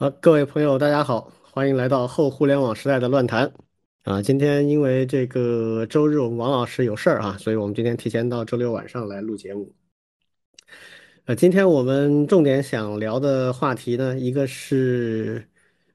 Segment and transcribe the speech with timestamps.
[0.00, 3.52] 好，各位朋友，大家好，欢迎来到后互联网时代的乱谈
[4.04, 4.22] 啊！
[4.22, 9.70] 今天因为这个周日我们王老师有事儿啊，所以我们今天提前到周六晚上来录节目。
[11.26, 15.46] 呃，今天我们重点想聊的话题呢，一个是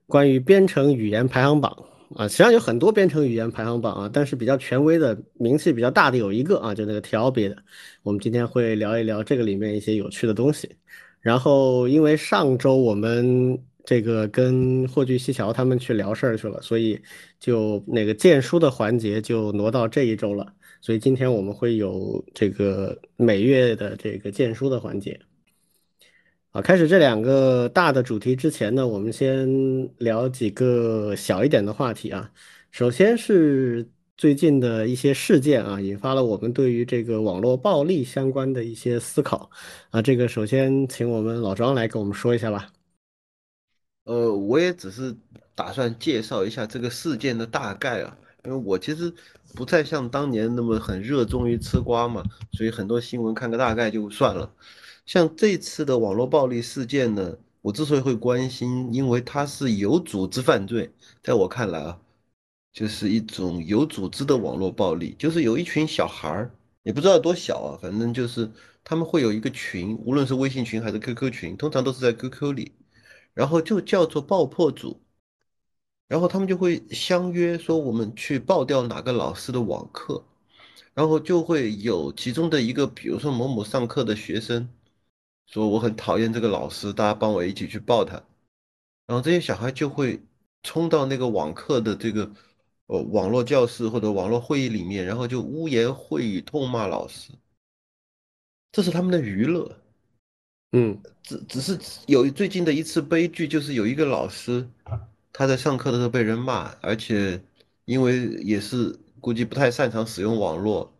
[0.06, 1.76] 关于编程语言排行榜
[2.16, 7.58] 啊，实际上有很多编程语言排行榜啊，但是比较权威的、名气比较大的有一个啊，就那个 TLB 的，
[8.04, 10.70] 我们今天会聊一聊这个里面一些有趣的东西。
[11.22, 16.99] 然后，因为上周我们这个跟霍炬西桥他们去聊事儿去了，所以
[17.39, 20.52] 就那个荐书的环节就挪到这一周了。
[20.81, 25.20] 所以今天我们会有这个每月的这个荐书的环节。
[26.52, 29.48] 啊，开始这两个大的主题之前呢，我们先
[29.98, 32.31] 聊几个小一点的话题啊。
[32.71, 39.49] 首先是最近的一些事件啊，引发了我们对于这个网络暴力相关的一些思考
[39.90, 40.02] 啊。
[40.02, 42.74] 这个首先请我们老庄来跟我们说一下吧。
[44.05, 45.16] 呃，我也只是
[45.55, 49.12] 打算介绍一下这个事件的大概啊，因为我其实
[49.55, 54.52] 不再像当年那么很热衷于吃瓜嘛，所以很多新闻看个大概就算了。
[55.07, 60.91] 像这次的网络暴力事件呢，我之所以会关心，因为它是有组织犯罪，
[61.24, 61.99] 在我看来啊，
[62.72, 66.51] 就是一种有组织的网络暴力，就是有一群小孩儿，
[66.84, 68.51] 也不知道多小啊，反正就是
[68.84, 72.72] 他们会有一个群，无论是微信群还是 QQ 群，通常都是在 QQ 里。
[73.36, 75.00] 然后就叫做爆破组，
[76.08, 80.24] 然后他们就会相约说我们去爆掉哪个老师的网课，
[80.94, 84.69] 然后就会有其中的一个，比如说某某上课的学生，
[85.47, 88.13] 说我很讨厌这个老师，大家帮我一起去爆他，
[89.06, 90.24] 然后这些小孩就会
[90.63, 92.31] 冲到那个网课的这个
[92.88, 97.34] 呃网络教室或者网络会议里面，然后就污言秽语痛骂老师，
[98.72, 99.84] 这是他们的娱乐。
[100.78, 104.68] 嗯，只只是有最近的一次悲剧，就是有一个老师，
[105.31, 107.41] 他在上课的时候被人骂，而且
[107.85, 110.94] 因为也是估计不太擅长使用网络，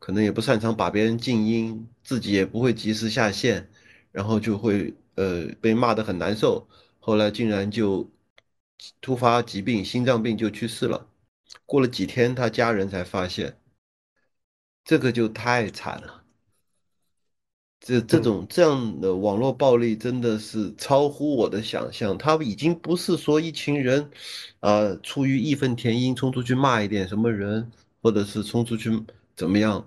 [0.00, 3.70] 可能也不擅长把别人静音，自己也不会及时下线，
[4.10, 6.66] 然后就会呃被骂得很难受，
[6.98, 8.10] 后来竟然就
[9.00, 11.06] 突发疾病，心脏病就去世了。
[11.64, 13.56] 过了几天，他家人才发现，
[14.84, 16.21] 这个就太惨了。
[17.84, 24.08] 这这种这样的网络暴力真的是超乎我的想象，他已经不是说一群人，
[24.60, 29.02] 啊，出于义愤填膺冲出去骂一点什么人，或者是冲出去
[29.34, 29.84] 怎么样，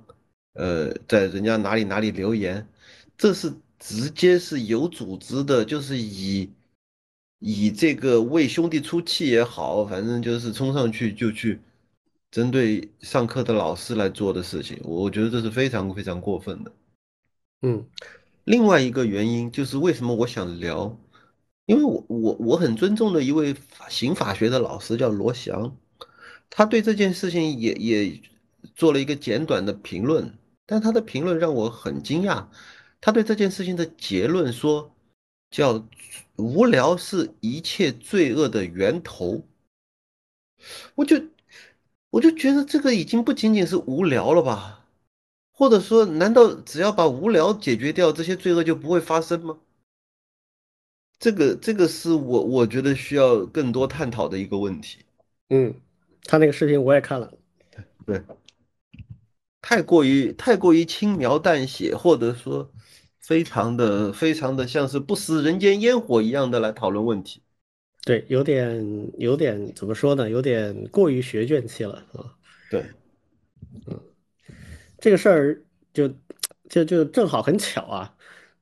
[0.56, 2.68] 呃，在人家哪里哪里留言，
[3.18, 6.50] 这是直接是有组织的，就是以
[7.40, 11.62] 以这个为兄弟出气也好，反正就是冲上去就去
[12.30, 16.70] 针对上课的老师来做的事情，我觉得这是非常非常过分的。
[17.66, 17.84] 嗯，
[18.44, 20.96] 另外一个原因就是为什么我想聊，
[21.66, 23.56] 因为我我我很尊重的一位
[23.90, 25.76] 刑法学的老师叫罗翔，
[26.52, 28.22] 他对这件事情也也
[28.76, 30.38] 做了一个简短的评论，
[30.68, 32.46] 但他的评论让我很惊讶，
[33.02, 34.94] 他对这件事情的结论说，
[35.50, 35.84] 叫
[36.36, 39.44] 无聊是一切罪恶的源头，
[40.94, 41.20] 我就
[42.12, 44.85] 我就觉得这个已经不仅仅是无聊了吧。
[45.58, 49.58] 或者说，难道只要把无聊解决掉，这些罪恶就不会发生吗？
[51.18, 55.00] 这个，这个是我我觉得需要更多探讨的一个问题。
[55.50, 55.74] 嗯，
[56.26, 57.34] 他那个视频我也看了，
[58.06, 58.22] 对，
[59.62, 62.70] 太过于太过于轻描淡写，或者说
[63.18, 67.42] 非常的非常的像是不食人间烟火一样的来讨论问题。
[68.04, 70.30] 对，有点有点怎么说呢？
[70.30, 72.36] 有点过于学卷气了啊。
[72.70, 72.86] 对，
[73.88, 73.98] 嗯。
[75.06, 76.10] 这个事儿就
[76.68, 78.12] 就就正好很巧啊，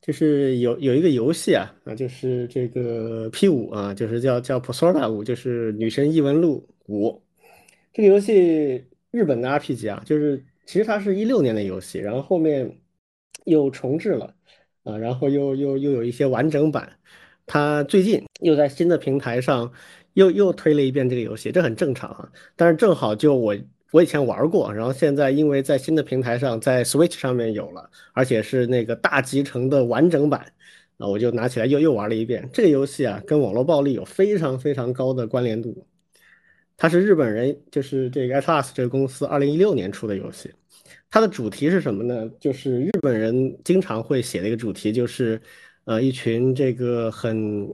[0.01, 7.23] 就是有有一个游戏啊啊，就是这个 P 五啊，就是叫叫 Persona 五，就是女神异闻录五。
[7.93, 12.77] 这个游戏日本的 RPG 啊，就是其实它是一六年的游戏，然后后面
[13.45, 14.35] 又重置了
[14.83, 16.91] 啊，然后又又又有一些完整版。
[17.45, 19.71] 它最近又在新的平台上
[20.11, 22.29] 又又推了一遍这个游戏，这很正常啊。
[22.57, 23.55] 但是正好就我。
[23.93, 30.51] 我以前玩过，然后现在因为在新的平台上，在 Switch 上面有了，而且是那个大集成的完整版，
[30.97, 32.49] 啊，我就拿起来又又玩了一遍。
[32.51, 35.85] 这个游戏啊，跟网络暴力有非常非常高的关联度。
[36.75, 40.51] 它是日本人，就是这个 Atlas 这个公司二零一六年出的游戏。
[41.11, 42.27] 它的主题是什么呢？
[42.39, 45.39] 就是日本人经常会写的一个主题，就是
[45.85, 47.71] 呃，一群这个很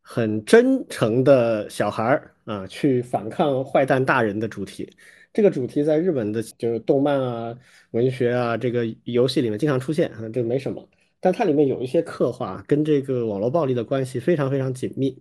[0.00, 4.90] 很真诚的小孩儿啊，去反抗坏蛋大人的主题。
[5.34, 7.54] 这个主题在日本的就是动漫啊、
[7.90, 10.88] 文学啊、这个游戏里面经常出现啊，这没什么。
[11.20, 15.20] 但它里面有一些刻画跟这个网络暴力的关系非常非常紧密。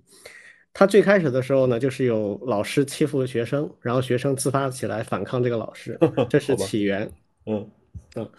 [0.71, 5.97] 它最开始的时候呢，就是有老师欺负学生，然后学生自发起来反抗这个老师，
[6.29, 7.09] 这是起源。
[7.45, 7.67] 嗯
[8.15, 8.29] 嗯，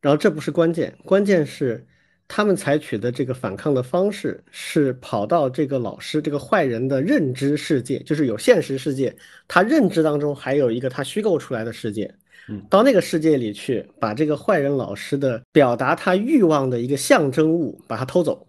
[0.00, 1.84] 然后这不是关键，关键是
[2.32, 9.12] 他们采取的这个反抗的方式是跑到这个老师这个坏人的认知世界，就是有现实世界，
[9.48, 12.14] 他认知当中还有一个他虚构出来的世界，
[12.48, 18.46] 嗯，到那个世界里去，把这个坏人老师的表达他欲望的一个象征物把它偷走，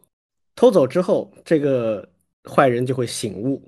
[0.55, 2.07] 偷走之后，这个。
[2.43, 3.61] 坏人就会醒悟，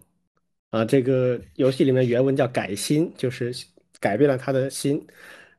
[0.71, 3.53] 啊，这个游戏里面原文叫改心，就是
[3.99, 4.99] 改变了他的心，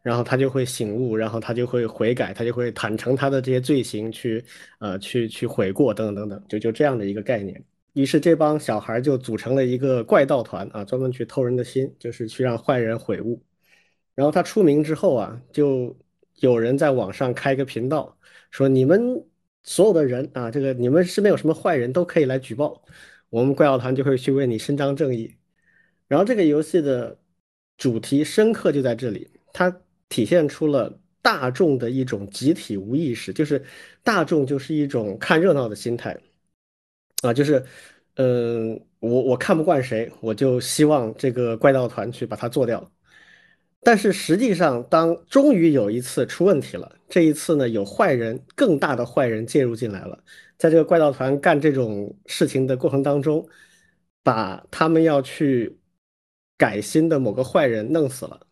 [0.05, 4.45] 然后他就会醒悟，然后他就会悔改，他就会坦诚他的这些罪行，去
[4.79, 7.61] 呃去去悔过等等等等，就就这样的一个概念。
[7.95, 13.43] 于是这帮小孩就组成了一个怪盗团啊，专门去偷人的心，就是去让坏人悔悟。
[14.15, 15.97] 然后他出名之后啊，就
[16.37, 18.17] 有人在网上开个频道，
[18.51, 19.25] 说你们。
[19.67, 22.85] 所有的人啊，这个你们身边有什么坏人都可以来举报，
[23.31, 25.37] 我们怪盗团就会去为你伸张正义。
[26.07, 27.19] 然后这个游戏的
[27.79, 29.75] 主题深刻就在这里，它
[30.09, 33.65] 体现出了大众的一种集体无意识，就是
[34.03, 36.19] 大众就是一种看热闹的心态
[37.23, 37.65] 啊，就是
[38.17, 42.91] 嗯，我我看不惯谁，我就希望这个怪盗团去把他做掉。
[43.81, 50.25] 但是实际上，当终于有一次出问题了，这一次呢，有坏人更大的坏人介入进来了，
[50.57, 53.47] 在这个怪盗团干这种事情的过程当中，
[54.23, 55.79] 把他们要去
[56.57, 58.44] 改心的某个坏人弄死了。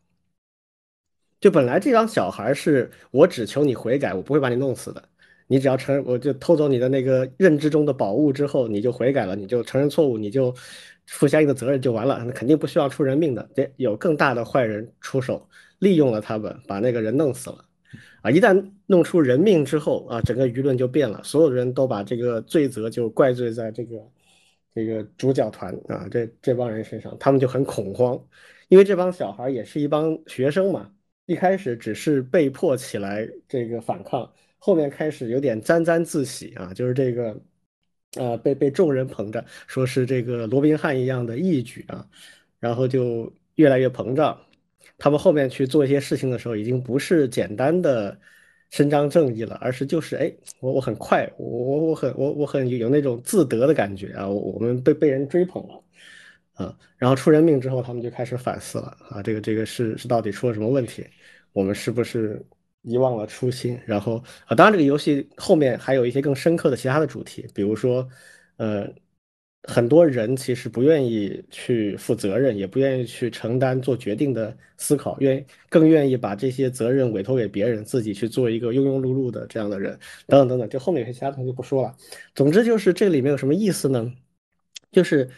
[1.43, 5.03] 就本来这帮小孩是我只求你悔改，我不会把你弄死的。
[5.47, 10.55] 你只要承认，我就偷走你的那个认知中的宝物之后，你就悔改了，你就承认错误，你就。
[11.06, 13.47] 负相应的责任就完了，那肯定不需要出人命的。
[13.56, 15.47] 这有更大的坏人出手，
[15.81, 17.65] 利用了他们，把那个人弄死了。
[18.23, 23.97] 啊，一旦弄出人命之后啊，整个舆论就变了，所有人都把这个罪责就怪罪在这个
[24.73, 28.19] 这个主角团啊，这这帮人身上，他们就很恐慌，
[28.69, 30.89] 因为这帮小孩也是一帮学生嘛，
[31.27, 37.41] 一开始只是被迫起来这个反抗，后面开始有点沾沾自喜啊，就是这个。
[38.21, 42.07] 啊，被被众人捧着，说是这个罗宾汉一样的义举啊，
[42.61, 44.39] 然后就越来越膨胀。
[44.99, 48.15] 他们后面去做一些事情的时候，已经不是简单的
[48.69, 50.31] 伸张正义了，而是就是哎，
[50.61, 55.83] 我我很快，我我我很我我很有那种自得的感觉啊，我们被被人追捧了
[56.55, 61.07] 啊，然后出人命之后，他们就开始反思了啊，这个这个是是到底出了什么问题？
[61.53, 62.45] 我们是不是？
[62.85, 68.05] 遗忘了初心，然后啊，当然这个游戏后面还有一些更深刻的其他的主题，比如说，
[68.57, 68.93] 呃，
[69.69, 79.97] 很多人其实不愿意去负责任，也不愿意去承担做决定的思考，愿意更愿意把这些责任委托给别人，自己去做一个庸庸碌碌的这样的人，
[80.27, 81.97] 等等等等，就后面有些其他东西就不说了。
[82.35, 84.13] 总之就是这里面有什么意思呢？
[84.91, 85.31] 就是，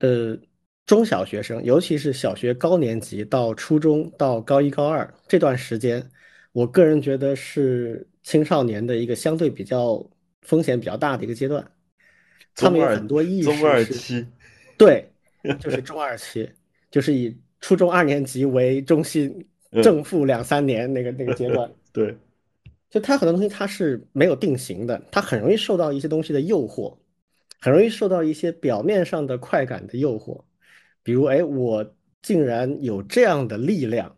[0.00, 0.38] 呃，
[0.86, 6.04] 中小学生，尤其是小学高年级到初中到高一高二这段时间。
[6.52, 10.04] 我个人觉得是青少年的一个相对比较
[10.42, 11.64] 风险比较大的一个阶段，
[12.54, 14.26] 他们有很多意识中二期，
[14.76, 15.08] 对，
[15.60, 16.48] 就是中二期，
[16.90, 19.46] 就是以初中二年级为中心，
[19.82, 22.16] 正负两三年那个那个阶段， 对，
[22.90, 26.96] 就他很多东西他是没有定型的，他很容易受到一些东西的诱惑，
[27.60, 30.44] 很容易受到一些表面上的快感的诱惑，
[31.02, 34.16] 比如哎，我竟然有这样的力量，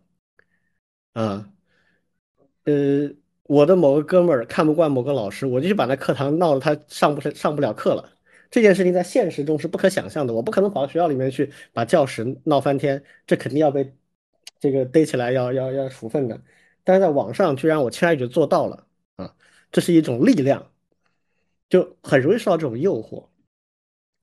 [1.13, 1.47] 啊。
[2.65, 3.09] 呃，
[3.43, 8.07] 我的某个哥们儿看不惯某个老师，我就去把那课堂闹得他上不上不了课了。
[8.51, 13.95] 这件事情在现实中是不可想象的，我不可能跑到学校里面去把教室闹翻天，这肯定要被
[14.59, 16.39] 这个逮起来要要要处分的。
[16.83, 19.35] 但是在网上居然我轻而易举做到了啊，
[19.71, 20.71] 这是一种力量，
[21.67, 23.27] 就很容易受到这种诱惑。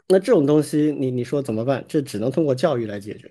[0.09, 1.85] 那这种东西你你说怎么办？
[1.89, 3.31] 这只能通过教育来解决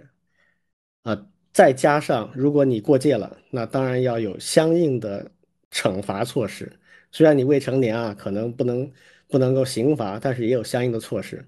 [1.03, 1.27] 啊。
[1.53, 5.31] 再加上，如果你过界了，那当然要有相应的
[5.71, 6.71] 惩罚措施。
[7.11, 8.91] 虽然你未成年啊，可能不能
[9.27, 11.43] 不能够刑罚，但是也有相应的措施。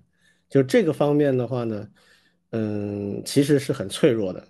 [0.50, 1.88] 就这个方面的话呢，
[2.52, 4.48] 嗯，其实是很脆弱的。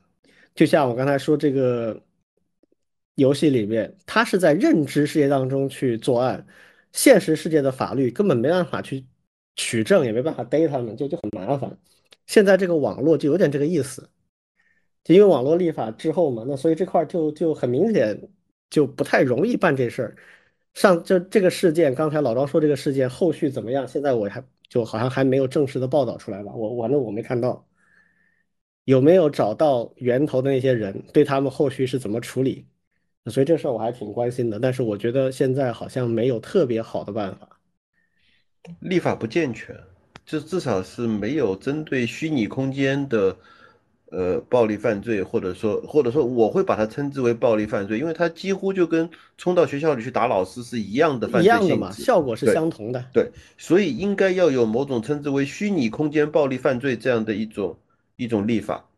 [0.55, 2.01] 就像我刚才说，这个
[3.15, 6.45] 游戏里面，他是在认知世界当中去作案，
[6.93, 9.05] 现实世界的法律根本没办法去
[9.59, 11.77] 取证，也没办法逮他们，就就很麻烦。
[12.27, 14.09] 现在这个网络就有点这个意思。
[15.03, 18.17] 就因为网络立法滞后嘛，那所以这块就就很明显
[18.69, 20.15] 就不太容易办这事儿。
[20.75, 23.85] 上就这个事件，刚才老张说这个事件后续怎么样？
[23.85, 26.53] 现在我还就好像还没有正式的报道出来吧？
[26.55, 27.67] 我反正我没看到，
[28.85, 32.65] 有没有找到源头的那些人，对他们后续是怎么处理？
[33.25, 34.57] 所以这事儿我还挺关心的。
[34.59, 37.58] 但是我觉得现在好像没有特别好的办法。
[38.79, 39.75] 立法不健全，
[40.25, 43.35] 就至少是没有针对虚拟空间的
[44.11, 53.03] 呃暴力犯罪，或者说或者说我会把它称之为暴力犯罪，因为它几乎就跟冲到学校里去打老师是一样的犯罪一样的嘛，效果是相同的。
[53.13, 57.77] 对，所以应该要有某种称之为虚拟空间暴力犯罪这样的一种
[58.17, 58.89] 一种立法，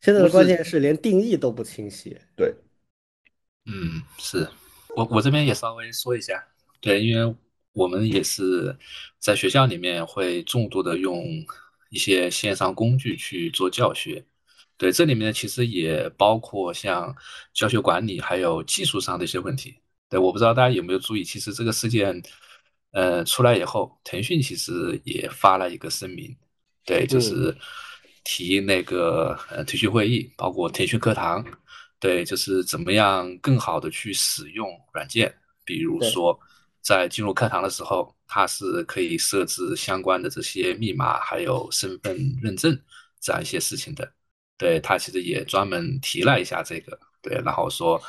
[0.00, 2.16] 现在的关键是连定义都不清晰。
[2.36, 2.54] 对。
[3.68, 4.46] 嗯，是
[4.94, 6.46] 我我这边也稍微说一下，
[6.80, 7.34] 对，因为
[7.76, 8.74] 我们也是
[9.18, 11.22] 在学校里面会重度的用
[11.90, 14.24] 一些线上工具去做教学，
[14.78, 17.14] 对，这里面其实也包括像
[17.52, 19.74] 教学管理还有技术上的一些问题。
[20.08, 22.22] 对，我不知道大家有没有注意，其实这个事件，
[22.92, 26.34] 呃，出来以后，腾讯其实也发了一个声明，
[26.86, 27.56] 对，就嗯是
[28.24, 31.44] 提那个呃腾讯会议，包括腾讯课堂。
[31.98, 36.38] 对，就是怎么样更好的去使用软件，比如说
[36.86, 42.78] 在进入课堂的时候，它是可以设置相关的这些密码，还有身份认证
[43.20, 44.08] 这样一些事情的。
[44.56, 48.00] 对，他其实也专门提了一下这个，对，然后说，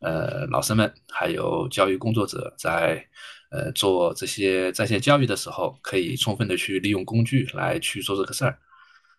[0.00, 3.02] 呃，老师们还有教育工作者在
[3.50, 8.58] 呃做这些在线教育的时候，可以充分的去利用工具来去做这个事儿。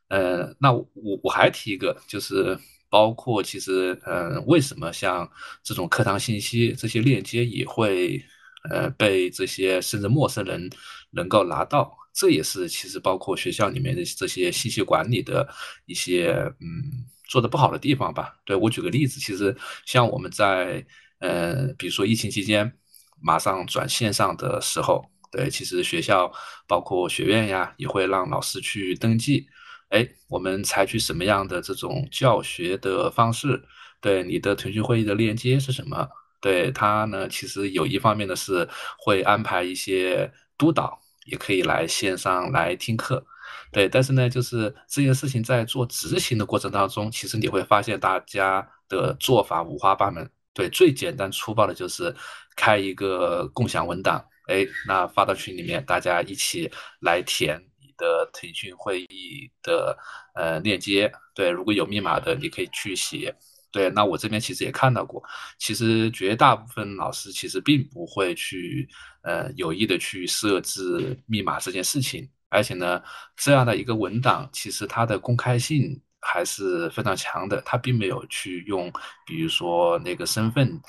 [0.10, 0.88] 呃，那我
[1.24, 2.58] 我还提一个，就是
[2.88, 5.30] 包括其实，呃，为什么像
[5.64, 8.24] 这种课堂信息这些链接也会，
[8.70, 10.70] 呃，被这些甚至陌生人
[11.12, 11.96] 能够拿到？
[12.14, 15.48] 这也是其实包括学校里面的这些信息管理的
[15.86, 18.36] 一些，嗯，做的不好的地方吧。
[18.44, 19.56] 对，我举个例子，其实
[19.86, 20.84] 像我们在，
[21.20, 22.74] 呃，比如说疫情期间
[23.22, 26.32] 马上转线上的时候，对，其实学校
[26.68, 29.48] 包括学院呀，也会让老师去登记。
[29.90, 33.64] 哎，我们采取什么样的这种教学的方式？
[34.02, 36.08] 对你的腾讯会议的链接是什么？
[36.40, 38.68] 对他呢，其实有一方面呢是
[38.98, 43.26] 会安排一些督导，也可以来线上来听课。
[43.72, 50.30] 对，但是呢，就是这件事情在做执行的过程当中，其实你会发现大家的做法五花八门。
[50.54, 52.14] 对，最简单粗暴的就是
[52.56, 57.88] 开一个共享文档，哎，那发到群里面，大家一起来填你。
[57.98, 59.98] 的腾讯会议的
[60.36, 63.36] 呃链接，对，如果有密码的，你可以去写。
[63.72, 65.24] 对，那我这边其实也看到过，
[65.58, 68.88] 其实绝大部分老师其实并不会去
[69.24, 73.02] 呃有意的去设置密码这件事情，而且呢，
[73.36, 78.92] 这样的一个文档其实它的公开性还是非常强的，它并没有去用，
[79.26, 80.82] 比如说那个身份。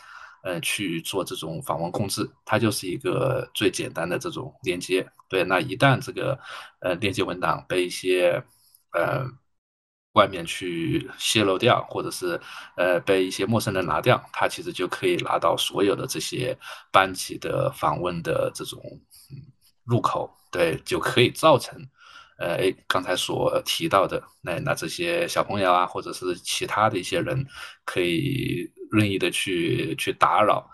[0.45, 5.05] 呃，去做这种访问控制，它就是一个最简单的这种链接。
[5.29, 6.39] 对，那一旦这个
[6.81, 8.43] 呃链接文档被一些
[8.93, 9.27] 呃
[10.19, 12.41] 外面去泄露掉，或者是
[12.77, 16.59] 呃被一些陌生人拿掉，它其实就可以拿到所有的这些
[16.91, 18.81] 班级的访问的这种
[19.85, 21.79] 入口，对，就可以造成。
[22.41, 27.45] 呃，哎，刚才所提到的，那那这些小朋友啊，或者是其他的一些人，
[27.85, 30.65] 可以任意的去去打扰，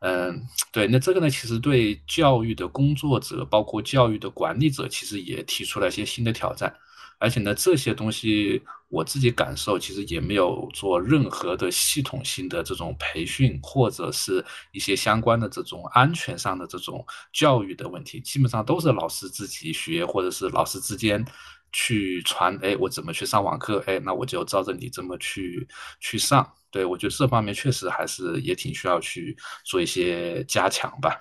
[0.00, 6.70] 嗯，对，那这个呢，其实对教育的工作者，包括教育的管理者，其实也提出了一些新的挑战。
[7.18, 8.60] 而且呢，这些东西
[8.94, 21.24] 我自己感受，其实也没有做任何的系统性的这种培训，或者是一些相关的这种安全上的这种教育的问题，基本上都是老师自己学，或者是老师之间
[21.72, 22.56] 去传。
[22.62, 23.82] 哎，我怎么去上网课？
[23.86, 25.66] 哎，那我就照着你这么去
[26.00, 26.48] 去上。
[26.70, 31.20] 对我觉得这方面确实还是也挺需要去做一些加强吧。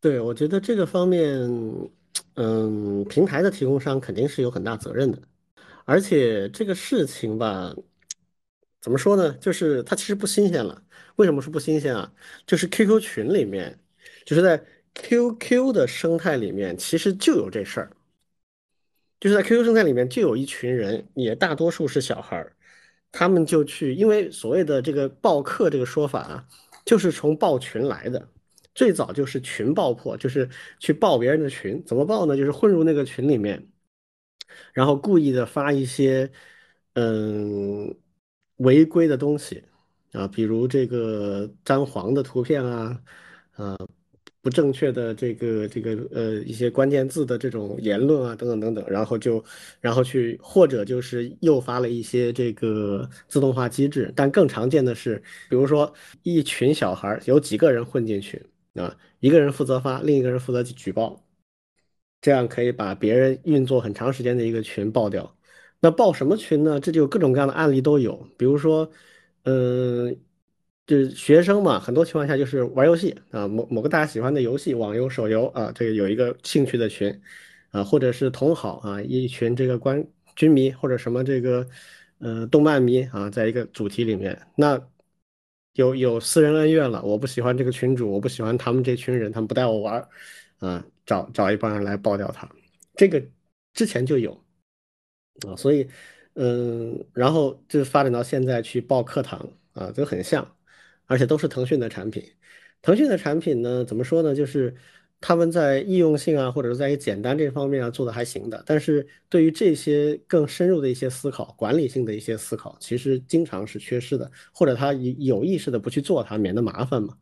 [0.00, 1.38] 对，我觉得这个方面，
[2.34, 5.18] 嗯，平台的提供商肯定是有很大责任的。
[5.90, 7.74] 而且这个事情吧，
[8.80, 9.32] 怎么说呢？
[9.40, 10.80] 就是它其实不新鲜了。
[11.16, 12.12] 为什么说不新鲜啊？
[12.46, 13.76] 就是 QQ 群里面，
[14.24, 17.90] 就是在 QQ 的生态里面，其实就有这事儿。
[19.18, 22.54] 就是在 QQ 生态里面就有一群人，也大多数是小孩儿，
[23.10, 26.46] 他们就去，因为所谓的这个报课这个说法啊，
[26.84, 28.28] 就是从报群来的。
[28.76, 31.82] 最早就是群爆破，就是去爆别人的群。
[31.84, 32.36] 怎么爆呢？
[32.36, 33.66] 就是混入那个群里面。
[34.72, 36.30] 然后故意的发一些
[36.94, 37.94] 嗯
[38.56, 39.62] 违规的东西
[40.12, 43.02] 啊，比如这个沾黄的图片啊，
[43.52, 43.76] 啊
[44.42, 49.42] 不正确的这个这个呃一些关键字的这种言论啊等等等等，然后就
[49.80, 55.92] 然后去或者就是诱发了一些这个自动化机制，但更常见的是，比如说
[56.22, 61.22] 一群小孩有几个人混进去啊，一个人负责发，另一个人负责举报。
[62.20, 65.36] 这样可以把别人运作很长时间的一个群爆掉。
[65.80, 66.78] 那爆什么群呢？
[66.78, 68.90] 这就各种各样的案例都有，比如说，
[69.44, 70.14] 嗯，
[70.86, 77.18] 就是学生嘛，很多情况下就是玩游戏啊，某某个大家喜欢的游戏，网游、手游啊，这个有一个兴趣的群
[77.70, 81.66] 啊，或者是同好啊，一群这个关军迷或者什么这个
[82.18, 84.78] 呃动漫迷啊，在一个主题里面，那
[85.74, 90.06] 有有私人恩怨了，我不喜欢这个群主，我不喜欢他们这群人，他们不带我玩
[90.60, 92.48] 啊，找找一帮人来爆掉它，
[92.94, 93.22] 这个
[93.74, 94.32] 之前就有
[95.46, 95.86] 啊，所以
[96.34, 100.56] 嗯，然后就发展到现在去报课堂啊，都很像。
[101.06, 102.22] 而且都是腾讯的产品，
[102.82, 104.32] 腾讯的产品呢，怎么说呢？
[104.32, 104.72] 就是
[105.20, 108.62] 他们在易用性啊，或者是在于简单这方面啊，做的还行的。
[108.64, 117.18] 但是对于这些更深入的一些思考、管理性的一些思考，其实经常是缺失的，或者他有意识的不去做它，免得麻烦嘛。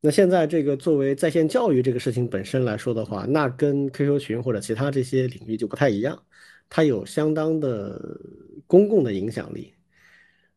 [0.00, 6.22] 那现在这个作为在线教育这个事情本身来说的话，那跟 QQ 群或者其他这些领域就不太一样，
[6.68, 8.20] 它有相当的
[8.66, 9.74] 公共的影响力，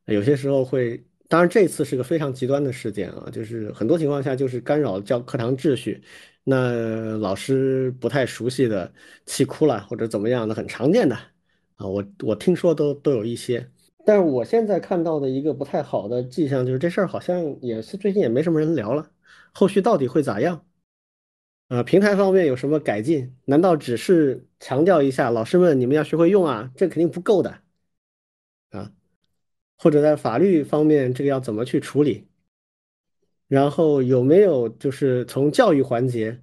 [0.05, 1.03] 有些时候会。
[1.27, 6.03] 当然，这次是个非常极端的事件啊，就是很多情况下就是干扰教课堂秩序，
[6.43, 8.93] 那老师不太熟悉的
[9.25, 11.15] 气哭了或者怎么样的，很常见的
[11.77, 13.65] 啊，我我听说都都有一些。
[14.05, 19.09] 但是我现在看到的一个不太好的迹象就是这事儿好像也是最近也没什么人聊了，
[19.53, 20.65] 后续到底会咋样？
[21.67, 23.35] 啊，平台方面有什么改进？
[23.45, 26.71] 难道只是强调一下老师们你们要学会用啊？
[26.75, 27.59] 这肯定不够的
[28.71, 28.91] 啊。
[29.77, 32.27] 或者在法律方面，这个要怎么去处理？
[33.47, 36.41] 然后有没有就是从教育环节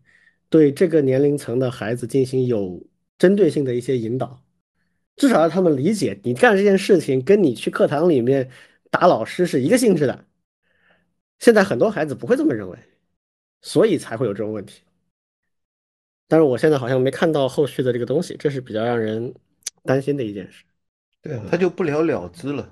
[0.49, 2.87] 对这个年龄层的孩子进行有
[3.19, 4.43] 针对性的一些引导？
[5.17, 8.51] 至少让他们理解，你干这件事情跟你去课堂里面
[8.91, 10.25] 打老师是一个性质的。
[11.39, 12.79] 现在很多孩子不会这么认为，
[13.61, 14.83] 所以才会有这种问题。
[16.27, 19.35] 但是我现在好像没看到后续的这个东西，这是比较让人
[19.85, 20.65] 担心的一件事。
[21.23, 22.69] 对啊，他就不了了之了。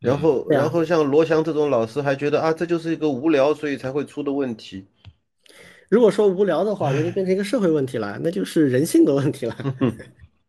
[0.00, 4.84] 然后，然后像罗翔这种老师还觉得啊，这就是一个无聊，所以才会出的问题。
[5.88, 9.56] 如果说无聊的话，那就变成一个社会问题了，那就是人性的问题了。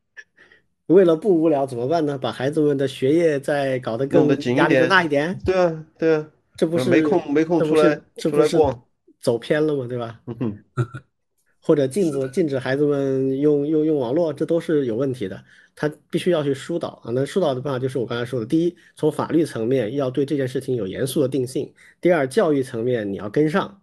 [0.87, 2.17] 为了不无聊怎么办呢？
[2.17, 5.39] 把孩子们的学业再搞得更压力大一点。
[5.45, 8.83] 对啊，对啊，这不是没空没空出来出来逛，
[9.23, 10.19] 走偏了嘛，对吧？
[11.65, 15.43] 或者禁止禁止孩子们用用用网络，这都是有问题的。
[15.75, 17.11] 他必须要去疏导啊。
[17.15, 21.65] 那疏导的办法就是我刚才说的：第一，从法律层面要对这件事情有严肃的定性；
[22.01, 23.81] 第二，教育层面你要跟上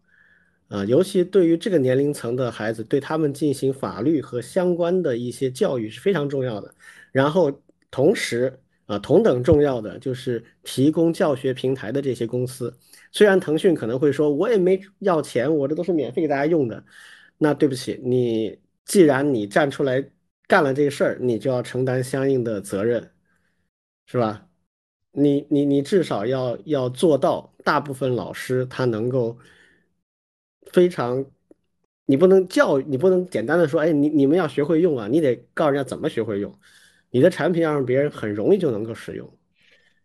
[0.69, 0.85] 啊。
[0.85, 6.75] 尤其对于这个年龄层的孩子，对他们进行法律和相关的一些教育是非常重要的。
[7.13, 12.77] 然后同时啊，同等重要的就是提供教学平台的这些公司。
[13.13, 16.85] 虽然腾讯可能会说，我也没要钱，我这都是免费给大家用的。
[17.39, 20.05] 那对不起，你既然你站出来
[20.47, 23.11] 干了这个事儿，你就要承担相应的责任，
[24.07, 24.47] 是吧？
[25.13, 29.39] 你你你至少要要做到，大部分老师他能够
[30.73, 31.25] 非常，
[32.07, 36.57] 你不能教育，你不能简单的说，哎，你你们要学会用啊，你得告诉人家怎么学会用，
[37.11, 39.40] 你的产品要让别人很容易就能够使用。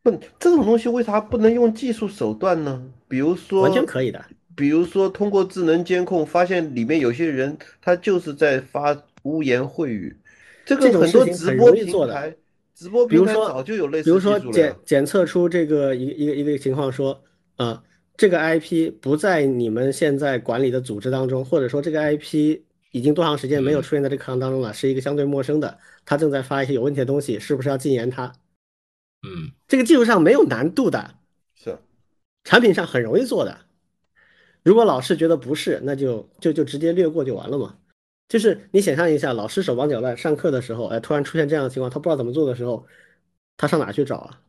[0.05, 2.79] 不，这种东西为啥不能用技术手段呢？
[3.07, 4.23] 比如说，完全可以的。
[4.55, 10.15] 比如说，通过智能监控发现里面有些人，他就是在发污言秽语。
[10.63, 12.35] 这个很多直播平台，
[12.75, 17.19] 直播平台早就有类似比如说检检测出这个一一个一个情况，说
[17.55, 17.81] 啊，
[18.15, 22.59] 这个 IP 不在你们现在管理的组织当中，或者说这个 IP
[22.91, 28.31] 已经多长时间没有出现在这个课堂当中了，是一个相对陌生的，他正在发一些有问题的东西，是不是要禁言他？
[29.25, 31.15] 嗯，这个技术上没有难度的，
[31.55, 31.77] 是
[32.43, 33.57] 产品上很容易做的。
[34.61, 37.77] 如果老师觉得不是，那就就就直接略过就完了嘛。
[38.29, 42.85] 就是你想象一下，老师手忙脚乱上课的时候，哎，突然出现这样的情况，他不知道怎么做的时候，
[43.57, 44.41] 他上哪去找啊？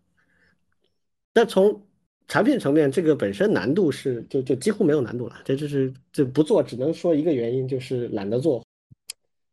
[1.34, 1.86] 那从
[2.28, 5.36] 产品层面，这个本身难度是就就几乎没有难度了。
[5.44, 8.64] 这就是这不做，只能说一个原因就是懒得做。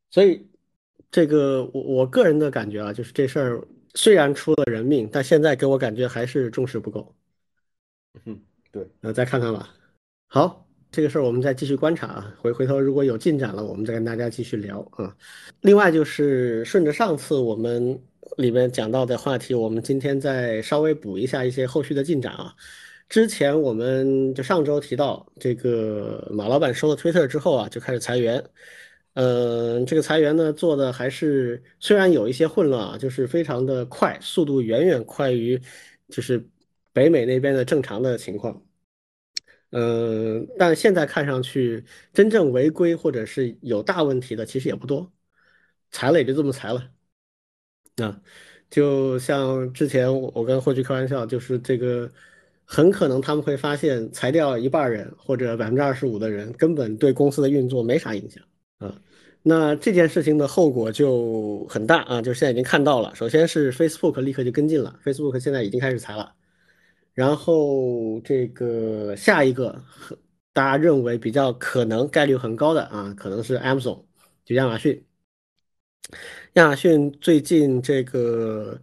[0.10, 0.48] 所以
[1.12, 3.62] 这个我我个人的感觉啊，就是这事儿
[3.96, 7.14] 虽然出了人命，但现在给我感觉还是重视不够。
[8.26, 8.40] 嗯，
[8.72, 9.70] 对，那再看看吧。
[10.28, 12.36] 好，这个事儿我们再继续观察啊。
[12.40, 15.16] 回回头如果有进展了，我们再跟大家继续聊啊。
[15.62, 18.00] 另外就是顺着上次我们
[18.38, 22.54] 里面讲到的话题，我们今天再稍微补一下一些后续的进展啊。
[23.10, 28.44] 之前我们就上周提到，这个马老板收了 Twitter 之后啊，就开始裁员。
[29.14, 35.62] 嗯，这个裁员呢做的还是虽然有一些混乱啊，就是非常的快，速度远远快于
[36.10, 36.44] 就是
[36.92, 38.66] 北美那边的正常的情况。
[39.72, 45.12] 嗯，但现在看上去，真正违规或者是有大问题的其实也不多，
[45.92, 46.90] 裁了也就这么裁了。
[47.98, 48.22] 啊，
[48.70, 52.12] 就像之前我跟霍去开玩笑，就是这个
[52.66, 58.44] 很可能他们会发现裁掉一半人或者百分之二十五的人，根本对公司的运作没啥影响
[58.84, 59.02] 啊。
[59.42, 63.14] 那这件事情的后果就很大啊，就现在已经看到了。
[63.16, 66.34] 首先是 Facebook 立刻就跟进了，Facebook 现在已经开始裁了。
[67.14, 69.84] 然后这个下一个，
[70.54, 74.04] 大家认为比较可能概率很高的啊，可能是 Amazon，
[74.46, 75.04] 就亚马逊。
[76.54, 78.80] 亚马逊最近这个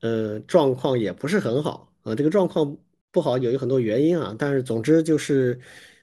[0.00, 2.76] 呃状况也不是很好啊，这个状况
[3.10, 5.58] 不好有很多原因啊，但是总之就是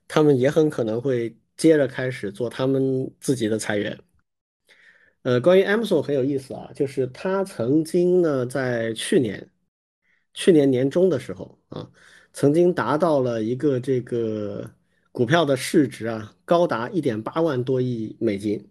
[0.08, 4.00] 他们也很可能会接着开始做他们自己的裁员。
[5.22, 9.48] 呃，关于 Amazon 很有意思啊，就是他曾经呢在去年。
[10.32, 11.90] 去年年中的时候啊，
[12.32, 14.72] 曾经达到了一个这个
[15.12, 18.70] 股票的市值啊，高达一点八万多亿美金，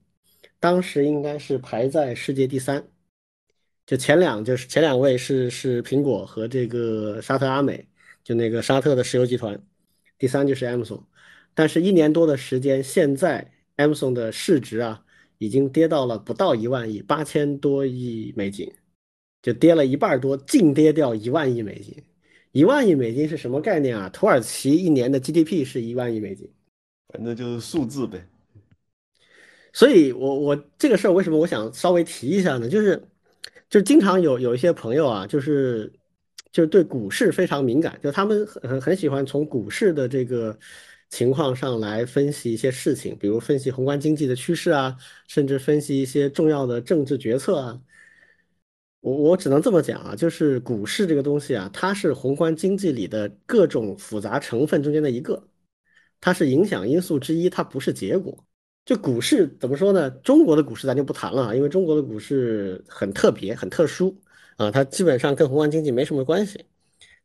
[0.60, 2.88] 当时应该是排在世界第三，
[3.84, 7.86] 就前两就是前两位是是苹果和这个沙特阿美，
[8.22, 9.60] 就那个沙特的石油集团，
[10.16, 11.02] 第三就是 Amazon，
[11.58, 15.02] 但是一年多的时间，现在 Amazon 的市值啊，
[15.38, 18.72] 已经跌到了不到一万亿，八千多亿美金。
[19.42, 22.00] 就跌了一半多，净跌掉一万亿美金。
[22.52, 24.08] 一万亿美金是什么概念啊？
[24.10, 26.48] 土耳其一年的 GDP 是一万亿美金，
[27.08, 28.24] 反正就是数字呗。
[29.72, 32.68] 所以，我我这个事儿为什么我想稍微提一下呢？
[32.68, 33.02] 就是，
[33.68, 35.92] 就经常有有一些朋友啊，就是
[36.52, 40.56] 就是对股市非常敏感，就他们很很喜欢从股市的这个
[41.10, 47.80] 情况上来分析一些事情，比如分析宏观经济的趋势啊，甚至分析一些重要的政治决策啊。
[49.00, 55.48] 我我只能这么讲啊，就是股市这个东西啊，它是宏观经济里的各种复杂成分中间的一个，
[56.20, 58.44] 它是影响因素之一，它不是结果。
[58.84, 60.10] 就股市怎么说呢？
[60.10, 64.18] 中国的股市咱就不谈了啊，因为中国的股市很特别、很特殊
[64.56, 66.64] 啊，它基本上跟宏观经济没什么关系。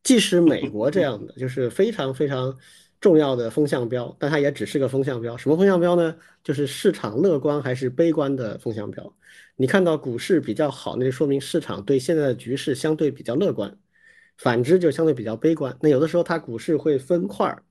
[0.04, 2.56] 即使美国这样的，就是非常非常
[3.04, 5.36] 重要的风向标，但它也只是个风向标。
[5.36, 6.16] 什么风向标呢？
[6.42, 9.14] 就是市场乐观还是悲观的风向标。
[9.58, 13.70] 你看到股市比较好，那就说明市场对现在的局势相对比较乐观；
[14.38, 15.78] 反之就相对比较悲观。
[15.82, 17.62] 那有的时候它股市会分块儿，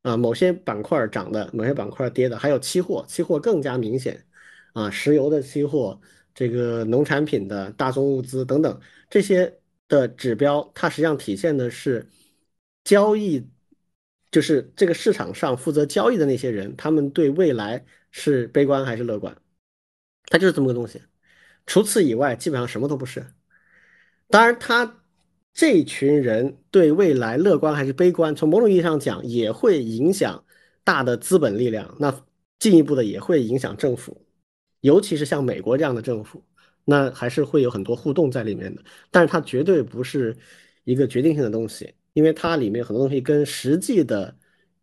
[0.00, 4.24] 啊，某些板块涨的，某些板块跌的，还有期货，期货更加明显，
[4.72, 6.00] 啊，石油的期货，
[6.34, 9.54] 这个农产品的大宗物资等等这些
[9.86, 12.08] 的指标，它实际上体现的是
[12.84, 13.46] 交易，
[14.30, 19.36] 就是这个市场上负责交易的那些人，他们对未来是悲观还是乐观，
[20.26, 21.00] 它就是这么个东西。
[21.66, 23.26] 除此以外，基本上什么都不是。
[24.28, 25.02] 当然，他
[25.52, 30.44] 这群人对未来乐观还是悲观，从某种意义上讲，也会影响
[30.84, 31.96] 大的资本力量。
[31.98, 32.24] 那
[32.58, 34.26] 进一步的也会影响政府，
[34.80, 36.44] 尤其是像美国这样的政府，
[36.84, 38.82] 那还是会有很多互动在里面的。
[39.10, 40.36] 但是它绝对不是
[40.84, 44.36] 一个决定性的东西，因为它里面很多东西跟实际的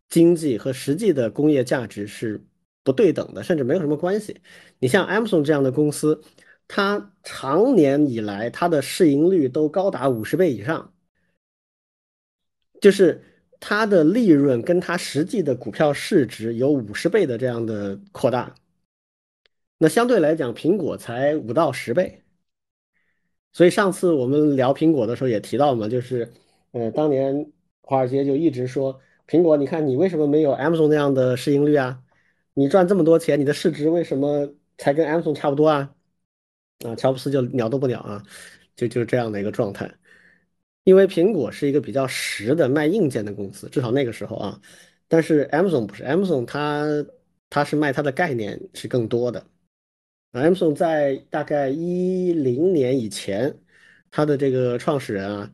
[0.08, 2.42] 经济和实际的工业价值是
[2.82, 4.40] 不对等的，甚至没有什么关系。
[4.78, 6.22] 你像 Amazon 这样的公司。
[6.68, 10.92] 它长年以来，它的市盈率都高达五十倍以上，
[12.80, 13.22] 就是
[13.60, 18.52] 它的利润跟它实际的股票市值有五十倍的这样的扩大。
[19.78, 22.24] 那相对来讲，苹果才五到十倍。
[23.52, 26.32] 所以上次我们聊苹果的时候也提到嘛，就是，
[26.76, 32.02] 呃，当年华尔街就一直说苹果，你看你为什么没有 Amazon 那样的市盈率啊？
[32.52, 35.90] 你赚这么多钱，你的市值为什么才跟 Amazon 差不多啊？
[36.84, 38.22] 啊，乔布斯就鸟都不鸟啊，
[38.76, 39.90] 就就是这样的一个状态。
[40.84, 44.60] 因为苹果是一个比较实的卖硬件的公司，至少那个时候啊。
[45.08, 46.84] 但是 Amazon 不是，Amazon 它
[47.48, 49.46] 它是卖它的概念是更多的。
[50.32, 53.56] Amazon 在大概一零年以前，
[54.10, 55.50] 它的这个创始人啊，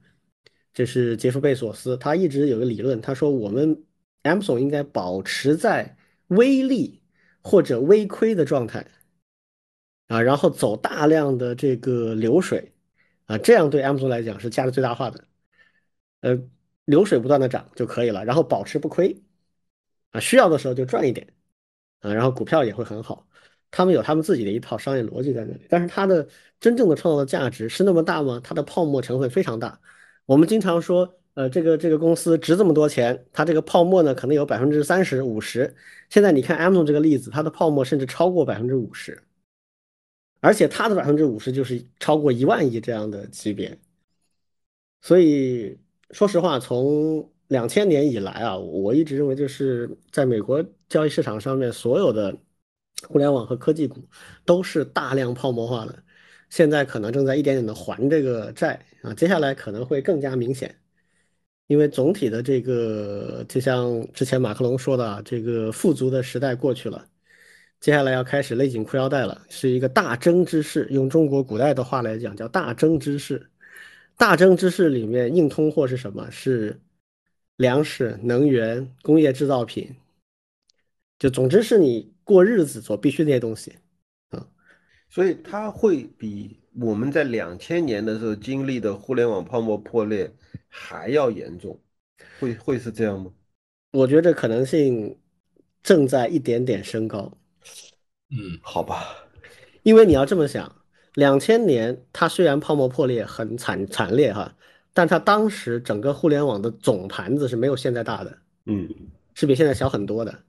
[0.73, 3.85] 这是杰夫贝索斯，他一直有个理论，他说我们
[4.23, 5.97] Amazon 应该保持在
[6.29, 7.03] 微利
[7.43, 8.87] 或者微亏的状态。
[10.09, 12.71] 啊，然后走大量的这个流水，
[13.25, 15.25] 啊，这样对 Amazon 来讲是价值最大化的，
[16.21, 16.39] 呃，
[16.85, 19.23] 流水不断的涨就可以了，然后保持不亏，
[20.11, 21.27] 啊，需要的时候就赚一点，
[22.01, 23.27] 啊，然后股票也会很好，
[23.71, 26.29] 他们有他们自己的一套商业逻辑在那里，但是它的
[26.61, 28.39] 真正的创造的价值是那么大吗？
[28.45, 29.81] 它的泡沫成分非常大，
[30.27, 35.75] 我们经常说，呃，这个这个公司值这么多钱，它这个泡沫呢可能有百分之三十五十，
[36.11, 39.23] 现在你看 Amazon 这个例子，它的泡沫甚至超过百分之五十。
[40.41, 43.79] 而且它的百分之五十就是超过一万亿这样的级别，
[45.01, 45.79] 所以
[46.11, 52.37] 说实话，从两千年以来啊，我一直认为就是在美国交易市场上面，所有的
[53.07, 54.01] 互联网和科技股
[54.45, 56.03] 都是大量泡沫化的，
[56.53, 60.77] 现在可能正在一点点的还这个债啊，接下来可能会更加明显，
[61.67, 67.09] 因为总体的这个，就像之前马克龙说的，这个富足的时代过去了，
[67.81, 70.87] 接下来要开始勒紧裤腰带了，是一个大争之势。
[70.91, 73.49] 用中国古代的话来讲，叫大争之势。
[74.19, 76.31] 大争之势里面，硬通货是什么？
[76.31, 76.79] 是
[77.57, 79.97] 粮食、能源、工业制造品，
[81.19, 83.73] 就总之是你过日子所必须那些东西。
[85.13, 90.33] 所以它会比我们在两千年的时候经历的互联网泡沫破裂
[90.69, 91.79] 还要严重，
[92.41, 93.31] 会会是这样吗？
[93.91, 95.19] 我觉得可能性
[95.83, 97.31] 正在一点点升高。
[98.31, 99.05] 嗯，好吧，
[99.83, 100.75] 因为你要这么想，
[101.13, 104.57] 两千年它虽然泡沫破裂很惨惨烈哈，
[104.95, 108.89] 但它当时整个互联网的总盘子是没有现在大的，嗯，
[109.35, 110.43] 是比现在小很多的。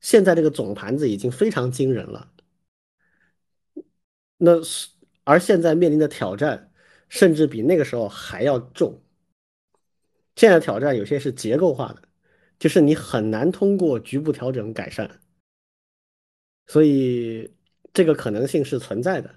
[0.00, 2.30] 现在这个总盘子已经非常惊人了。
[4.44, 4.88] 那是，
[5.24, 6.70] 而现在面临的挑战，
[7.08, 9.02] 甚至比那个时候还要重。
[10.36, 12.02] 现在挑战有些是结构化的，
[12.58, 15.20] 就是你很难通过局部调整改善，
[16.66, 17.50] 所以
[17.94, 19.34] 这个可能性是存在的。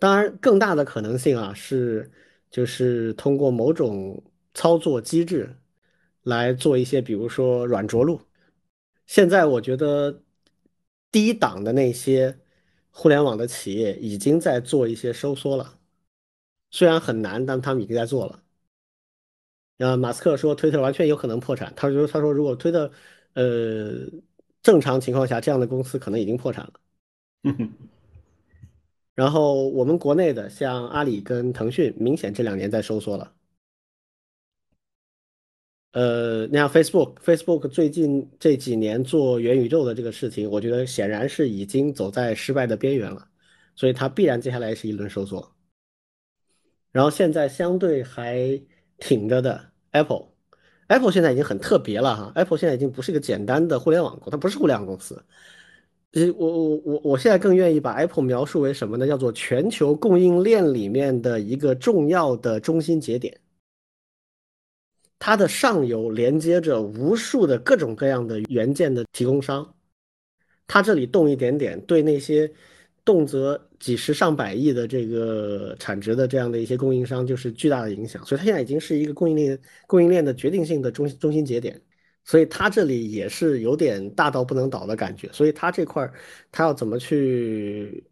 [0.00, 2.10] 当然，更大的可能性啊，是
[2.50, 4.20] 就是通过某种
[4.54, 5.54] 操作机制
[6.24, 8.20] 来做一些，比如说软着陆。
[9.06, 10.22] 现在我觉得
[11.12, 12.40] 低档的那些。
[13.00, 15.78] 互联网的企业已经在做一些收缩了，
[16.72, 18.42] 虽然很难，但他们已经在做了。
[19.78, 22.90] 啊，马斯克说推特完全有可能破产，他说他说如果推特，
[23.34, 24.00] 呃，
[24.64, 26.72] 正常情况下这样的公司可能已经破产了。
[29.14, 33.32] 然后我们国内的像阿里跟腾讯，明显这两年在收缩了。
[35.92, 43.26] 呃，那像 Facebook，Facebook 最近这几年做元宇宙的这个事情，我觉得显然是已经走在失败的边缘了，
[43.74, 45.54] 所以它必然接下来是一轮收缩。
[46.92, 48.60] 然后现在相对还
[48.98, 49.60] 挺着的
[49.92, 55.22] Apple，Apple 现在已经很特别了哈，Apple 现在已经不是一个简单的互联网公，它不是互联网公司。
[56.12, 59.06] 呃，我我我我现在更愿意把 Apple 描述为什么呢？
[59.06, 63.38] 叫做全球供应链里面的一个重要的中心节点。
[65.20, 69.74] 它的上游连接着无数的各种各样的元件的提供商，
[70.66, 72.50] 它这里动一点点，对那些
[73.04, 81.80] 动辄几十上百亿的这个产值的这样的一些供应商就是巨大的影响，所以它现在已经是一个供应链供应链的决定性的中中心节点，
[82.24, 86.12] 所以它这里也是有点大到不能倒的感觉，所以它这块儿
[86.52, 88.04] 它要怎么去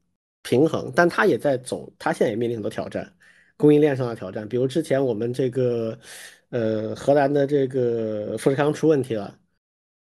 [0.43, 0.93] 平衡？
[0.97, 3.13] 但它也在走，它现在也面临很多挑战，
[3.57, 5.97] 供应链上的挑战，比如之前我们这个。
[6.51, 9.37] 呃，荷兰的这个富士康出问题了，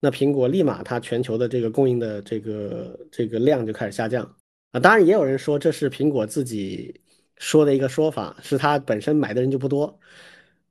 [0.01, 4.35] 那苹果立马它全球的这个供应的这个这个量就开始下降
[4.71, 4.79] 啊。
[4.79, 6.99] 当然也有人说这是苹果自己
[7.37, 9.97] 说的一个说法，是它本身买的人就不多。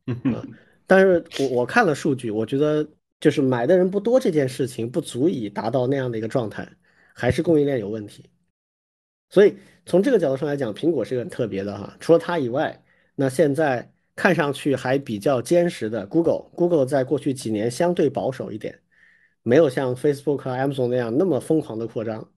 [0.04, 0.44] 啊，
[0.86, 2.86] 但是我我看了数据，我觉得
[3.18, 6.70] 就是买的人不多这件事情不足以达到那样的一个状态，
[7.14, 8.28] 还是供应链有问题。
[9.30, 9.56] 所以
[9.86, 11.96] 从这个角度上来讲，苹果是个很特别的哈。
[11.98, 13.88] 除了它以外，那现在。
[14.14, 18.80] 看上去还比较坚实的 Google，Google 在过去几年相对保守一点，
[19.42, 22.30] 没有像 Facebook 和 Amazon 那样那么疯狂的扩张。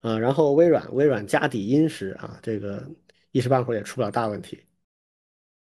[0.00, 2.86] 啊，然后微软，微软家底殷实啊，这个
[3.30, 4.62] 一时半会儿也出不了大问题。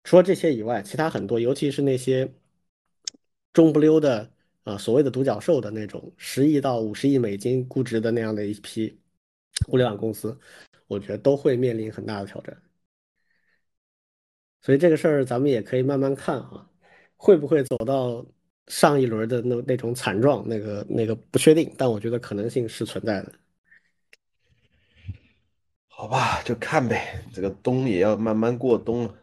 [0.03, 2.29] 除了这些以外，其他很多，尤其是那些
[3.53, 4.29] 中不溜的
[4.63, 8.99] 啊，所谓的独角兽的那种十亿到五十亿美金估值的那样的一批
[9.65, 10.37] 互联网公司，
[10.87, 12.61] 我觉得都会面临很大的挑战。
[14.67, 16.67] 所以这个事儿咱们也可以慢慢看啊，
[17.15, 18.25] 会不会走到
[18.67, 20.43] 上一轮的那那种惨状？
[20.45, 23.31] 那个那个不确定，但我觉得可能性是存在的。
[25.87, 29.15] 好吧，就看呗，这个冬也要慢慢过冬了。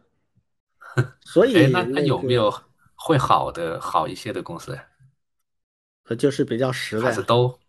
[1.21, 2.51] 所以那那有没有
[2.95, 4.75] 会好的好一些的公司？
[6.05, 7.59] 呃，就是比较实的，还是都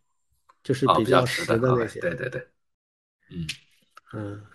[0.63, 2.01] 就是比较实的那些。
[2.01, 2.49] 对对对，
[3.29, 3.47] 嗯
[4.15, 4.47] 嗯，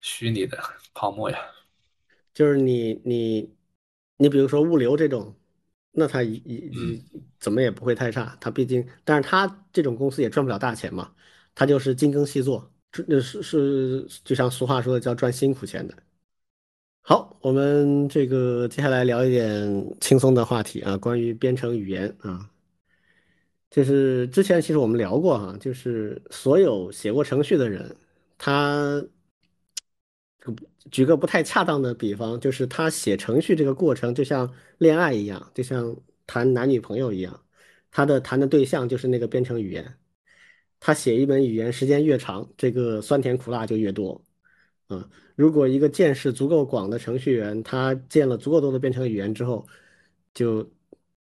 [0.00, 0.58] 虚拟的
[0.92, 1.38] 泡沫呀。
[2.34, 3.54] 就是你你
[4.16, 5.34] 你比如说物流这种，
[5.90, 6.70] 那它一一
[7.38, 11.12] 怎么也不会太差，它毕竟，但是它这种公司也赚不了大钱嘛，
[11.54, 15.94] 它就是精耕细作，这是是就像俗话说的叫赚辛苦钱的。
[17.02, 22.48] 好，我们这个接下来聊一点轻松的话题啊，关于编程语言啊，
[23.70, 27.94] 就是之前其实我们聊过哈，就是所有写过程序的人，
[28.38, 29.04] 他。
[30.90, 37.40] 举个不太恰当的比方，就是他写程序这个过程就像恋爱一样，就像谈男女朋友一样，
[37.90, 39.94] 他的谈的对象就是那个编程语言。
[40.80, 44.20] 他写一门语言时间越长，这个酸甜苦辣就越多
[44.88, 45.08] 嗯。
[45.36, 49.64] 如果一个见识足够广的程序员，他见了足够多的编程语言之后，
[50.34, 50.68] 就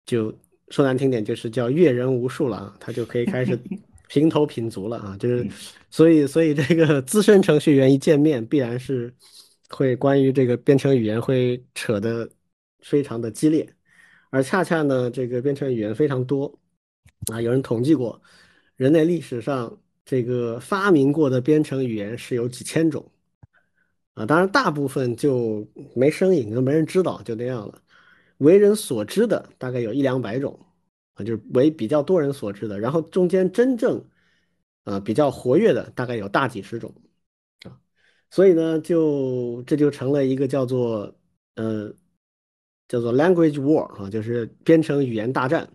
[0.05, 0.33] 就
[0.69, 3.59] 说难听点，就是叫阅人无数了啊，他就可以开始
[4.09, 5.17] 平头品足了啊。
[5.19, 5.47] 就是
[5.91, 9.13] 所以所以这个资深程序员一见面，必然是
[9.69, 12.29] 会关于这个编程语言会扯得
[12.81, 13.69] 非常的激烈，
[14.31, 16.59] 而恰恰呢，这个编程语言非常多
[17.33, 18.21] 啊，有人统计过，
[18.77, 23.11] 人类历史上这个发明过的编程语言是有几千种。
[24.15, 27.81] 啊，当然，大部分就没声音，就没人知道，就那样了。
[28.39, 30.59] 为人所知的大概有一两百种，
[31.15, 32.81] 啊，就是为比较多人所知的。
[32.81, 34.05] 然后中间真正，
[34.83, 36.93] 啊，比较活跃的大概有大几十种，
[38.31, 41.15] 所以呢，就这就成了一个叫做，
[41.55, 41.93] 呃，
[42.89, 45.69] 叫做 language war 啊，就是编程语言大战。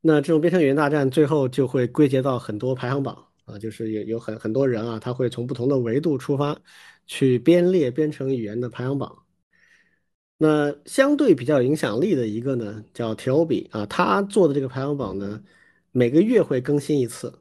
[0.00, 3.26] 那这种编程语言大战最后就会归结到很多排行榜。
[3.44, 6.58] 啊，就是有有很很多人啊，他会从不同的维度出发，
[7.06, 9.26] 去编列编程语言的排行榜。
[10.38, 15.42] 那相对比较有影响力的一个呢，叫 t o b 啊，他做的这个排行榜呢，
[15.92, 17.38] 每个月会更新一次，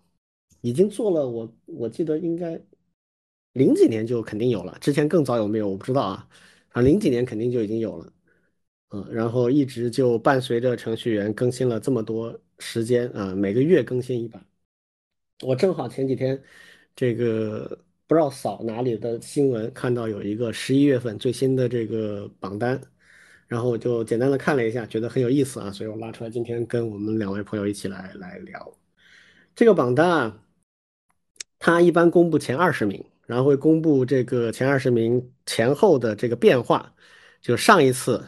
[0.60, 2.62] 已经做了，我我记得应该
[3.54, 6.28] 零几年就肯定有了，之前更早有没有我不知道啊，
[6.70, 8.14] 啊零几年肯定就已经有了，
[8.90, 14.44] 嗯，然后一直就伴随着程序员更新了这么多时间啊，每个月更新一版。
[15.42, 16.42] 我正好前几天，
[16.96, 22.80] 这个不知道扫哪里的新闻，看到有一个十一月份最新的这个榜单，
[23.48, 28.74] 然后我就简单的看了一下，觉得很有意思啊，所以我拉出来今天跟我们两位朋友一起来来聊
[29.56, 30.40] 这个榜单啊。
[31.60, 36.94] 它一般公布前二十名，然后会公布这个前二十名前后的这个变化，
[37.42, 38.24] 就上一次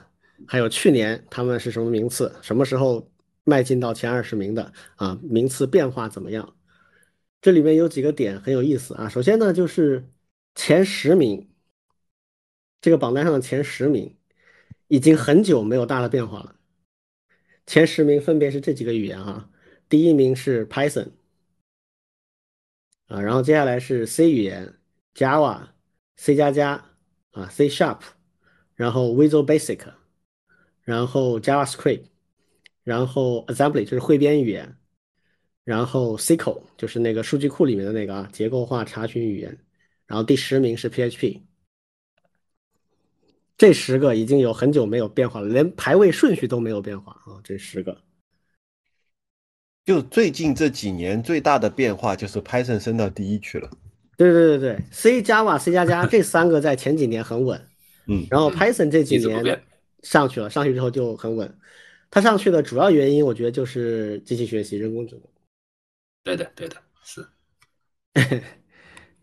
[0.47, 3.12] 还有去年他们是什么名次，什么时候
[3.43, 6.55] 迈进到前二十名的啊，名次变化怎么样？
[7.41, 9.08] 这里面有几个点很有意思啊。
[9.08, 10.10] 首先呢，就是
[10.55, 11.47] 前十名，
[12.81, 14.15] 这个榜单上的前十名
[14.88, 16.55] 已经很久没有大的变化了。
[17.67, 19.49] 前十名分别是这几个语言啊，
[19.89, 21.10] 第一名是 Python
[23.08, 24.73] 啊，然后接下来是 C 语言、
[25.15, 25.69] Java、
[26.17, 26.86] C 加加
[27.32, 28.01] 啊、C Sharp，
[28.75, 29.80] 然后 Visual Basic，
[30.84, 32.04] 然后 JavaScript，
[32.84, 34.78] 然后 Assembly 就是汇编语言。
[35.63, 39.58] 然后 SQL 就是那个数据库里面的那个啊，结构化查询语言。
[40.06, 41.41] 然后第十名是 PHP，
[43.58, 47.41] 这十个已经有很久没有变化了，连排位顺序都没有变化啊。
[47.43, 48.04] 这十个，
[49.84, 53.71] 就最近这几年最大的变化就是 Python 升到第一去了。
[54.17, 57.60] 对对对对，C Java、C 加加这三个在前几年很稳，
[58.08, 59.62] 嗯，然后 Python 这几年
[60.04, 61.58] 上去了，上去之后就很稳。
[62.10, 65.23] 它上去的主要原因，我觉得就是机器学习、人工智能。
[66.23, 67.25] 对的，对的，是，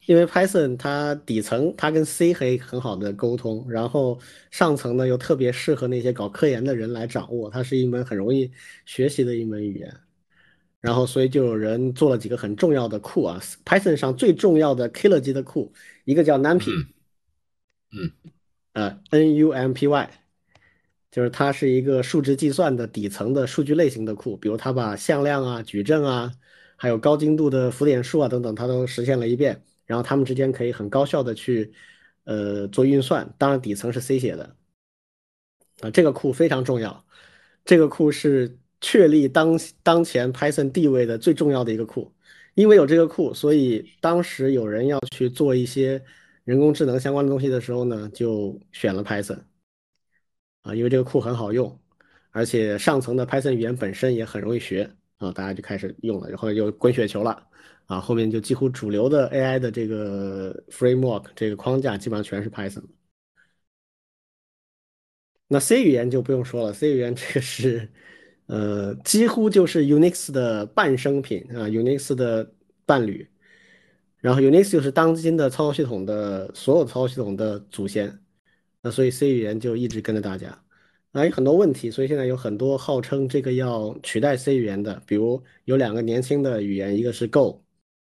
[0.07, 8.50] 因为 Python 它底层它跟 C 可以很好的沟通，然后上层呢又特别适合那些搞科研的人来掌握，它是一门很容易
[8.85, 9.96] 学习的一门语言，
[10.82, 15.72] 然后所以就有人做了几个很重要的库啊，Python 上最重要的 killer 级的库，
[16.04, 16.88] 一个叫 NumPy，
[17.92, 18.12] 嗯，
[18.74, 20.08] 呃，NUMPY，
[21.10, 26.34] 就是它是一个数值计算的底层的数据类型的库，比如它把向量啊、矩阵啊。
[26.74, 31.72] 还有高精度的浮点数啊等等，它都实现了一遍，然后它们之间可以很高效的去，
[32.24, 33.32] 呃，做运算。
[33.38, 34.56] 当然底层是 C 写的，
[35.80, 37.06] 啊，这个库非常重要，
[37.64, 42.12] 这个库是确立当当前 Python 地位的最重要的一个库。
[42.54, 46.04] 因为有这个库，所以当时有人要去做一些
[46.44, 49.40] 人工智能相关的东西的时候呢，就选了 Python，
[50.60, 51.80] 啊，因为这个库很好用，
[52.30, 54.90] 而且上层的 Python 语言本身也很容易学。
[55.18, 57.46] 啊，大家就开始用了，然后就滚雪球了，
[57.86, 62.82] 啊，后面就几乎主流的 AI 的这个 framework 这个框架基本上全是 Python。
[65.46, 67.88] 那 C 语言就不用说了，C 语言这个是，
[68.46, 72.52] 呃，几乎就是 Unix 的半生品啊，Unix 的
[72.85, 73.26] 伴侣。
[74.20, 78.20] 然后 Unix 就是当今的操作系统的所有操作系统的祖先，
[78.81, 80.57] 那所以 C 语言就一直跟着大家。
[81.12, 87.62] 啊，有很多问题，所以现在有很多号称这个要取代 C 语言的，比如有两个年轻的语言，一个是 Go，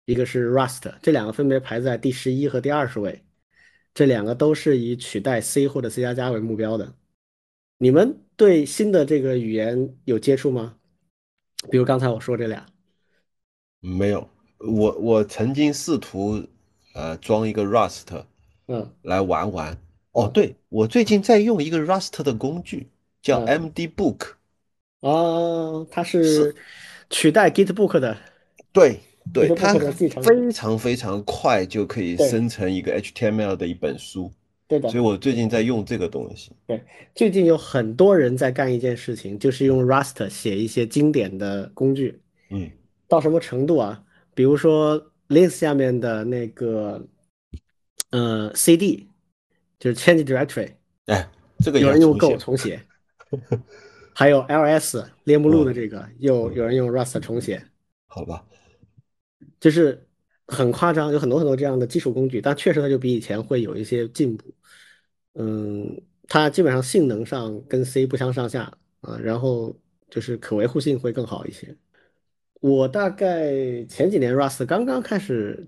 [0.06, 3.24] 一个是 Rust，这两个分别排在第十一和第二十位，
[3.94, 6.94] 这两个都是以取代 C 或者 C 加加为目标的。
[7.80, 10.76] 你们对新的这个语言有接触吗？
[11.70, 12.66] 比如刚才我说这俩，
[13.80, 14.28] 没有，
[14.60, 16.44] 我我曾经试图
[16.94, 18.06] 呃装一个 Rust，
[18.68, 19.78] 嗯，来玩玩。
[20.12, 22.88] 哦，对，我最近在用一个 Rust 的工具，
[23.22, 24.32] 叫 MDBook。
[25.02, 26.56] 哦，它是
[27.10, 28.18] 取代 Gitbook 的。
[28.72, 29.00] 对，
[29.32, 29.76] 对，它。
[30.24, 34.32] 非常非常快就可以生成一个 HTML 的一本书，
[34.68, 36.52] 对的所以，我最近在用这个东西。
[36.66, 36.84] 对
[37.16, 42.22] 最近有很多人在干一件事情，就是用 Rust 写一些经典的工具。
[42.50, 42.70] 嗯，
[43.08, 44.04] 到什么程度啊？
[44.34, 47.06] 比如说 Linux 下面的那个
[48.12, 49.10] 呃 CD，
[49.80, 50.72] 就是 Change Directory，
[51.08, 52.82] 哎，这个也有人用出 Go 现重写，
[54.16, 57.62] 还有 LS 列目录的嗯这个，又有人用 Rust 重写，
[58.08, 58.46] 好吧？
[59.60, 60.07] 就是
[60.48, 64.54] 很夸张，有很多很多这样的基础工具，但确实它就比以前会有一些进步。
[65.36, 69.78] 嗯，它基本上性能上跟 C 不相上下啊，然后
[70.10, 71.76] 就是可维护性会更好一些。
[72.60, 75.68] 我大概前几年 Rust 刚刚开始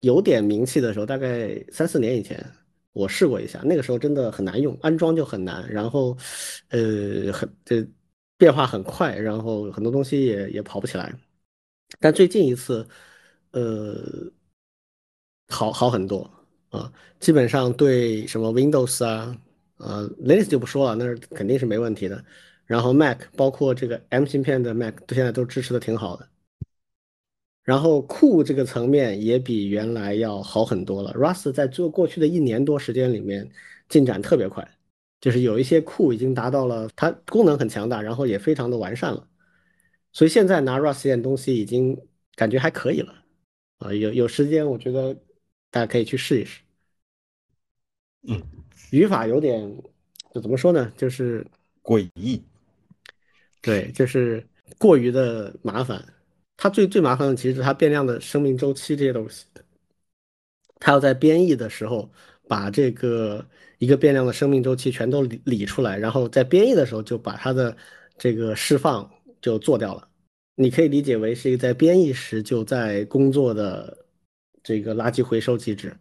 [0.00, 2.44] 有点名气的时候，大概三四年以前，
[2.92, 6.16] 我试过一下，那个时候真的很难用，安装就很难，然后
[6.70, 7.86] 呃很这
[8.36, 11.14] 变化很快，然后很多东西也也跑不起来。
[12.00, 12.88] 但最近一次，
[13.52, 14.30] 呃，
[15.48, 16.30] 好好很多
[16.70, 19.36] 啊，基本上对什么 Windows 啊，
[19.78, 22.24] 呃，Linux 就不说了，那是肯定是没问题的。
[22.66, 26.28] 然后 Mac 包括这个 M 芯片的 Mac，都现在都支持的挺好的。
[27.64, 31.12] 然后库这个层面也比原来要好很多了。
[31.14, 33.48] Rust 在做过去的一年多时间里面
[33.88, 34.68] 进展特别快，
[35.20, 39.26] 就是有一些库已经达到了它功能很强大，然后也非常的完善了。
[40.12, 41.96] 所以现在拿 Rust 这件东西已经
[42.34, 43.19] 感觉还可以了
[43.80, 45.12] 啊，有有时间我觉得
[45.70, 46.60] 大家可以去试一试。
[48.28, 48.40] 嗯，
[48.90, 49.74] 语法有点
[50.34, 51.44] 就怎么说呢，就是
[51.82, 52.40] 诡异。
[53.62, 54.46] 对，就是
[54.78, 56.04] 过于的麻烦。
[56.58, 59.46] 它最最麻烦的其实是它变量的生命周期这些东西，
[60.78, 62.10] 它要在编译的时候
[62.46, 63.42] 把这个
[63.78, 67.74] 一个变量的生命周期全都理理出来，然后在编译的时候就把它的
[68.18, 69.10] 这个释放
[69.40, 70.06] 就做掉了。
[70.60, 74.04] 你可以理解为是一个在编译时就在工作的
[74.62, 75.96] 这个垃圾回收机制。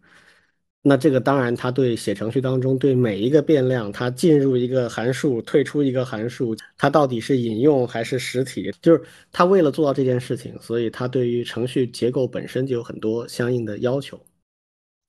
[0.82, 9.02] 那这个当然，它对写程序当中对每一个变量，它进入一个函数，退出一个函数，它到底是引用还是实体，就是
[9.32, 14.20] 它为了做到这件事情，所以它对于程序结构本身就有很多相应的要求。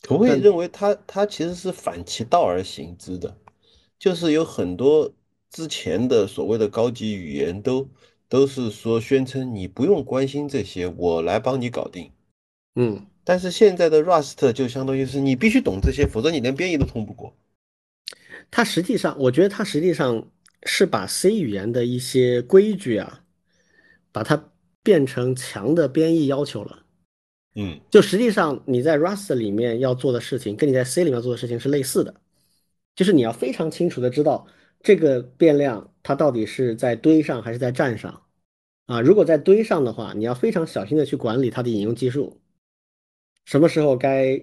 [0.03, 3.37] 可不可以但认为它它其实是反其道而行之的？
[3.99, 5.13] 就是有很多
[5.51, 7.89] 之前的所谓的高级语言都
[8.31, 12.11] 都是说宣称你不用关心这些，我来帮你搞定。
[12.77, 17.35] 嗯，但是现在的 Rust 就相当于是你必须懂这些，否则你连编译都通不过。
[18.51, 20.29] 它实际上，我觉得它实际上
[20.63, 23.25] 是把 C 语言的一些规矩啊，
[24.13, 24.51] 把它
[24.85, 26.85] 变成强的编译要求了。
[27.57, 32.15] 嗯就实际上你在 Rust 里面要做的事情，跟你在 C 里面做的事情是类似的，
[32.95, 34.47] 就是你要非常清楚的知道
[34.83, 38.23] 这个变量它到底是在堆上还是在站上
[38.87, 39.01] 啊。
[39.01, 42.41] 如果在堆上的话，你要非常小心的去管理它的引用技术，
[43.45, 44.43] 什么时候该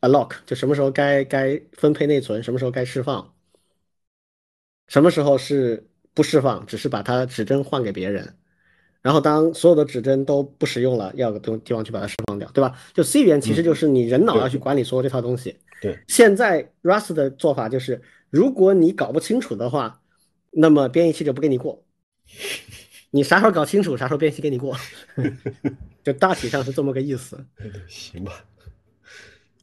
[0.00, 3.34] alloc，就什么时候该该分配内存，什么时候该释放，
[4.86, 8.34] 什么时候是不释放，只是把它指针换给别人。
[9.00, 12.76] 然后当所有的指针都不使用了，要个东地方去把它释放掉，对吧？
[12.92, 15.56] 就 C 语言其实就是你人脑要去管理所有这套东西。
[15.80, 20.02] 对，现在 Rust 的做法就是，如果你搞不清楚的话，
[20.50, 21.84] 那么编译器就不给你过。
[23.10, 24.76] 你啥时候搞清楚，啥时候编译器给你过，
[26.04, 27.42] 就大体上是这么个意思。
[27.86, 28.44] 行吧，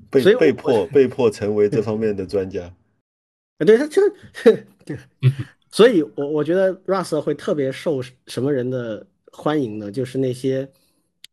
[0.10, 2.74] 被被迫被迫成为这方面的专家。
[3.58, 4.98] 啊， 对，他就是对，
[5.70, 9.92] 所以我我觉得 Rust 会特别受什么人的欢迎呢？
[9.92, 10.68] 就是那些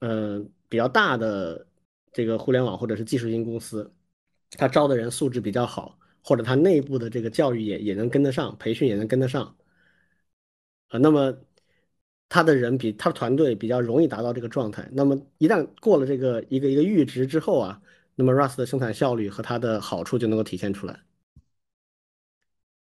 [0.00, 1.66] 呃比较大的
[2.12, 3.90] 这个互联网或者是技术型公司，
[4.50, 9.56] 他招的人素质比较好，或者他内部的这个教育也也能跟得上，培训也能跟得上，
[10.88, 11.36] 啊、那么
[12.28, 14.88] 他的人比他的团队比较容易达到这个状态。
[14.92, 17.82] 那么一旦过了这个一个一个阈值之后啊，
[18.14, 21.00] 那么 Rust 的生产效率和它的好处就能够体现出来。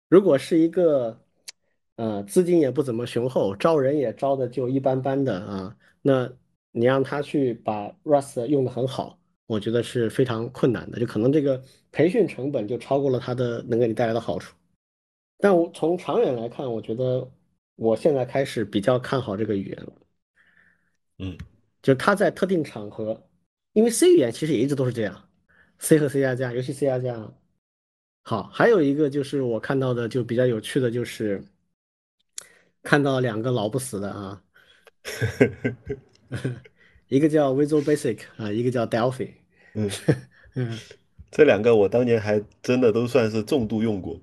[0.10, 1.22] 如果是一个
[1.96, 6.30] 呃资金也不怎么雄厚，招人也招的就一般般的啊，那
[6.72, 9.21] 你让他去把 Rust 用的很好，
[9.52, 14.56] 我觉得是非常困难的，就可能这个培训成本就超过了它的能给你带来的好处。
[15.40, 17.30] 但我从长远来看，我觉得
[17.76, 19.94] 我现在开始比较看好这个语言了。
[21.20, 21.38] 嗯，
[21.82, 23.28] 就是它在特定场合，
[23.74, 25.22] 因为 C 语言其实也一直都是这样
[25.80, 27.34] ，C 和 C 加加，尤其 C 加加。
[28.24, 31.44] 好，还有一个就是我看到的就比较有趣的，就是
[32.84, 34.42] 看到两个老不死的啊，
[37.10, 39.41] 一个叫 Visual Basic 啊，一个叫 Delphi。
[39.74, 39.90] 嗯，
[40.56, 40.78] 嗯，
[41.32, 44.20] 这两个我当年还真的都算是重度用过。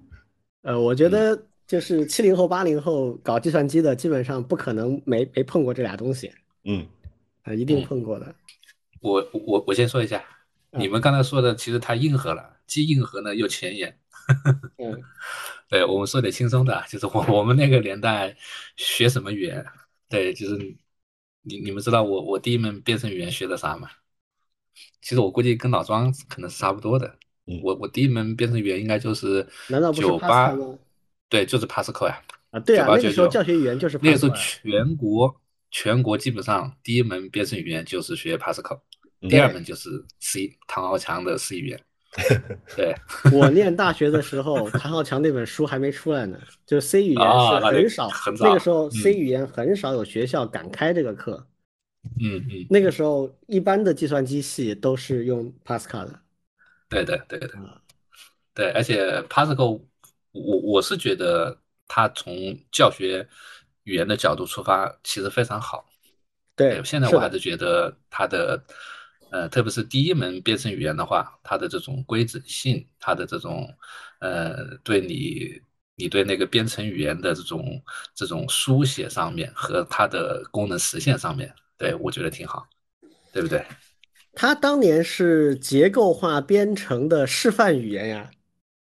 [0.62, 6.30] 呃，我觉得就是七零后、八零后搞计算机的，基本上不可能没没碰过这俩东西
[6.64, 6.86] 嗯，
[7.42, 8.34] 啊，一定碰过的。
[9.00, 10.22] 我我我先说一下，
[10.72, 13.96] 你们刚才说的其实太硬核了，既硬核呢又前沿。
[14.76, 15.00] 嗯，
[15.70, 18.36] 对我们说点轻松的，就是我我们那个年代
[18.76, 19.64] 学什么语言？
[20.10, 20.56] 对，就是
[21.42, 23.88] 你你们知道我我第一门编程语言学的啥吗？
[25.02, 27.14] 其实我估计跟老庄可能是差不多的。
[27.62, 30.78] 我我第一门编程语言应该就是难道不是？
[31.28, 32.20] 对，就是 Pascal 呀。
[32.50, 35.34] 啊，对啊，那个时候教学语言就是那个时候全国
[35.70, 38.80] 全国基本上第一门编程语言就是学 Pascal，
[39.20, 41.80] 嗯第二门就是 C，唐浩强的 C 语言。
[42.74, 42.94] 对，
[43.32, 48.10] 我念大学的 时候，唐浩强那本书还没出来呢，就是 C 语言是很少，
[48.40, 51.46] 那个时候嗯 C 语言很少有学校敢开这个课，嗯
[52.20, 56.20] 嗯嗯，那个时候一般的计算机系都是用 Pascal 的。
[56.88, 57.80] 对的对的啊，
[58.54, 59.82] 对，而且 Pascal，
[60.32, 63.28] 我我是觉得它从教学
[63.84, 65.86] 语言的角度出发，其实非常好。
[66.56, 68.60] 对，现在我还是觉得它的，
[69.30, 73.72] 呃，特别是第一门编程语言的话，它的这种规整性，它的这种，
[74.20, 75.60] 呃，对你
[75.94, 77.82] 你对那个编程语言的这种
[78.14, 82.68] 这种书写上面和它的功能实现上面，对我觉得挺好，
[83.32, 83.64] 对不对？
[84.34, 88.30] 它当年是结构化编程的示范语言呀，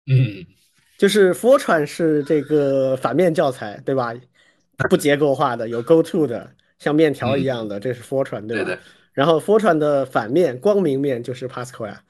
[0.07, 0.47] 嗯，
[0.97, 4.14] 就是 Fortran 是这个反面教材，对吧？
[4.89, 8.49] 不结构化的，有 GoTo 的，像面条一样的，这是 Fortran，吧？
[8.49, 8.78] 对对。
[9.12, 12.03] 然后 Fortran 的反面，光明面就是 Pascal 呀。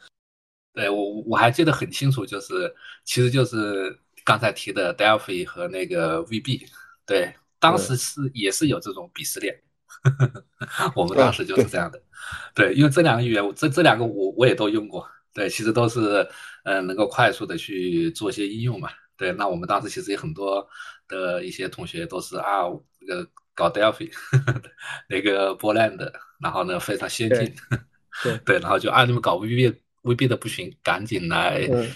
[0.72, 6.66] 对我我还记得很清楚，就是其实就是刚才提的 Delphi 和那个 VB，
[7.04, 9.54] 对，当时是也是有这种鄙视链，
[10.94, 12.00] 我们当时就是这样的，
[12.54, 16.22] 对，因为这两个语言，这这两个我我也都用过，对，其实都是
[16.64, 20.66] 嗯、呃能够快速的去做一些应用嘛，对，那我们当时其实有很多
[21.08, 22.62] 的一些同学都是啊
[23.00, 24.10] 这个搞 Delphi，
[25.08, 27.54] 那个波兰的，然后呢非常先进，
[28.22, 28.38] 对。
[28.44, 31.88] 对，然后就啊你们搞 VB VB 的不行，赶紧来、嗯。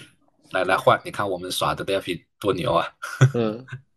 [0.51, 2.87] 来来换，你看我们耍的 Delphi 多牛啊！
[3.35, 3.63] 嗯，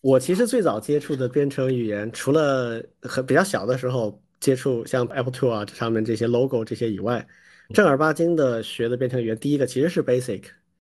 [0.00, 7.26] 我其实最早接触的编程语言，除了很比较小的时候接触像 Apple Two 啊这上面这些 logo 这些以外，
[7.74, 10.42] 正儿八经的学的编程语言，第一个其实是 Basic，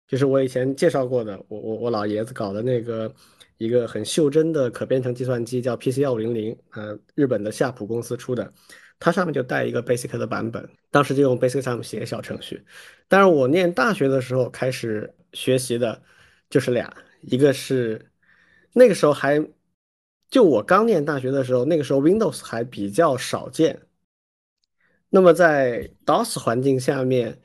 [0.07, 3.13] 就是我以前介绍过的，我我我老爷子搞的那个
[3.57, 8.51] 一个很袖珍的可编程计算机叫 PC 幺五零零，呃，日本的夏普公司出的，
[8.99, 12.59] 它上面就带一个 Basic 的版本，当时就用 Basic 上面写小程序。
[13.07, 16.01] 但是我念大学的时候开始学习的
[16.49, 16.91] 就是俩，
[17.21, 18.03] 一个是
[18.77, 19.41] 那个时候还
[20.29, 23.79] 就我刚念大学的时候，那个时候 Windows 还比较少见。
[25.09, 27.39] 那么在 DOS 环境下面，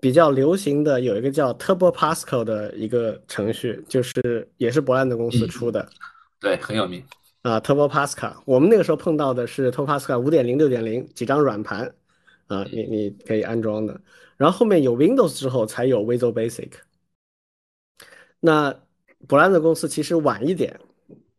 [0.00, 5.88] 比较流行的有一个叫 Turbo Pascal 的一个程序，就是也是博兰的公司出的
[6.38, 7.04] 对，很有名。
[7.42, 8.36] 啊，Turbo Pascal。
[8.44, 11.92] 我们那个时候碰到的是 Turbo Pascal 五点零、六点零几张软盘
[12.46, 14.00] 啊，你你可以安装的。
[14.36, 16.70] 然后后面有 Windows 之后才有 Visual Basic。
[18.38, 18.78] 那
[19.28, 20.78] 博兰德公司其实晚一点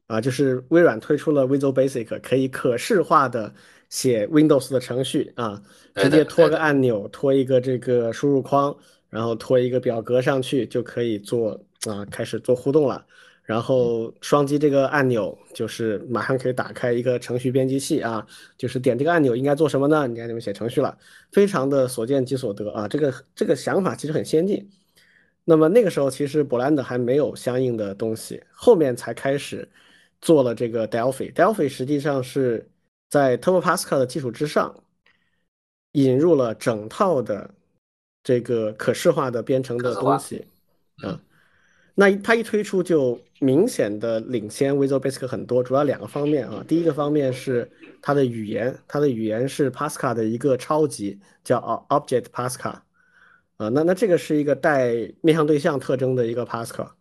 [0.07, 3.53] 啊，就是微软推出了 Visual Basic，可以可视化的
[3.89, 5.61] 写 Windows 的程序啊，
[5.95, 8.75] 直接拖个按钮，拖一个这个输入框，
[9.09, 13.05] 然后拖一个表格上去就可以做啊，开始做互动了。
[13.43, 18.27] 然后双击这个按钮，就是马上可以打开一个程序编辑器啊，
[18.57, 20.05] 就是点这个按钮应该做什么呢？
[20.05, 20.97] 你看你们写程序了，
[21.31, 24.69] 非常的所见即所得啊，这个这个想法其实很先进。
[25.49, 29.65] 那么那个时候其实博兰德还没有相应的东西，后面才开始
[30.19, 31.31] 做了这个 Delphi。
[31.31, 32.69] Delphi 实际上是
[33.09, 34.75] 在 Turbo Pascal 的基础之上，
[35.93, 37.49] 引入了整套的
[38.23, 40.43] 这个可视化的编程的东西
[40.97, 41.17] 啊。
[41.95, 46.61] 那它一推出就明显的领先 Visual Basic 很多，主要两个方面啊。
[46.67, 47.71] 第一个方面是
[48.01, 52.75] 它的语言，它的语言是 Pascal 的一个超级，叫 Object Pascal。
[53.57, 56.91] 啊，那那这个是一个带面向对象特征的一个 Pascal，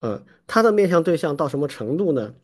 [0.00, 2.34] 嗯，它的面向对象到什么程度呢？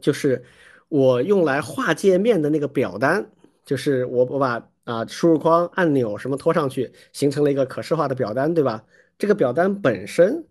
[0.00, 0.44] 就是
[0.88, 3.30] 我用来画界面的那个表单，
[3.64, 8.84] 就是我我把啊输入框按钮什么拖上去，形成了一个可视化的表单，对吧？
[9.18, 10.46] 这个表单本身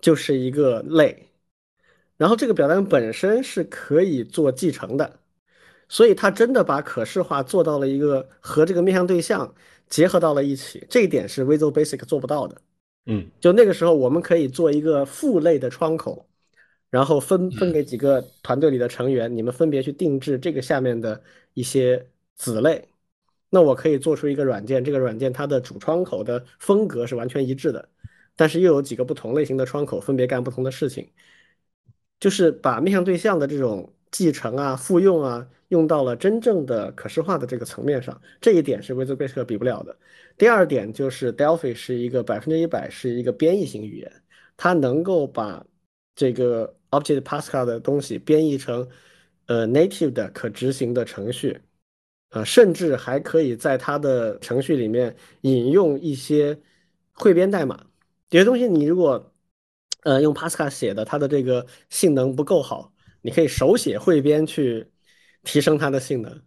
[0.00, 1.30] 就是一个类，
[2.16, 5.20] 然后这个表单本身是可以做继承的，
[5.88, 9.54] 所以它真的把可视化做到了一个和这个面向对象。
[9.88, 12.60] 结合到了一起，这一点是 Visual Basic 做不到的。
[13.06, 16.28] 嗯，就那个时候，我们可以做一个父类的窗口，
[16.90, 21.22] 然后分分给几个团队里的成员，你们分别去定制这个下面的
[21.54, 22.86] 一些子类。
[23.50, 27.88] 那我可以做出一个软件，这个软件它的主窗口的风格是完全一致的，
[28.36, 31.10] 但是又有几个不同类型的窗口分别干不同的事情，
[32.20, 39.96] 就是把面向对象的这种继承啊、复用啊，用到了真正的可视化的这个层面上，这一点是 Visual Basic 比不了的。
[40.36, 44.12] 第二点就是 Delphi 是一个百分之一百是一个编译型语言，
[44.56, 45.64] 它能够把
[46.14, 48.88] 这个 Object Pascal 的东西编译成
[49.46, 51.60] 呃 native 的可执行的程序，
[52.30, 56.58] 啊，甚至还可以在它的程序里面引用一些
[57.12, 57.84] 汇编代码。
[58.30, 59.32] 有些东西你如果
[60.04, 62.92] 呃用 Pascal 写的，它的这个性能不够好，
[63.28, 64.90] 你可以手写汇编去
[65.42, 66.40] 提升它的性能。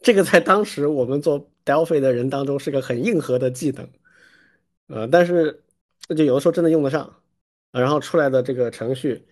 [0.00, 3.88] 这个在当时我们做 Delphi 的人当中是个很硬核的技能，
[4.88, 5.62] 呃，但是
[6.16, 7.22] 就有的时候真的用得上，
[7.70, 9.24] 然后出来的这个程序，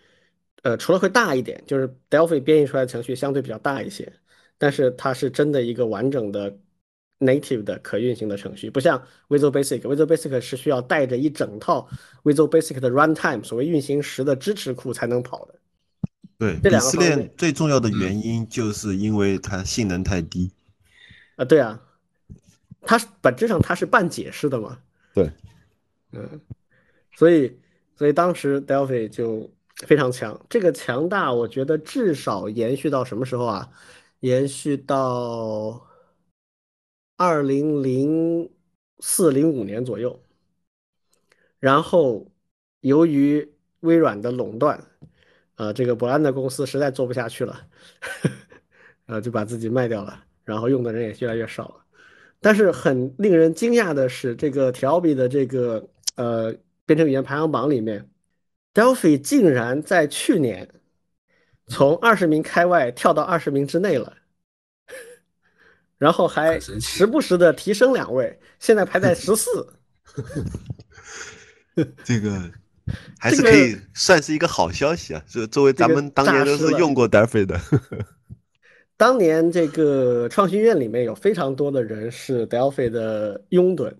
[0.62, 4.12] 呃，除了会大一点，就是 Delphi 编译出来的程序相对比较大一些，
[4.56, 6.56] 但是它是真的一个完整的
[7.18, 11.88] native 的可运行的程序，不像 Visual Basic，Visual Basic 是需要带着一整套
[12.22, 15.59] Visual Basic 的 runtime，所谓运行时的支持库才能跑的。
[16.40, 17.30] 对，这鄙视两个方面。
[17.36, 20.50] 最重要的原因就是因为它性能太低。
[21.36, 21.78] 啊，对啊，
[22.80, 24.78] 它本质上它是半解释的嘛，
[25.12, 25.30] 对，
[26.12, 26.40] 嗯，
[27.14, 27.60] 所以
[27.94, 29.50] 所以当时 Delphi 就
[29.86, 33.70] 非常强，这个强大我觉得至少延续到什么时候啊？
[34.20, 35.86] 延续到
[37.16, 38.50] 二零零
[38.98, 40.22] 四零五年左右，
[41.58, 42.30] 然后
[42.80, 44.89] 由于微软的垄断，
[45.60, 47.60] 呃，这个伯安的公司实在做不下去了，
[49.04, 51.84] 呃，就把自己卖掉了，然后用的人也越来越少了。
[52.40, 56.54] 但是很令人惊讶的是，这个 Tailby 的这个呃
[56.86, 58.08] 编程语言排行榜里面
[58.72, 60.66] ，Delphi 竟然在去年
[61.66, 64.16] 从二十名开外跳到二十名之内了，
[65.98, 69.68] 然后还时不时的提升两位，现在排在十四。
[72.02, 72.50] 这个
[73.18, 75.22] 还是可以算是一个好消息啊。
[75.28, 77.58] 就作为咱们当年都是用过 Delphi 的，
[78.96, 83.92] 当年这个创新院里面有非常多的人是 Delphi 的拥趸，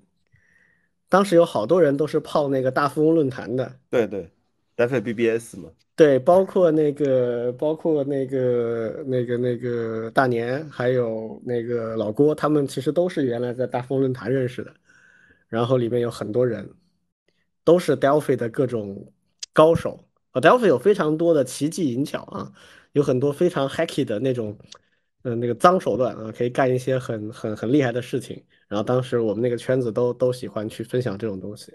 [1.09, 3.72] 当时有好多人都是泡那个大富翁论坛的。
[3.91, 4.30] 对对
[4.76, 5.70] ，Delphi BBS 嘛。
[5.97, 14.72] 对，包括那个，包括那个，那个，那个大年，还有那个老郭，他们其实都是原来在大风论坛认识的，
[15.47, 16.66] 然后里面有很多人
[17.70, 19.12] 都是 Delphi 的各种
[19.52, 22.52] 高手啊，Delphi 有非常多的奇技淫巧啊，
[22.90, 24.58] 有很多非常 hacky 的那种，
[25.22, 28.42] 嗯、那个脏手段啊，可以干一些很很很厉害的事情。
[28.66, 31.72] 然后当时我们那个圈子都都喜欢去分享这种东西。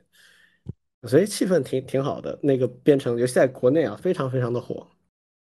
[1.04, 4.86] 所以气氛挺挺好的，那个编程游戏在国内啊非常非常的火。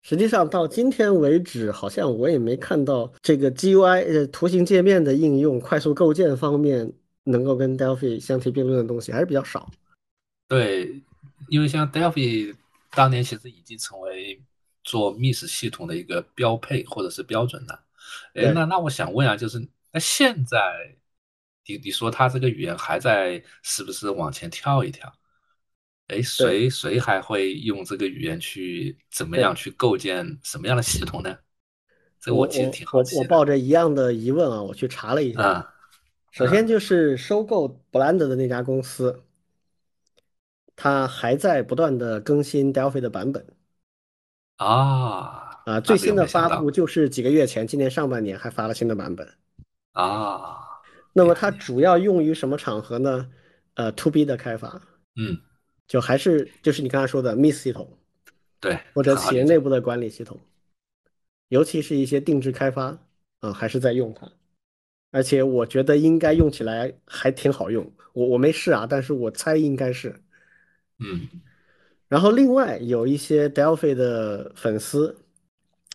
[0.03, 6.92] 实际上到今天为止，好像我也没看到这个 GUI 呃图形界面的应用、快速构建方面
[7.22, 9.70] 能够跟 Delphi 相提并论的东西还是比较少。
[10.49, 11.03] 对，
[11.49, 12.55] 因为像 Delphi
[12.90, 14.42] 当年其实已经成为
[14.82, 17.84] 做 MIS 系统的一个标配或者是标准了。
[18.34, 20.59] 哎，对那那我想问啊，就是那现在
[21.66, 25.12] 你你说它这个语言还在是不是往前跳一跳？
[26.09, 31.34] 哎，谁谁还会用这个语言去怎么对样去构建什么样的系统呢？
[32.20, 33.22] 这个我其实挺好我奇的。
[33.22, 35.40] 我抱着一样的疑问啊，我去查了一下。
[35.40, 35.74] 啊，
[36.30, 39.24] 首先就是收购 Blend 的那家公司，
[40.77, 43.47] 它还在不断的更新 Delphi 的版本
[44.57, 49.27] 啊啊，最新的发布就是几个月前，今年上半年还发了新的版本。
[49.93, 50.59] 啊，
[51.12, 53.31] 那么它主要用于什么场合呢？
[53.75, 54.81] 呃，To B 的开发，
[55.16, 55.41] 嗯，
[55.89, 57.99] 就还是就是你刚才说的 Miss 系统
[58.61, 60.41] 对，或者企业内部的管理系统，
[61.49, 62.99] 尤其是一些定制开发
[63.41, 64.31] 啊，还是在用它。
[65.11, 70.24] 而且我觉得应该用起来还挺好用，我我没试啊，但是我猜应该是。
[71.05, 71.28] 嗯
[72.09, 75.16] 然后另外有一些 Delphi 的粉丝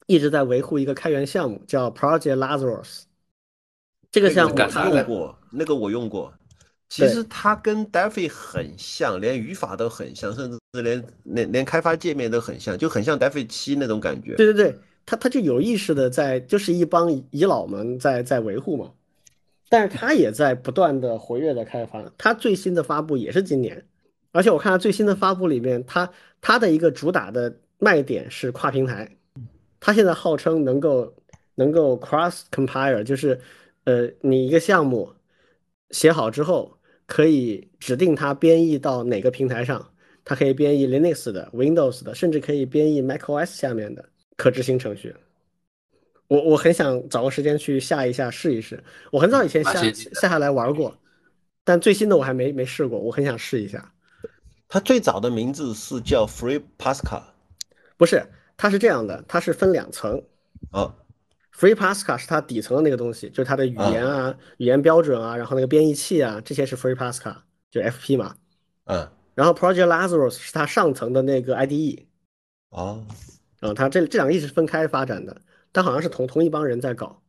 [0.08, 3.04] 一直在维护一个开源项目，叫 Project Lazarus。
[4.12, 6.34] 这个项目我用过，那个我用过。
[6.90, 14.36] 其实它跟 Delphi 很像，连语法都很像，甚至连连连开发界面都很像，就很像 Delphi 七那种感觉。
[14.36, 18.92] 对对对，他他就有意识的在，就是一帮遗老们在在维护嘛，
[19.70, 23.86] 但是他也在不断的活跃的开发，他最新的发布也是今年，
[24.32, 26.10] 而且我看他最新的发布里面，它
[26.40, 29.18] 它的一个主打的卖点是跨平台，
[29.80, 31.14] 它现在号称能够
[31.56, 33.40] 能够 cross compile，就是
[33.86, 35.12] 呃你一个项目
[35.92, 36.78] 写好之后，
[37.08, 44.08] 可以指定它编译到哪个平台上，它可以编译 Linux 的、Windows 的，甚至可以编译 macOS 下面的
[44.38, 45.16] 可执行程序。
[46.28, 48.84] 我我很想找个时间去下一下试一试。
[49.12, 50.96] 我很早以前下下下来玩过，
[51.64, 53.92] 但最新的我还没没试过，我很想试一下。
[54.70, 57.24] 它最早的名字是叫 Free Pascal，
[57.98, 60.24] 不是，它是这样的，它是分两层。
[60.72, 60.96] 啊
[61.54, 67.36] Free Pascal 是它底层的那个东西，就是它的语言啊、语言标准啊，然后那个编译器啊，这些是 Free Pascal，
[67.70, 68.36] 就 FP 嘛。
[68.86, 72.06] 嗯然后 Project Lazarus 是它上层的那个 IDE，
[72.70, 73.06] 哦
[73.62, 75.42] 啊，它这这两个一直分开发展的，
[75.72, 77.22] 但好像是同同一帮人在搞。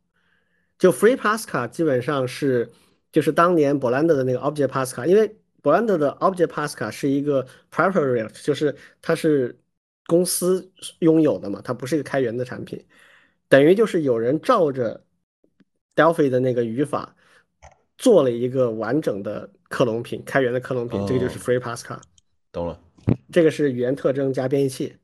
[0.77, 2.69] 就 Free Pascal 基本上是
[3.11, 9.57] 就是当年 Blender 的那个 Object Pascal，因为 Blender 的 Object Pascal 是一个 proprietary，就是它是
[10.07, 12.83] 公司拥有的嘛，它不是一个开源的产品，
[13.47, 15.03] 等于就是有人照着
[15.95, 17.15] Delphi 的那个语法
[17.97, 21.99] 做了一个完整的克隆品，开源的克隆品，这个就是哦 Free Pascal。
[22.51, 22.79] 懂了。
[23.31, 24.95] 这个是语言特征加编译器。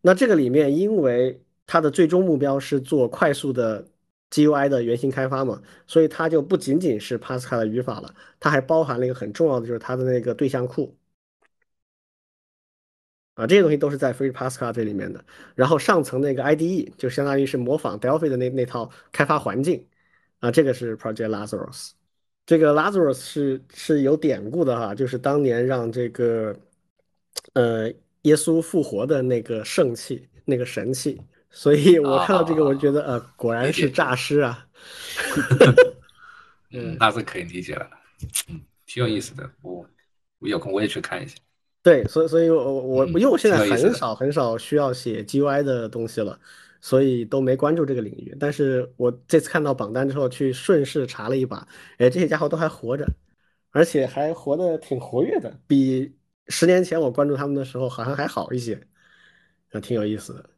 [0.00, 3.86] 那这个里面，因为它的最终目标是做快速的
[4.30, 10.96] GUI 的原型开发嘛，所以它就不仅仅是 Pascal 的语法了，它还包含了一个很重要的，就是它的那个对象库。
[13.34, 15.24] 啊，这些东西都是在 Free Pascal 这里面的。
[15.54, 19.86] 然后上层那个 IDE 就相当于是模仿 Delphi 的那那套开发环境。
[20.40, 21.92] 啊，这个是 Project Lazarus。
[22.46, 26.56] 这个 Lazarus 是是有典故的哈，就是当年让这个
[27.54, 27.88] 呃
[28.22, 31.20] 耶稣复活的那个圣器，那个神器。
[31.50, 34.66] 所以我看到这个，我就觉得呃，果然是诈尸啊。
[36.72, 37.90] 嗯，那是可以理解了，
[38.48, 39.50] 嗯，挺有意思的。
[39.60, 39.84] 我
[40.38, 41.36] 我有空我也去看一下。
[41.82, 46.38] 对，所以所以我我嗯因为我现在很少很少需要写 GUI 的东西了，
[46.80, 48.36] 所以都没关注这个领域。
[48.38, 51.66] 但是我这次看到榜单之后，去顺势查了一把，
[51.98, 53.04] 哎，这些家伙都还活着，
[53.70, 56.14] 而且还活得挺活跃的，比
[56.48, 58.80] 十年前我关注他们的时候好像还好一些，
[59.72, 60.50] 啊，挺有意思的。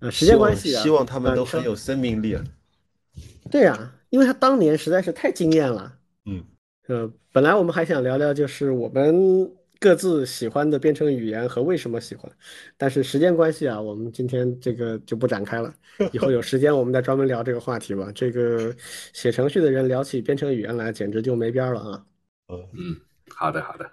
[0.00, 2.44] 呃，时间关系啊，希望他们都很有生命力啊。
[3.50, 5.96] 对啊，因为他当年实在是太惊艳了。
[6.26, 6.44] 嗯，
[6.88, 12.30] 呃，本来我们还想聊聊，就是我们各自喜欢的编程语言和为什么喜欢，
[12.76, 15.72] 但是时间关系啊，我们今天这个就不展开了。
[16.12, 18.10] 以后有时间我们再专门聊这个话题吧。
[18.14, 18.74] 这个
[19.12, 22.04] 写程序的人聊起编程语言来，简直就没边儿了啊！
[22.72, 22.96] 嗯，
[23.28, 23.88] 好的好的。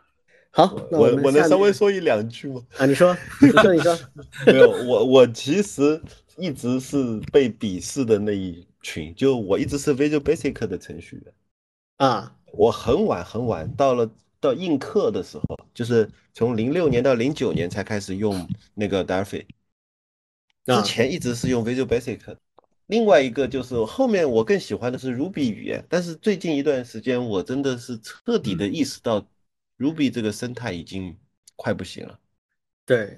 [0.54, 2.62] 好，那我我能稍微说一两句吗？
[2.78, 3.98] 啊，你说，你说，你说，
[4.46, 6.02] 没有，我我其实
[6.36, 11.34] 一直是被鄙视的那一群，就我一直是 Visual Basic 的程序员。
[11.98, 14.10] 啊，我很晚很晚到了
[14.42, 19.46] 到映客的时候，就是从零六年到零九年才开始用那个 Darfi，
[20.66, 22.20] 之啊前一直是用 Visual Basic。
[22.88, 29.26] 另外一个就是后面我更喜欢的是 Ruby 语言，但是最近一段时间我真的是彻底的意识到
[29.82, 31.18] Ruby 这个生态已经
[31.56, 32.20] 快不行了。
[32.86, 33.18] 对，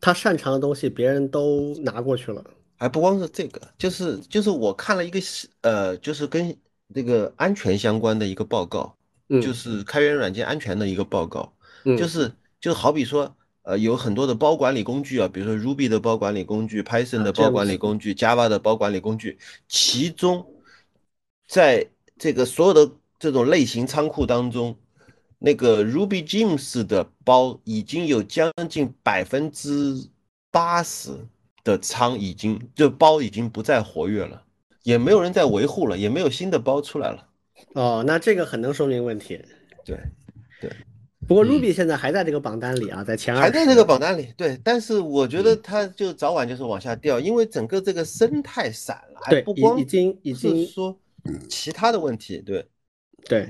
[0.00, 2.42] 他擅长的东西别人都拿过去了。
[2.76, 6.56] 还不光是这个，就是就是我看了一个是呃，就是跟
[6.94, 8.96] 这个安全相关的一个报告，
[9.28, 11.52] 嗯，就是开源软件安全的一个报告，
[11.84, 19.38] 嗯，就是就好比说，呃，有很多的包管理工具啊，比如说 Ruby 的包管理工具、Python 的包管理工具、Java 的包管理工具，
[19.68, 20.46] 其中
[21.46, 21.86] 在
[22.16, 24.74] 这个所有的这种类型仓库当中，
[25.42, 30.08] 那个 Ruby Gems 的包已经有将近百分之
[30.50, 31.10] 八十
[31.64, 34.44] 的仓已经就包已经不再活跃了，
[34.82, 37.26] 也没有人在维护了，也没有新的包出来了。
[37.74, 39.42] 哦，那这个很能说明问题。
[39.84, 39.98] 对，
[40.60, 40.70] 对
[41.26, 50.98] 不过嗯 Ruby 现在还在这个榜单里啊，在前二还在这个榜单里，对，但是我觉得嗯它就早晚就是往下掉，因为整个这个生态散了，还不光已经已经说
[51.48, 52.66] 其他的问题，对，
[53.24, 53.48] 对，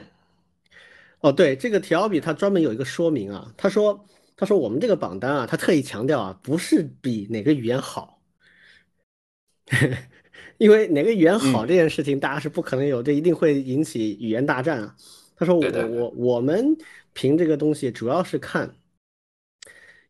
[1.20, 4.06] 哦，对，这个提奥比他专门有一个说明啊，他说
[4.36, 8.22] 他说我们这个榜单啊，他特意强调啊，不是比哪个语言好，
[10.56, 14.96] 因为哪个语言好嗯这件事情，大家是不可能有，这一定会引起语言大战啊。
[15.36, 16.76] 他说我我我们
[17.12, 18.76] 评这个东西主要是看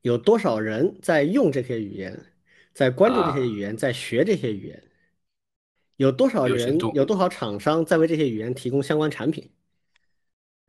[0.02, 2.20] 有多少人在用这些语言，
[2.72, 3.46] 在关注这些啊。
[3.46, 4.82] 语言，在学这些语言，
[5.96, 9.50] 有多少人有多少厂商在为这些语言提供相关产品，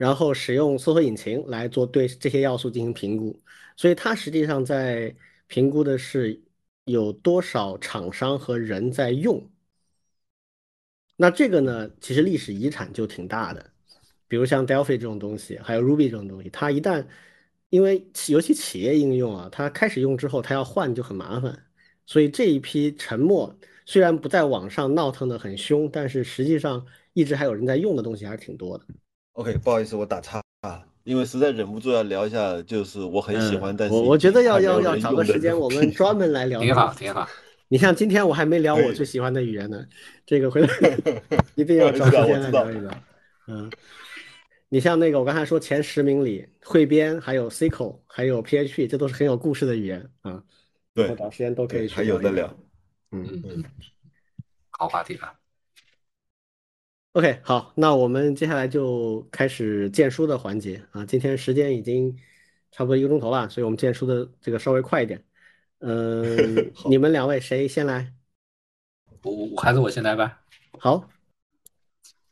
[0.01, 3.39] 然后使用搜索引擎来做对这些要素进行评估，
[3.77, 6.41] 所以它实际上在评估的是
[6.85, 9.47] 有多少厂商和人在用。
[11.15, 13.71] 那这个呢，其实历史遗产就挺大的，
[14.27, 17.05] 比如像 Delphi 这种东西，还有 Ruby 这种东西，它一旦
[17.69, 21.67] 因为尤其企业应用啊，它开始用之后，它要换就很麻烦，
[22.07, 26.83] 所以这一批沉默虽然不在网上闹腾的很凶，但是实际上
[27.13, 28.85] 一直还有人在用的东西还是挺多的。
[29.33, 37.27] OK，不好意思，我打岔啊，因为实在忍不住要聊一下，就是我很喜欢，但是嗯我我觉得要要要找个时间，我们专门来聊挺好挺好。
[37.67, 39.85] 你像今天我还没聊我最 喜欢的语言呢，
[40.25, 40.67] 这个回头
[41.55, 42.91] 一定要找时间来聊一聊。
[43.47, 43.71] 嗯，
[44.67, 50.43] 你像那个我刚才说前十名里，汇编还有 SQL 还有 PHP，这都是很有故事的语言啊。
[50.93, 52.53] 对找时间都可以去还有的聊。
[53.11, 53.63] 嗯嗯嗯，
[54.71, 55.33] 好话题啊。
[57.13, 61.05] OK，好，那我们接下来就开始荐书的环节啊。
[61.05, 62.17] 今天时间已经
[62.71, 65.21] 差不多一个钟头了，所以我们荐书的这个稍微快一点。
[65.79, 68.13] 嗯好你们两位谁先来？
[69.23, 70.41] 我我我还是我先来吧。
[70.79, 71.09] 好，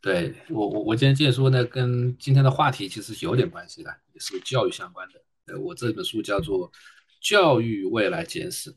[0.00, 5.22] 对我我我今天荐书呢，跟今天的话题其实有点关系的，也是教育相关的。
[5.52, 6.72] 呃，我这本书叫做
[7.20, 8.72] 《教育未来简史》，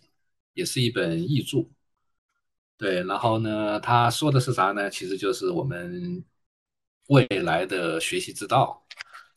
[0.53, 1.65] 也是一本译著。
[2.77, 4.89] 对，然后呢，他说的是啥呢？
[4.89, 6.23] 其实就是我们
[7.07, 8.85] 未来的学习之道。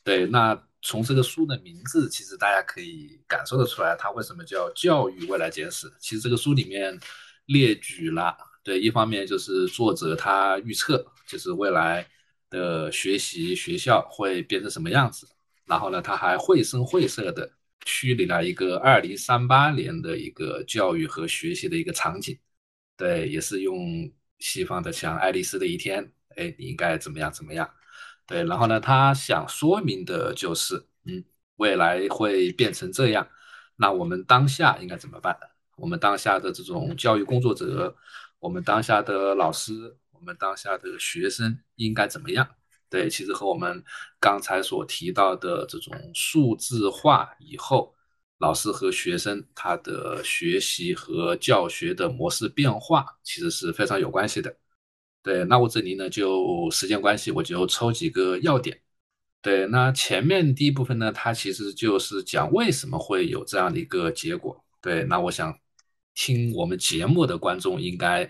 [0.02, 5.86] 对，那从这个书的名字，其实大家可以感受得出来，它为什么叫《教育未来简史》。
[6.00, 6.98] 其实这个书里面
[7.46, 12.04] 列举了，对，一方面就是作者他预测，就是未来
[12.50, 15.28] 的学习学校会变成什么样子。
[15.66, 17.48] 然后呢，他还绘声绘色的
[17.84, 22.36] 虚拟了一个二零三八年的一个教育和学习的一个场景。
[22.96, 26.02] 对，也是用西方的像《爱丽丝的一天》，
[26.36, 27.68] 哎，你应该怎么样怎么样？
[28.26, 31.22] 对，然后呢，他想说明的就是，嗯，
[31.56, 33.28] 未来会变成这样，
[33.76, 35.38] 那我们当下应该怎么办？
[35.76, 37.94] 我们当下的这种教育工作者，
[38.38, 42.48] 我们当下的老师，我们当下的学生应该怎么样？
[42.88, 43.84] 对，其实和我们
[44.18, 47.94] 刚才所提到的这种数字化以后。
[48.38, 54.54] 老师和学生他的学习和教学的模式变化其实是非常有关系的。
[55.22, 58.80] 对，那我这里呢就时间关系，我就抽几个要点。
[59.42, 64.64] 对，那前面第一部分呢，它其实就是讲为什么会有这样的一个结果。
[64.80, 65.56] 对，那我想
[66.14, 68.28] 听我们节目的观众应该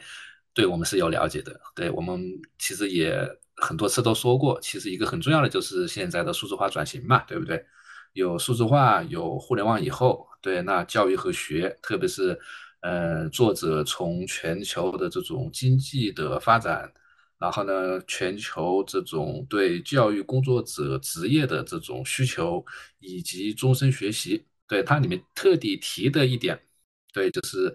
[0.54, 1.58] 对我们是有了解的。
[1.74, 2.22] 对我们
[2.58, 3.18] 其实也
[3.56, 7.64] 很多次都说过，其实一个很重要的就是现在的数字化转型嘛，对不对？
[8.16, 12.38] 有数字化，有互联网以后，对，那教育和学，特别是，
[12.80, 16.90] 呃，作者从全球的这种经济的发展，
[17.38, 22.64] 然后呢，全球这种对教育工作者职业的这种需求，
[23.00, 26.58] 以及终身学习，对它里面特地提的一点，
[27.12, 27.74] 对，就是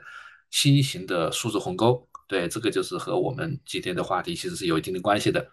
[0.49, 5.47] 新型的数字鸿沟，对，这个就是和我们今天的话题其实是有一定的关系的。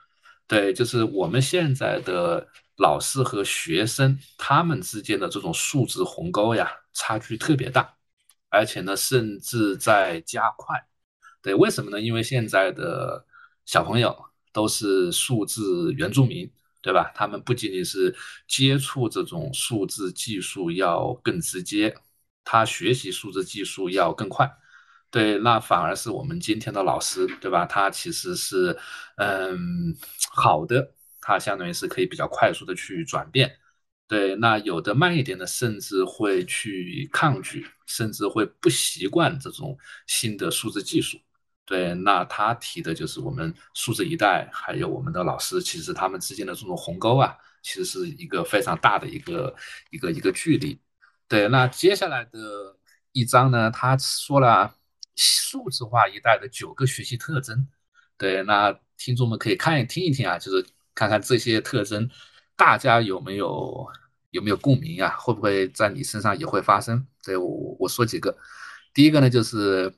[0.46, 2.48] 对，就是我们现在的
[2.78, 7.94] 老师和学生他们之间的这种素质鸿沟呀，差距特别大，
[8.48, 10.76] 而且呢，甚至在加快。
[11.42, 12.00] 对，为什么呢？
[12.00, 13.24] 因为现在的
[13.66, 14.16] 小朋友
[14.52, 16.50] 都是数字原住民，
[16.80, 17.12] 对吧？
[17.14, 18.14] 他们不仅仅是
[18.46, 21.96] 接触这种数字技术要更直接，
[22.44, 24.50] 他学习数字技术要更快。
[25.10, 27.64] 对，那反而是我们今天的老师，对吧？
[27.66, 28.76] 他其实是，
[29.16, 29.96] 嗯，
[30.30, 33.58] 好的，它相当于是可以比较快速的去转变。
[34.06, 41.18] 对，那有的慢一点的，甚至会去抗拒，甚至会不习惯这种新的数字技术。
[41.64, 49.54] 对，那他提的就是我们数字一代，还有我们的老师，其实他们之间的这种鸿沟啊，其实是一个非常大的一个
[49.90, 50.80] 一个一个距离。
[51.28, 52.76] 对，那接下来的
[53.12, 54.74] 一章呢，他说了。
[55.20, 57.66] 数字化一代的九个学习特征，
[58.16, 60.64] 对，那听众们可以看听一听啊，就是
[60.98, 62.10] 看看这些特征，
[62.56, 63.86] 大家有没有
[64.30, 65.14] 有没有共鸣啊？
[65.16, 67.06] 会不会在你身上也会发生？
[67.22, 68.36] 对我我说几个，
[68.92, 69.94] 第一个呢就是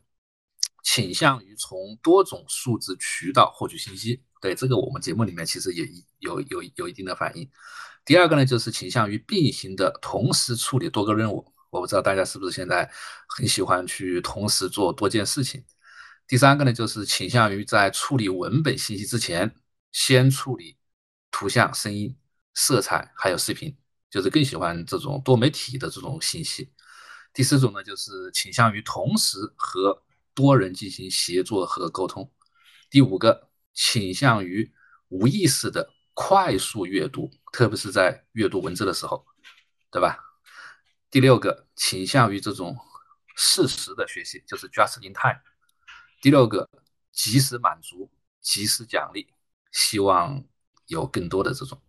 [0.83, 5.89] 倾向于从多种数字渠道获取信息，对这个我们节目里面其实也
[6.19, 7.49] 有有有一定的反应。
[8.05, 11.51] 第二个呢就是倾向于并行的同时处理多个任务。
[11.71, 12.91] 我不知道大家是不是现在
[13.27, 15.65] 很喜欢去同时做多件事情。
[16.27, 19.55] 第三个呢，就是倾向于在处理文本信息之前，
[19.93, 20.77] 先处理
[21.31, 22.17] 图像、声音、
[22.55, 23.77] 色彩还有视频，
[24.11, 26.73] 就是更喜欢这种多媒体的这种信息。
[27.33, 30.03] 第四种呢，就是倾向于同时和
[30.35, 32.31] 多人进行协作和沟通。
[32.91, 34.73] 第五个，倾向于
[35.09, 39.25] 无意识的快速阅读，特别是在阅读文字的时候，
[39.91, 40.19] 对吧？
[41.11, 42.77] 第六个倾向于这种
[43.37, 45.41] 适时的学习，就是 just in time。
[46.21, 46.69] 第六个
[47.13, 48.11] 及时满足、
[48.41, 49.33] 及时奖励，
[49.73, 50.45] 希望
[50.91, 51.81] 有更多的这种。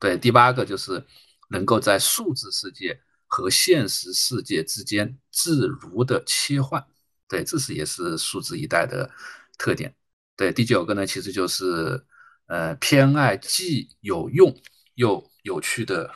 [0.00, 1.00] 对，第八个就是
[1.48, 6.84] 能够在数字世界和现实世界之间自如的切换。
[7.28, 9.08] 对，这是也是数字一代的
[9.56, 9.94] 特点。
[10.34, 12.04] 对，第九个呢，其实就是
[12.46, 14.52] 呃偏爱既有用
[14.94, 16.10] 又有趣的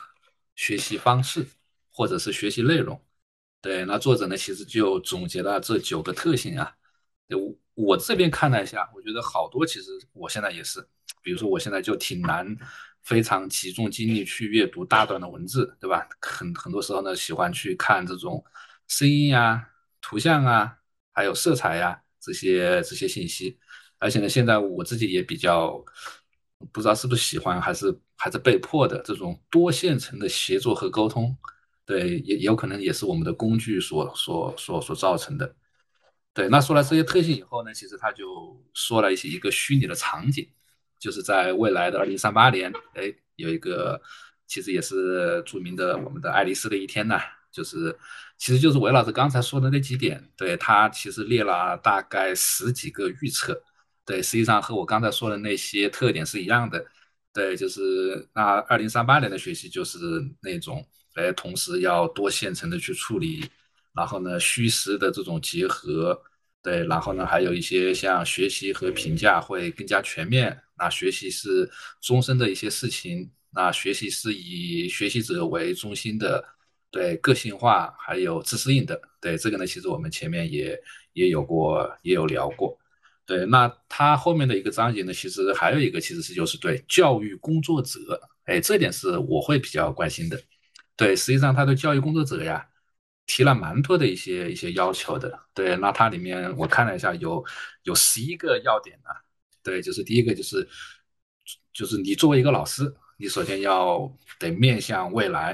[0.55, 1.47] 学习方式。
[1.97, 3.01] 或者是学习内容，
[3.61, 6.75] 对，那作者呢其实就总结了这九个特性啊。
[7.75, 10.85] 我这边看了一下，我觉得好多其实我现在也是，
[11.21, 12.55] 比如说我现在就挺难
[13.03, 16.07] 非常集中精力去阅读大段的文字，对吧？
[16.21, 18.43] 很很多时候呢喜欢去看这种
[18.87, 19.61] 声音啊、
[20.01, 20.77] 图像啊，
[21.13, 23.59] 还有色彩呀这些这些信息。
[23.97, 25.83] 而且呢，现在我自己也比较
[26.71, 31.35] 不知道是不是喜欢，还是还是被迫的这种多线程的协作和沟通。
[31.85, 35.55] 对，也有可能也是我们的工具所所所所造成的。
[36.35, 40.47] 对，那说了这些特性以后呢，其实他就说了一些一个虚拟的场景，
[40.99, 43.99] 就是在未来的二零三八年，哎，有一个
[44.45, 47.17] 其实也是著名的我们的爱丽丝的一天呢，
[47.51, 47.97] 就是
[48.37, 53.59] 其实就是韦老师刚才说的那几点，对他其实列了大概十几个预测，
[54.05, 56.85] 对，实际上和我刚才说的那些特点是一样的，
[57.33, 59.97] 对，就是那二零三八年的学习就是
[60.41, 60.85] 那种。
[61.15, 63.49] 哎，同时要多线程的去处理，
[63.95, 66.19] 然后呢，虚实的这种结合，
[66.61, 70.59] 对，然后呢，还有一些像学习和评价会更加全面。
[70.77, 71.69] 那学习是
[72.01, 76.43] 终身的一些事情，那学习是以学习者为中心的，
[76.91, 80.77] 对，个性化还有自适应的，对，这个呢，其实我们前面也
[81.13, 82.77] 也有过，也有聊过。
[83.25, 90.37] 对，那它后面的一个章节呢，其实还有一个，其实是就是对教育工作者，哎，这点是我会比较关心的。
[90.97, 92.67] 对，实际上他对教育工作者呀
[93.25, 95.37] 提了蛮多的一些一些要求的。
[95.53, 97.43] 对，那它里面我看了一下，有
[97.83, 99.09] 有十一个要点呢。
[99.63, 100.67] 对，就是第一个就是
[101.73, 105.53] 就是你作为一个老师，你首先要得面向未来；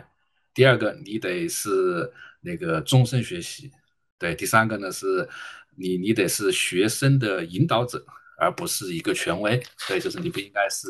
[0.53, 2.11] 第二个，你得是
[2.41, 3.69] 那个终身学习；
[4.19, 5.27] 对，第三个呢是
[5.77, 8.05] 你你得是学生的引导者，
[8.37, 9.61] 而不是一个权威。
[9.87, 10.87] 对，就是你不应该是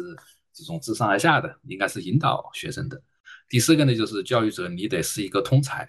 [0.52, 3.00] 这种自上而下的，应该是引导学生的。
[3.48, 5.88] 第四个呢，就是教育者你得是一个通才，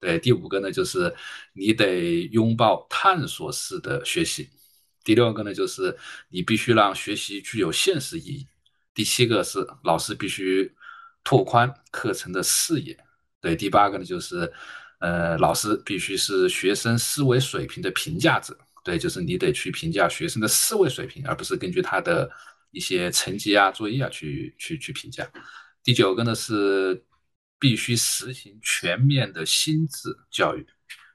[0.00, 0.18] 对。
[0.18, 1.14] 第五个呢，就是
[1.52, 4.48] 你得拥抱探索式的学习。
[5.04, 5.96] 第六个呢，就是
[6.28, 8.46] 你必须让学习具有现实意义。
[8.94, 10.70] 第七个是老师必须
[11.24, 12.96] 拓宽课程的视野。
[13.40, 13.56] 对。
[13.56, 14.52] 第八个呢，就是
[15.00, 18.56] 呃，老师必须是学生思维水平的评价者。
[18.84, 22.30] 对，就是你得去评价学生的思维水平，而不是根据他的
[22.70, 25.30] 一些成绩啊、作业啊去去去评价。
[25.84, 27.02] 第九个呢是
[27.58, 30.66] 必须实行全面的心智教育。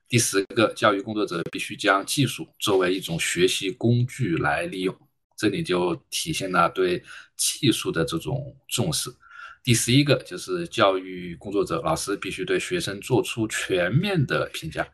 [0.08, 4.96] 第十个，教育工作者必须将技术作为一种学习工具来利用，
[5.38, 7.04] 这里就体现了对
[7.36, 9.10] 技术的这种重视。
[9.64, 14.88] 第十一个就是教育工作者老师必须对学生做出全面的评价。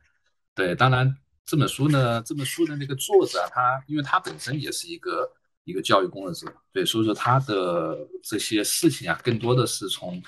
[0.55, 5.31] 对，当然这本书呢，这本书的那个作者他，因为他本身也是一个。
[5.65, 10.19] 一个教育工作者，对，所以说他的这些事情啊，更多的是从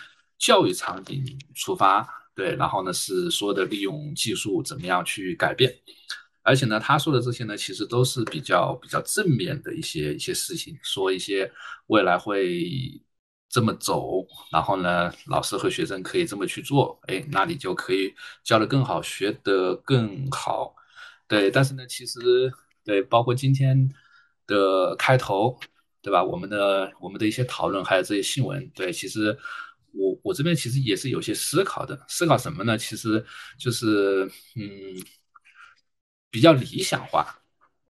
[0.41, 1.23] 教育场景
[1.53, 5.71] 出发，对，然后呢是说的利用技术怎么样去改变，
[6.41, 11.51] 而且呢他说的这些呢，其实都是比较比较正面的一些一些事情，说一些
[11.87, 12.67] 未来会
[13.49, 18.13] 这么走，然后呢老师和学生可以这么去做，哎，那你就可以
[18.43, 20.73] 教得更好，学得更好，
[21.27, 22.19] 对，但是呢其实
[22.83, 23.93] 对，包括今天。
[24.47, 25.57] 的开头，
[26.01, 26.21] 对吧？
[26.21, 29.37] 我们的我们的一些讨论，还有这些新闻，对，其实
[29.93, 31.99] 我我这边其实也是有些思考的。
[32.07, 32.77] 思考什么呢？
[32.77, 33.23] 其实
[33.59, 34.69] 就是嗯，
[36.29, 37.25] 比较理想化，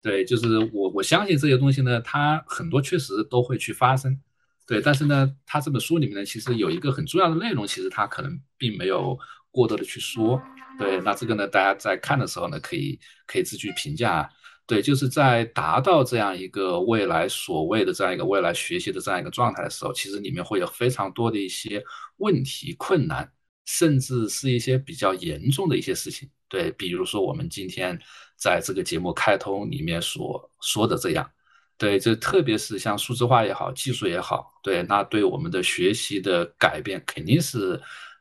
[0.02, 4.20] 对，就是我我相信这些东西呢，它很多确实都会去发生，
[4.66, 4.82] 对。
[4.82, 9.18] 但是呢，他这本书里面呢，其实有一个很重要的内容，其实他可能并没有
[9.52, 10.42] 过多的去说，
[10.80, 11.00] 对。
[11.02, 14.30] 那这个呢，大家在看的时候呢，可以可以自己评价。
[14.72, 21.84] 对，就是在达到这样一个未来所谓的这样一个未来学习的这样一个状态的时候，其实里面会有非常多的一些
[22.20, 23.30] 问题、困难，
[23.66, 26.30] 甚至是一些比较严重的一些事情。
[26.48, 28.00] 对，比如说我们今天
[28.38, 31.30] 在这个节目开通里面所说的这样，
[31.78, 37.78] 对，这特别是像数字化也好，技术也好，对，那对我们的学习的改变肯定是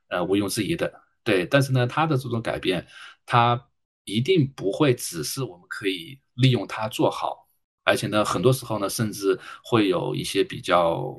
[0.09, 0.93] 呃毋庸置疑的。
[1.23, 2.85] 对，但是呢，它的这种改变，
[3.25, 3.65] 它
[4.05, 6.21] 一定不会只是我们可以。
[6.37, 7.47] 利用它做好，
[7.85, 11.15] 而且呢，很多时候呢，甚至会有一些比较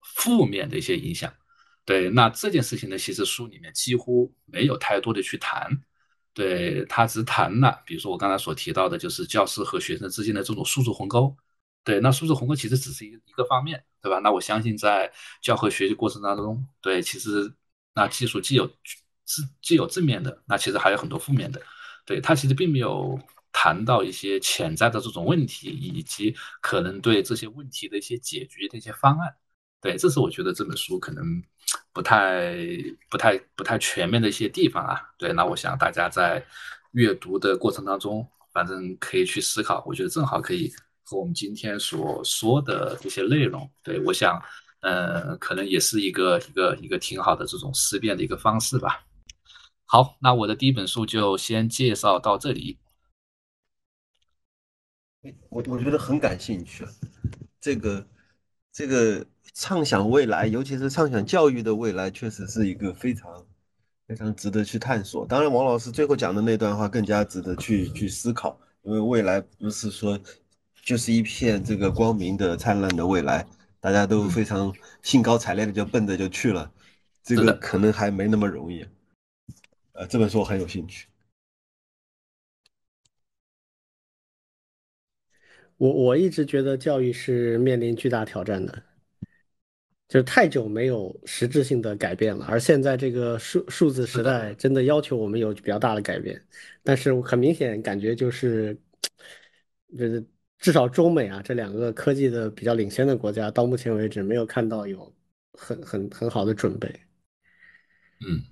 [0.00, 1.30] 负面的一些影响。
[1.84, 5.70] 对，那这件事情呢，其实书里面几乎没有太多的去谈。
[6.32, 11.36] 对他只谈了，比如说我刚才所提到的，就是教师和学生之间的这种数字鸿沟。
[11.84, 14.18] 对，那数字鸿沟其实只是一一个方面，对吧？
[14.20, 15.12] 那我相信在
[15.42, 17.52] 教和学习过程当中，对，其实
[17.94, 18.66] 那技术既有
[19.26, 21.60] 是既有正面的，那其实还有很多负面的。
[22.04, 23.18] 对，它其实并没有。
[23.56, 29.32] 谈到一些潜在的这种问题，以及可能对这些问题的一些解决的一些方案，
[29.80, 31.24] 对，这是我觉得这本书可能
[31.92, 32.52] 不太、
[33.08, 35.00] 不太、不太全面的一些地方啊。
[35.16, 36.44] 对，那我想大家在
[36.94, 40.72] 阅读的过程当中，反正可以去思考，我觉得正好可以
[41.04, 44.36] 和我们今天所说的这些内容，对我想，
[44.80, 49.06] 呃，可能也是一个一个一个挺好的这种思辨的一个方式吧。
[49.86, 52.78] 好，那我的第一本书就先介绍到这里。
[55.48, 56.84] 我我觉得很感兴趣，
[57.60, 58.06] 这个
[58.72, 63.46] 这个畅想未来，尤其是畅想教育的未来，确实是一个非常
[64.06, 65.26] 非常值得去探索。
[65.26, 70.18] 当然，王老师最后讲的那段话更加值得去去思考，因为未来不是说
[70.82, 73.46] 就是一片这个光明的灿烂的未来，
[73.80, 76.70] 大家都非常兴高采烈的就奔着就去了，
[77.22, 78.84] 这个可能还没那么容易。
[79.94, 81.06] 呃，这本书我很有兴趣。
[85.76, 88.82] 我我一直觉得教育是面临巨大挑战的，
[90.08, 96.40] 就是太久没有实质性的改变了，而现在这个数数字时代真的要求我们有比较大的改变，
[96.82, 98.76] 但是很明显感觉就是，
[99.96, 100.24] 就是
[100.58, 105.12] 至少中美啊这两个科技的比较领先的国家，到目前为止没有看到有
[105.52, 106.88] 很很很好的准备。
[108.20, 108.42] 嗯，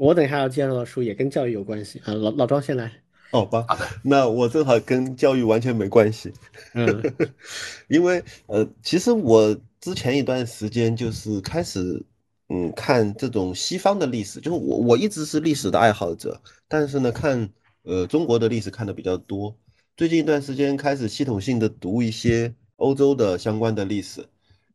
[0.00, 2.90] 我等一下要介绍的书也跟教育有关系啊，老老庄先来。
[3.30, 3.66] 好吧，
[4.02, 6.32] 那我正好跟教育完全没关系。
[6.72, 7.02] 嗯，
[7.86, 12.02] 因为呃，其实我之前一段时间就是开始
[12.48, 17.50] 嗯看这种西方的历史，就是我我一直是历史的爱好者，但是呢看
[17.82, 19.54] 呃中国的历史看的比较多。
[19.98, 24.24] 最近一段时间开始系统性的读一些欧洲的相关的历史，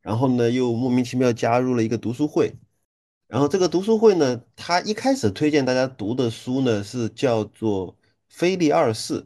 [0.03, 2.53] 然后呢又莫名其妙加入了一个读书会。
[3.27, 7.95] 然后这个读书会呢，他一开始推荐大家读的书呢是叫做。
[8.27, 9.25] 菲利二世，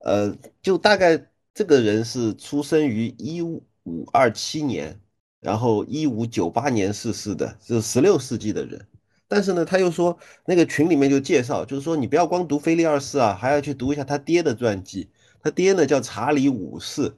[0.00, 3.64] 呃，就大概这个人是出生于一五
[4.12, 5.00] 二七年，
[5.40, 8.86] 然后一五九八年逝世的，是十六世纪的人。
[9.26, 15.08] 但是呢，他又说那个群里面就介绍，就是说你不要光读菲利二世啊，还要去读一下他爹的传记。
[15.42, 17.14] 他爹呢叫查理五世。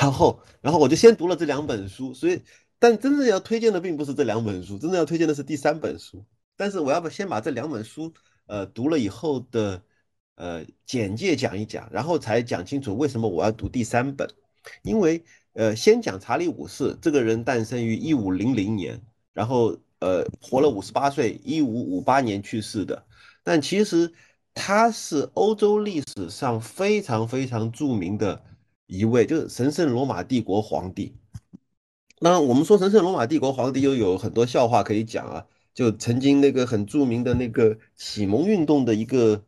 [0.00, 2.14] 然后，然后我就先读了这两本书。
[2.14, 2.40] 所以，
[2.78, 6.24] 但真正要推荐的并不是这两本书，真正要推荐的是第三本书。
[6.56, 8.12] 但是我要不先把这两本书。
[8.46, 9.82] 呃，读了以后的
[10.34, 14.28] 呃简介讲一讲，然后才讲清楚为什么我要读第三本。
[14.82, 19.00] 因为呃，先讲查理五世这个人诞生于一五零零年，
[19.32, 23.06] 然后呃活了五十八岁，一五五八年去世的。
[23.42, 24.12] 但其实
[24.52, 28.44] 他是欧洲历史上非常非常著名的
[28.86, 31.16] 一位，就是神圣罗马帝国皇帝。
[32.20, 35.46] 那我们说神圣罗马帝国皇帝又有很多笑话可以讲啊。
[35.74, 39.42] 就曾经那个很著名的那个启蒙运动的一个，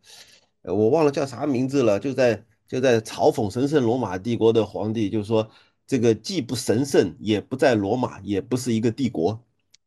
[0.63, 5.49] 我忘了叫啥名字了，就在就在嘲讽神圣罗马帝国的皇帝，就是说
[5.87, 9.41] 这个既不神圣，也不在罗马，也不是一个帝国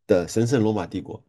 [0.08, 1.22] 的神圣罗马帝国。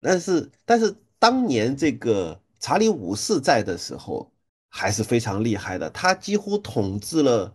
[0.00, 4.32] 但是但是当年这个查理五世在的时候
[4.68, 7.54] 还是非常厉害的，他几乎统治了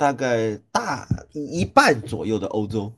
[0.00, 2.90] 大概大一半左右的欧洲。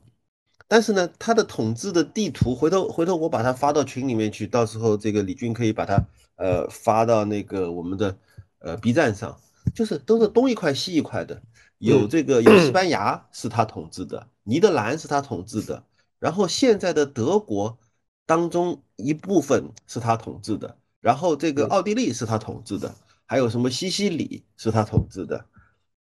[0.69, 6.01] 但是呢，他的统治的地图，回头回头我把它发到群里面去，到时候这个李军可以把它
[6.37, 8.15] 呃发到那个我们的
[8.59, 9.37] 呃 B 站上，
[9.75, 11.41] 就是都是东一块西一块的，
[11.77, 15.83] 有这个有西 班牙是他统治的，尼德兰是他统治的，
[16.19, 17.77] 然后现在的德国
[18.25, 22.95] 当中一部分是他统治的，然后这个奥地利是他统治的，
[23.25, 25.43] 还有什么西西里是他统治的，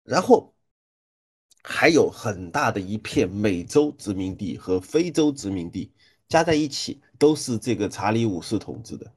[0.03, 0.55] 然后。
[1.71, 5.93] 还有很大的一片美洲殖民地和非洲殖民地
[6.27, 9.13] 加在一起，都是这个查理五世统治的，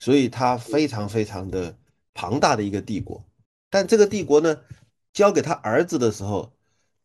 [0.00, 1.76] 所以他非常非常的
[2.14, 3.22] 庞大的一个帝国。
[3.68, 4.58] 但这个帝国呢，
[5.12, 6.50] 交给他儿子的时候，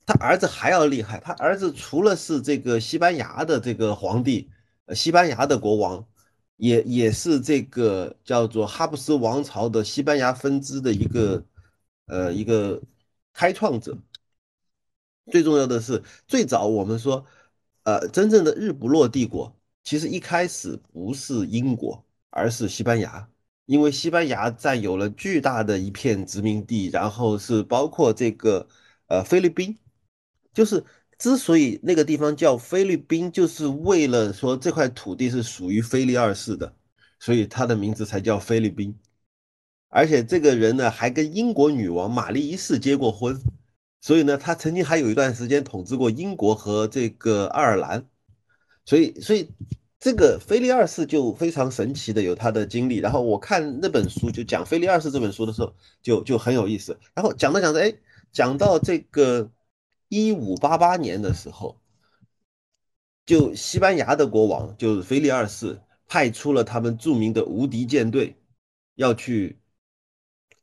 [0.05, 1.19] 他儿子还要厉害。
[1.19, 4.49] 他儿子除了是这个西班牙的这个皇帝，
[4.85, 6.07] 呃，西班牙的国王，
[6.55, 11.43] 也也是这个叫做哈布斯王朝的西班牙分支的一个
[12.05, 12.81] 呃一个
[13.33, 13.97] 开创者。
[15.29, 17.25] 最重要的是，最早我们说，
[17.83, 23.27] 呃，真正的日不落帝国，其实一开始不是英国，而是西班牙，
[23.65, 28.65] 因为西班牙占有了巨大的一片殖民地，然后是包括这个
[29.07, 29.77] 呃菲律宾，
[30.53, 30.83] 就是
[31.17, 36.73] 之所以那个地方叫菲律宾，就是为了说这块土地是属于菲利二世的，
[37.19, 38.97] 所以他的名字才叫菲律宾，
[39.89, 43.37] 而且这个人呢还跟英国女王玛丽一世结过婚。
[43.99, 48.07] 所以呢，他曾经还有一段时间统治过英国和这个爱尔兰，
[48.85, 49.49] 所以，所以
[49.99, 52.97] 这个菲利二世就非常神奇的有他的经历。
[52.97, 56.97] 然后我看那本书，就讲菲利二世这本书的时候，就就很有意思。
[57.13, 57.93] 然后讲着讲着，哎，
[58.31, 59.51] 讲到这个
[60.07, 61.75] 一五八八年的时候，
[63.25, 68.35] 就西班牙的国王就是菲利二世派出了他们著名的无敌舰队，
[68.95, 69.57] 要去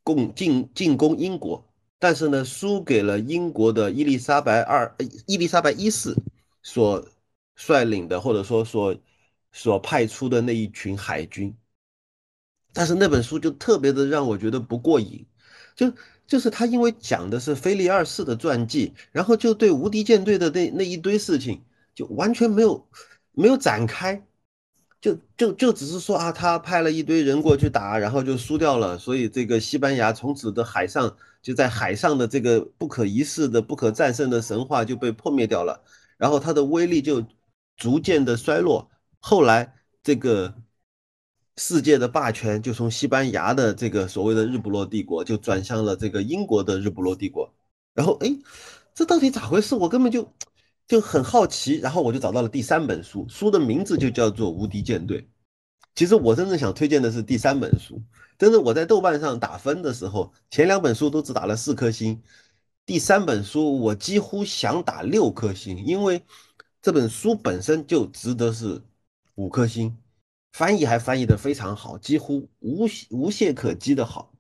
[0.02, 1.66] 攻进进攻英国。
[2.04, 4.94] 但是呢，输给了英国的伊丽莎白二、
[5.24, 6.14] 伊丽莎白一世
[6.62, 7.02] 所
[7.56, 8.94] 率领的，或者说所
[9.52, 11.56] 所派出的那一群海军。
[12.74, 15.24] 但是那本书就特别的让我觉得不过瘾，
[15.74, 15.90] 就
[16.26, 21.62] 就是他因为讲的是菲利二世的传记，然后就对无敌舰队的那那一堆事情
[21.94, 22.86] 就完全没有
[23.32, 24.22] 没有展开，
[25.04, 35.82] 就就就只是说啊，他派了一堆人过去打，然后就输掉了，所以这个西班牙从此的海上就在海上的这个不可一世的、不可战胜的神话就被破灭掉了，
[36.16, 37.22] 然后它的威力就
[37.76, 40.54] 逐渐的衰落，后来这个。
[41.56, 47.48] 世界的霸权就从西班牙的这个所谓的日不落帝国，就转向了这个英国的日不落帝国。
[47.94, 48.36] 然后，哎，
[48.92, 49.76] 这到底咋回事？
[49.76, 50.28] 我根本就
[50.86, 51.76] 就很好奇。
[51.76, 55.22] 然后我就找到了第三本书，书的名字就叫做《无敌舰队》。
[55.94, 58.02] 其实我真正想推荐的是第三本书。
[58.36, 62.20] 真的，我在豆瓣上打分的时候，前两本书都只打了四颗星，
[62.84, 66.20] 第三本书我几乎想打六颗星，因为
[66.82, 68.82] 这本书本身就值得是
[69.36, 69.96] 五颗星。
[70.52, 74.32] 翻译还翻译的非常好，几乎无无懈可击的好。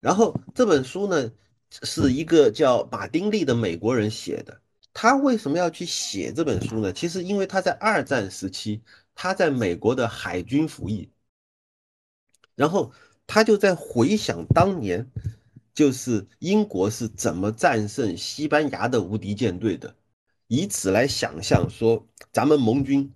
[0.00, 1.32] 然后这本书呢，
[1.70, 4.60] 是一个叫马丁利的美国人写的。
[4.98, 6.90] 他为什么要去写这本书呢？
[6.90, 8.80] 其实因为他在二战时期，
[9.14, 11.10] 他在美国的海军服役，
[12.54, 12.90] 然后
[13.26, 15.06] 他就在回想当年，
[15.74, 19.94] 就是英国是怎么战胜西班牙的无敌舰队的，
[20.46, 23.12] 以此来想象说咱们盟军。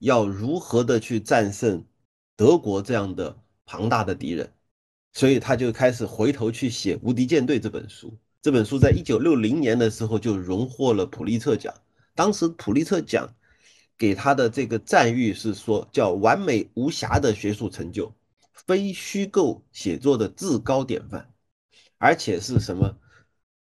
[0.00, 1.86] 要如何的去战胜
[2.36, 4.52] 德国这样的庞大的敌人，
[5.14, 8.18] 所以他就开始回头去写《无敌舰队》这本书。
[8.42, 11.72] 这本书在一九六零年的时候就荣获了普利策奖。
[12.16, 13.32] 当时普利策奖
[13.96, 18.12] 给他的这个赞誉是说，叫完美无瑕的学术成就，
[18.52, 21.30] 非虚构写作的至高典范，
[21.98, 22.96] 而且是什么？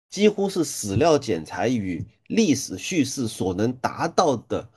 [0.09, 4.71] 几乎是史料剪裁与历史叙事所能达到的。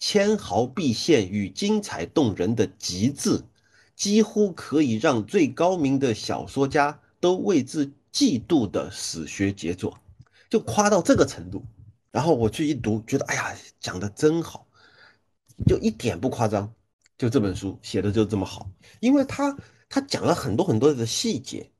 [0.00, 3.44] 纤毫毕现与精彩动人的极致，
[3.94, 9.98] 几乎可以让最高明的小说家都为之嫉妒的史学杰作，
[10.48, 11.64] 就夸到这个程度。
[12.12, 14.68] 然后我去一读，觉得哎呀，讲的真好，
[15.66, 16.72] 就一点不夸张。
[17.18, 18.70] 就这本书写的就这么好，
[19.00, 19.58] 因为他
[19.88, 21.70] 他讲了很多很多的细节，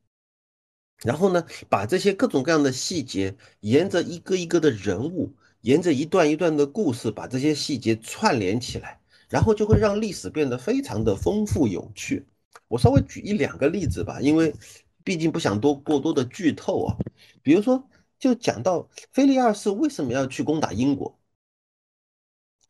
[1.05, 5.32] 然后呢，把这些各种各样的细节，沿着一个一个的人物。
[5.65, 9.01] 沿着一段一段的故事，把这些细节串联起来，
[9.31, 12.27] 然后就会让历史变得非常的丰富有趣。
[12.69, 14.55] 我稍微举一两个例子吧，因为
[15.05, 16.97] 毕竟不想多过多的剧透啊。
[17.43, 21.18] 比如说，就讲到菲利二世为什么要去攻打英国，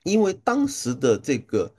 [0.02, 1.74] 因为当时的这个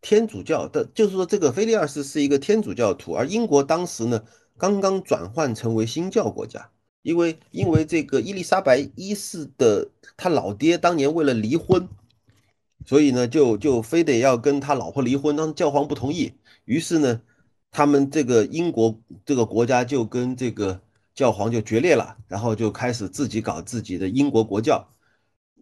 [0.00, 4.24] 天主教的，就是说这个菲利二世是一个天主教徒，而英国当时呢
[4.56, 6.70] 刚刚转换成为新教国家。
[7.02, 11.88] 因为因为这个伊丽莎白一世的他老爹当年为了离婚，
[12.84, 17.22] 所以呢就就非得要跟他老婆离婚，当教皇不同意，于是呢，
[17.70, 20.80] 他们这个英国这个国家就跟这个
[21.14, 24.88] 教皇就决裂了，然后就开始自己搞自己的英国国教，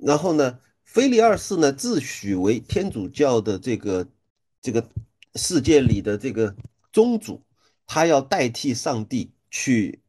[0.00, 4.06] 然后呢，菲利二世呢自诩为天主教的这个
[4.60, 4.88] 这个
[5.34, 6.54] 世界里的这个
[6.92, 7.42] 宗主，
[7.86, 10.00] 他要代替上帝去。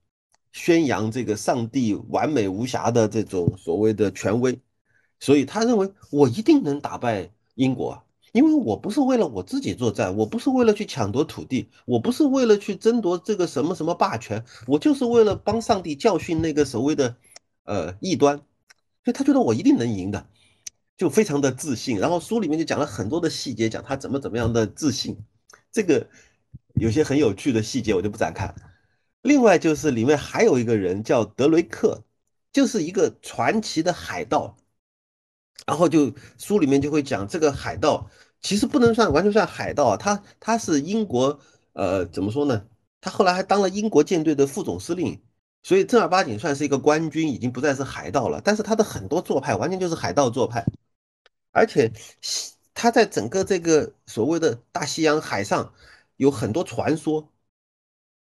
[0.54, 4.60] 宣扬这个上帝完美无瑕的这种所谓的权威，
[5.20, 8.04] 所以他认为我一定能打败英国，
[8.38, 17.16] 因为我不是为了我自己作战，我不是为了去抢夺土地，我不是为了去争夺这个什么什么霸权，我就是为了帮上帝教训那个所谓的
[17.64, 18.38] 呃异端，
[19.04, 20.28] 所以他觉得我一定能赢的，
[20.96, 21.98] 就非常的自信。
[21.98, 25.18] 然后书里面就讲了很多的细节，讲他怎么怎么样的自信，
[25.72, 26.08] 这个
[26.76, 28.54] 有些很有趣的细节我就不展开。
[29.24, 32.04] 另外就是里面还有一个人叫德雷克，
[32.54, 34.56] 就是一个传奇的海盗。
[35.66, 38.10] 然后就书里面就会讲这个海盗
[38.42, 41.40] 其实不能算完全算海盗啊，他他是英国
[41.74, 42.66] 呃怎么说呢？
[43.02, 45.22] 他后来还当了英国舰队的副总司令，
[45.64, 48.42] 所以正儿八经算是一个官军，已经不再是海盗了。
[48.44, 50.66] 但是他的很多做派完全就是海盗做派，
[51.52, 51.92] 而且
[52.74, 55.74] 他在整个这个所谓的大西洋海上
[56.18, 57.30] 有很多传说，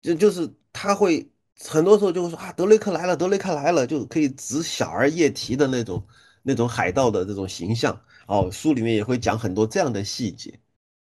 [0.02, 0.52] 就就是。
[0.76, 6.04] 他会很多时候就会说啊，德雷克来了，德雷克来了，就可以指小儿夜啼的那种
[6.42, 8.50] 那种海盗的这种形象哦。
[8.50, 10.60] 书里面也会讲很多这样的细节，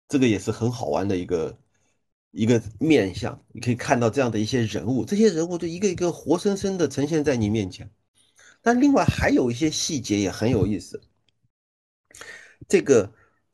[0.09, 1.59] 这个也是很好玩的一个
[2.31, 3.43] 一个面相。
[3.53, 7.91] 你可以看到这样的一些人物，这些人物就一个一个活生生的呈现在你面前。
[8.63, 11.01] 但另外还有一些细节也很有意思，
[12.69, 13.13] 这个。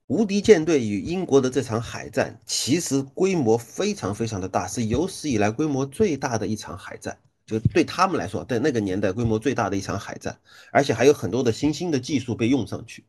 [0.08, 7.18] 无敌舰队与英国的这场海战，其实规模非常非常的大，是有史以来规模最大的一场海战。
[7.44, 10.38] 就对他们来说，在那个年代规模最大的一场海战，
[10.70, 13.04] 而且还有很多的新兴的技术被用上去，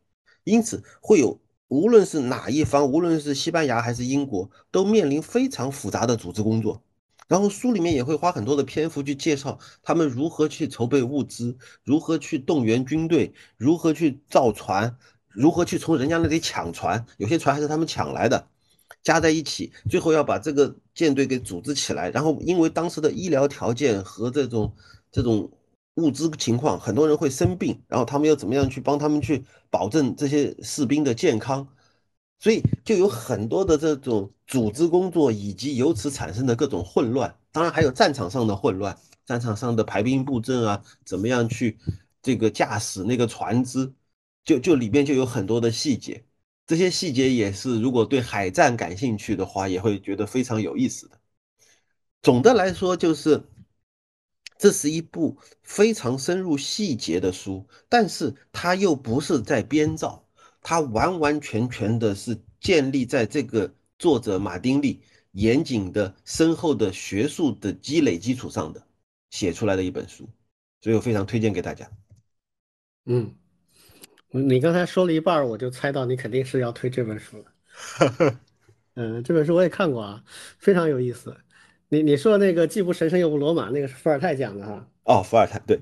[0.47, 6.81] 因此会有无论是哪一方，无论是西班牙还是英国，都面临非常复杂的组织工作。
[7.27, 14.97] 然后书里面也会花很多的篇幅去介绍他们如何去筹备物资，如何去动员军队，如何去造船，
[15.27, 18.47] 如何去从人家那里抢船，有些船还是他们抢来的，
[19.03, 22.09] 加在一起，最后要把这个舰队给组织起来。
[22.11, 24.73] 然后因为当时的医疗条件和这种
[25.11, 25.51] 这种
[25.97, 31.67] 物资情况，很多人会生病，然后他们要怎么样去帮他们去保证这些士兵的健康。
[32.39, 38.95] 所以就有很多的这种组织工作，以及由此产生的各种混乱，当然还有战场上的混乱，
[39.25, 41.75] 战场上的排兵布阵啊，怎么样去
[42.21, 43.91] 这个驾驶那个船只，
[44.43, 46.23] 就就里边就有很多的细节，
[46.67, 51.17] 这些细节也是如果对海战感兴趣的话，也会觉得非常有意思的。
[52.21, 53.41] 总的来说，就是
[54.57, 60.23] 这是一部非常深入细节的书，但是它又不是在编造。
[60.61, 65.01] 它完完全全的是建立在这个作者马丁利
[65.31, 68.85] 严谨的、深厚的学术的积累基础上的
[69.29, 70.27] 写出来的一本书，
[70.81, 71.89] 所以我非常推荐给大家。
[73.05, 73.33] 嗯，
[74.31, 78.39] 你刚才说了一半，我就猜到你肯定是要推这本书了。
[78.95, 80.21] 嗯，这本书我也看过啊，
[80.57, 81.33] 非常有意思。
[81.89, 84.87] 你你说那个既不神圣又不罗马，那个是伏尔泰讲的哈。
[85.03, 85.79] 哦，伏尔泰，对，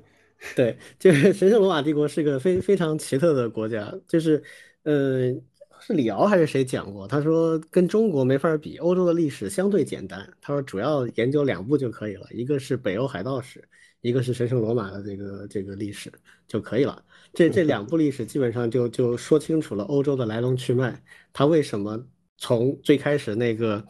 [0.55, 4.43] 对，就是 神圣罗马帝国是个非非常奇特的国家，就是。
[4.83, 5.33] 呃，
[5.79, 7.07] 是李敖还是谁讲过？
[7.07, 10.31] 他说跟中国没法比，欧洲的历史相对简单。
[10.39, 13.67] 他说主要研究两部就可以了，一个是北欧海盗史，
[14.01, 16.11] 一个是神圣罗马的这个这个历史
[16.47, 17.03] 就可以了。
[17.33, 21.01] 这这两部历史基本上就就说清楚了欧洲的来龙去脉，
[21.33, 22.05] 它为什么
[22.37, 23.83] 从最开始那个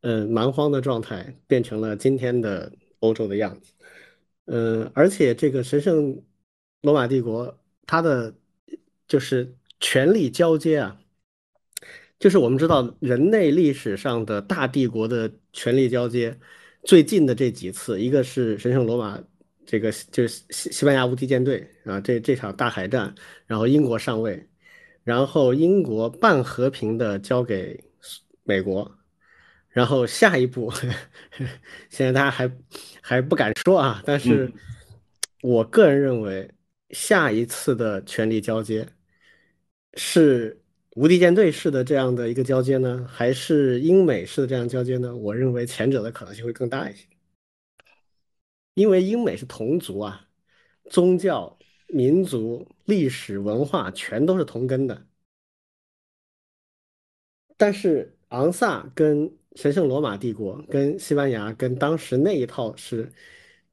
[0.00, 3.72] 呃蛮荒的状态变成了今天的欧洲的样子。
[4.46, 6.22] 呃，而且这个神圣
[6.82, 8.34] 罗马帝国它的
[9.06, 9.54] 就是。
[9.80, 11.00] 权力交接啊，
[12.18, 16.36] 就是我们知道人类历史上的大帝国的权力交接，
[16.82, 19.22] 最近的这几次，一个是神圣罗马，
[19.64, 23.14] 这个就是西西班牙无敌舰队啊，这这场大海战，
[23.46, 24.48] 然后英国上位，
[25.04, 27.78] 然后英国半和平的交给
[28.42, 28.97] 美国，
[29.78, 30.72] 然后下一步，
[31.88, 32.50] 现在大家还
[33.00, 34.52] 还不敢说啊，但是
[35.40, 36.50] 我个人认为
[36.90, 38.84] 下一次的权力交接。
[39.94, 40.60] 是
[40.96, 45.14] 无敌舰队式的这样的一个交接呢，还是英美式的这样交接呢？
[45.14, 47.06] 我认为前者的可能性会更大一些，
[48.74, 50.26] 因为英美是同族啊，
[50.90, 51.56] 宗教、
[51.86, 55.06] 民族、历史文化全都是同根的。
[57.56, 63.10] 但是昂萨跟神圣罗马帝国、跟西班牙、跟当时那一套是。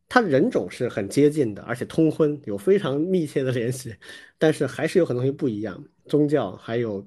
[0.08, 3.92] 它人种是很接近的，而且通婚有非常密切的联系，
[4.38, 7.04] 但是还是有很多东西不一样，宗教还有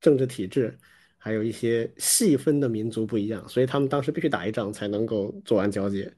[0.00, 0.76] 政治体制，
[1.16, 6.12] 还有一些细分的民族不一样，所以他们当时必须打一仗才能够做完交接。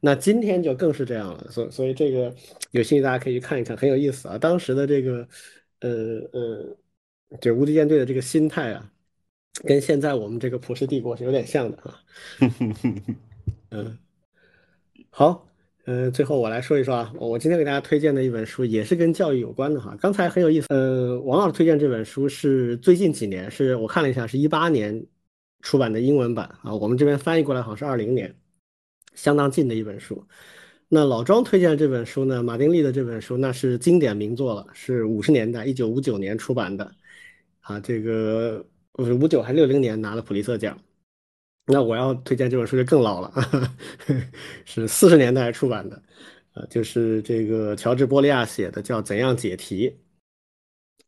[0.00, 2.34] 那今天就更是这样了，所所以这个
[2.72, 4.36] 有兴趣大家可以去看一看，很有意思啊。
[4.36, 5.28] 当时的这个
[5.82, 5.90] 呃
[6.32, 6.76] 呃，
[7.40, 8.92] 就无敌舰队的这个心态啊，
[9.64, 12.00] 跟现在我们这个普世帝国是有点像的啊。
[13.70, 13.98] 嗯，
[15.10, 15.46] 好。
[15.88, 19.96] 嗯，最后我来说一说啊，我今天给大家推荐的一本书也是跟教育有关的哈。
[20.00, 25.06] 刚才很有意思，呃，王老师推荐这本书是最近几年，是我看了一下，是一八年
[25.60, 26.74] 出版的英文版啊。
[26.74, 28.34] 我们这边翻译过来好像是二零年，
[29.14, 30.20] 相当近的一本书。
[30.88, 36.90] 那老庄推荐的这本书呢，马丁利的这本书那是经典名作了，是五十年代一九五九年出版的
[37.60, 38.66] 啊，这个
[38.96, 40.78] 五九还六零年拿了普利策奖。
[41.68, 43.32] 那我要推荐这本书就更老了，
[44.64, 46.00] 是四十年代出版的，
[46.54, 49.90] 呃，就是这个乔治·波利亚写的，叫《怎样解题》。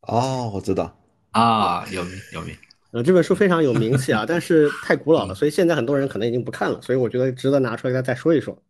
[0.01, 0.99] 哦，我知道
[1.31, 2.53] 啊，有名有名。
[2.91, 8.61] 呃，这本书非常有名气啊，但是太古老了，所以现在很多人可能已经不看了，所以我觉得值得拿出来再再说一说。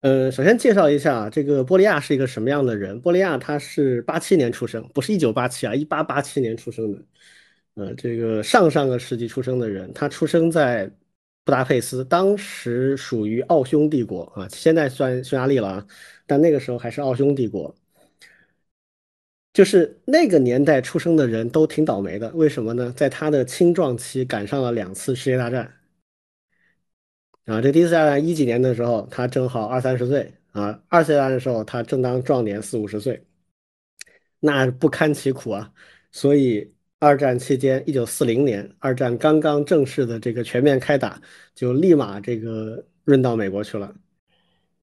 [0.00, 3.00] 呃，首先介绍一下这个波利亚是一个什么样的人。
[3.00, 7.00] 波利亚他是八七年出生，不是一九八七啊，一八八七年出生的。
[7.78, 10.90] 呃，这个上上个世纪出生的人，他出生在
[11.44, 15.86] 布达佩斯，当时属于奥匈帝国啊，现在算匈牙利了啊，
[16.26, 17.72] 但那个时候还是奥匈帝国。
[19.52, 22.92] 就是那个年代出生的人都挺倒霉的，为什么呢？
[22.96, 25.72] 在他的青壮期赶上了两次世界大战
[27.46, 33.24] 啊，这第一次大战一几年的时候，他正好二三十岁啊，二次大战的时候他正当壮年四五十岁，
[34.40, 35.72] 那不堪其苦啊，
[36.10, 36.74] 所以。
[37.00, 41.20] 二战期间，一九四零年，二战刚刚正式的这个全面开打，
[41.54, 43.94] 就立马这个润到美国去了。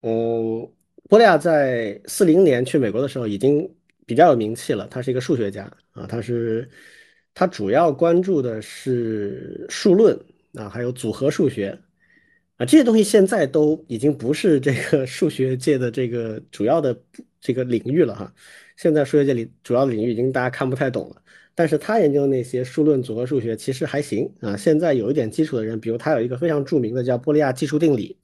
[0.02, 0.70] 嗯，
[1.08, 3.68] 波利亚在四零年去美国的时候已经
[4.06, 4.86] 比较有名气了。
[4.88, 6.70] 他是一个数学家啊，他是
[7.34, 10.16] 他主要关注的是数论
[10.54, 11.76] 啊，还有组合数学。
[12.58, 16.96] 啊，这些东西现在都已经不是这个 数学界的这个主要的
[17.40, 18.32] 这个领域了哈。
[18.76, 21.22] 现在数学界里主要的领域已经大家看不太懂了。
[21.58, 24.56] 但是他研究那些数论组合数学其实还行啊。
[24.56, 28.16] 现在有一点基础的人，比如他有一个非常著名的叫波利亚计数定理，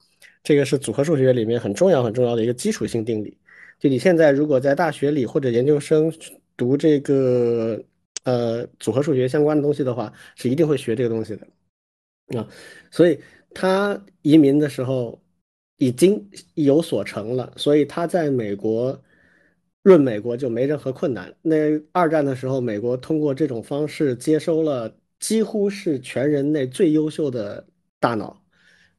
[0.44, 3.36] 这个是组合数学里面很重要很重要的一个基础性定理。
[3.80, 6.12] 就你现在如果在大学里或者研究生
[6.56, 7.82] 读这个
[8.22, 12.48] 呃组合数学相关的东西的话，是一定会学这个东西的啊。
[12.90, 13.18] 所以。
[13.56, 15.22] 他移民的时候
[15.76, 19.00] 已经有所成了，所以他在美国
[19.84, 21.32] 润美国就没任何困难。
[21.42, 27.66] 那二战的时候，美国通过这种方式接收了几乎是全人类最优秀的
[28.00, 28.42] 大脑，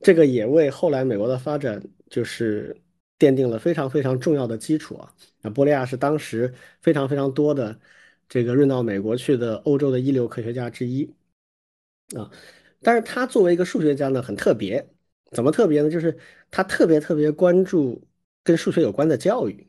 [0.02, 2.80] 这个也为后来美国的发展就是
[3.18, 5.12] 奠定了非常非常重要的基础啊。
[5.42, 7.80] 那波利亚是当时非常非常多的
[8.30, 11.12] 这个润到美国去的欧洲的一流科学家之一
[12.16, 12.30] 啊。
[12.82, 14.88] 但是他作为一个数学家呢，很特别。
[15.32, 15.90] 怎么特别呢？
[15.90, 16.16] 就是
[16.52, 18.08] 他特别特别关注
[18.44, 19.68] 跟数学有关的教育。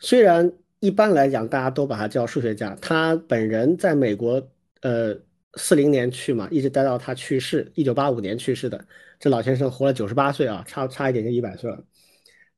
[0.00, 0.50] 虽然
[0.80, 4.42] 一般来讲，大家都把他叫数学家，他本人在美国，
[4.80, 5.14] 呃，
[5.54, 8.82] 四零年去嘛，一直待到他去世，一九八五年去世的。
[9.18, 11.84] 这老先生活了九十八岁啊，差差一点就一百岁了。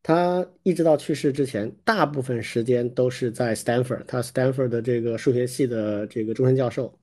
[0.04, 6.96] 他一直到去世之前，大部分时间都是在 Stanford，他 Stanford 的这个数学系的这个终身教授。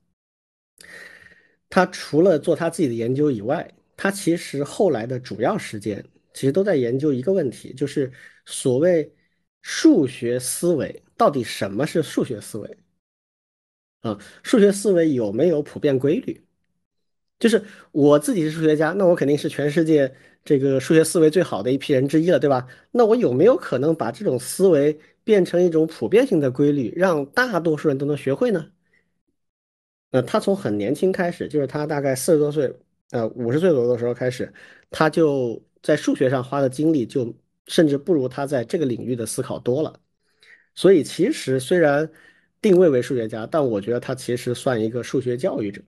[1.68, 8.10] 他除了做他自己的研究以外，他其实后来的主要时间其实都在研究一个问题，就是
[8.46, 9.10] 所谓
[9.62, 12.78] 数学思维到底什么是数学思维？
[14.00, 16.42] 啊，数学思维有没有普遍规律？
[17.38, 20.14] 就是我自己是数学家，那我肯定是全世界
[20.44, 22.66] 这个数学思维最好的一批人之一了，对吧？
[22.90, 28.70] 那我有没有可能把这种思维变成一种普遍性的规律，让大多数人都能学会呢？
[30.10, 32.74] 呃，他从很年轻开始，就是他大概四十多岁，
[33.10, 34.52] 呃，五十岁左右的时候开始，
[34.90, 37.32] 他就在数学上花的精力就
[37.66, 40.00] 甚至不如他在这个领域的思考多了。
[40.74, 42.10] 所以其实虽然
[42.60, 45.82] 定位为数学家，但我觉得他其实算一个数学教育者。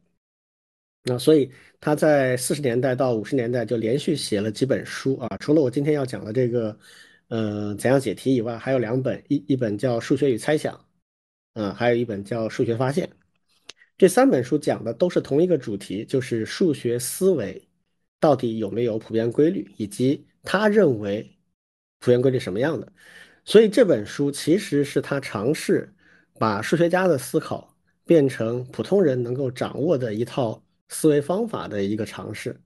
[1.05, 1.51] 那所以
[1.81, 6.78] 他在四十年代到五十年代就连续写了几本书啊，除了我今天要讲的这个，
[7.27, 10.74] 呃，怎样解题以外，还有两本，一一本叫《数学与猜想》，
[11.55, 13.05] 嗯，还有一本叫《数学发现》。
[13.99, 17.69] 这三本书讲的都是同一个主题，就是数学思维
[18.20, 21.31] 到底有没有普遍规律，以及他认为
[22.02, 22.92] 普遍规律什么样的。
[23.46, 25.90] 所以这本书其实是他尝试
[26.38, 27.74] 把数学家的思考
[28.04, 32.60] 变成普通人能够掌握的一套思维方法的一个尝试。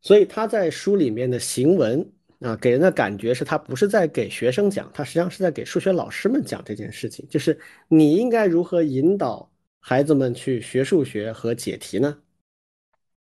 [0.00, 2.04] 所以他在书里面的行文
[2.40, 7.56] 啊，给人的感觉是他不是在给学生讲，他实际上是在给数学老师们讲这件事情，就是
[7.86, 9.48] 你应该如何引导。
[9.82, 12.18] 孩子们去学数学和解题呢？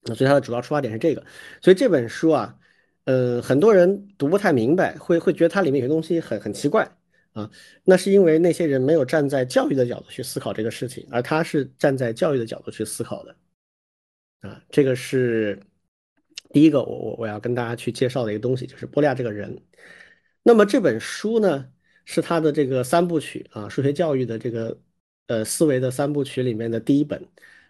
[0.04, 1.26] 那所以它的主要出发点是这个。
[1.60, 2.56] 所以这本书啊，
[3.06, 6.88] 呃，很多人读不太明白，会会觉得它里面有些东西很很奇怪
[7.34, 7.50] 啊。
[7.84, 13.36] 那是因为那些人没有站在教育的角度去思考这个事情，而他是站在教育的角度去思考的
[14.42, 14.62] 啊。
[14.70, 15.60] 这个是
[16.52, 19.58] 第一个，我我我要跟大家去介绍的一个东西，就是波利亚这个人。
[20.44, 21.70] 那么这本书呢，
[22.06, 24.78] 是他的这个三部曲啊，数学教育的这个。
[25.28, 27.28] 呃，思维的三部曲里面的第一本，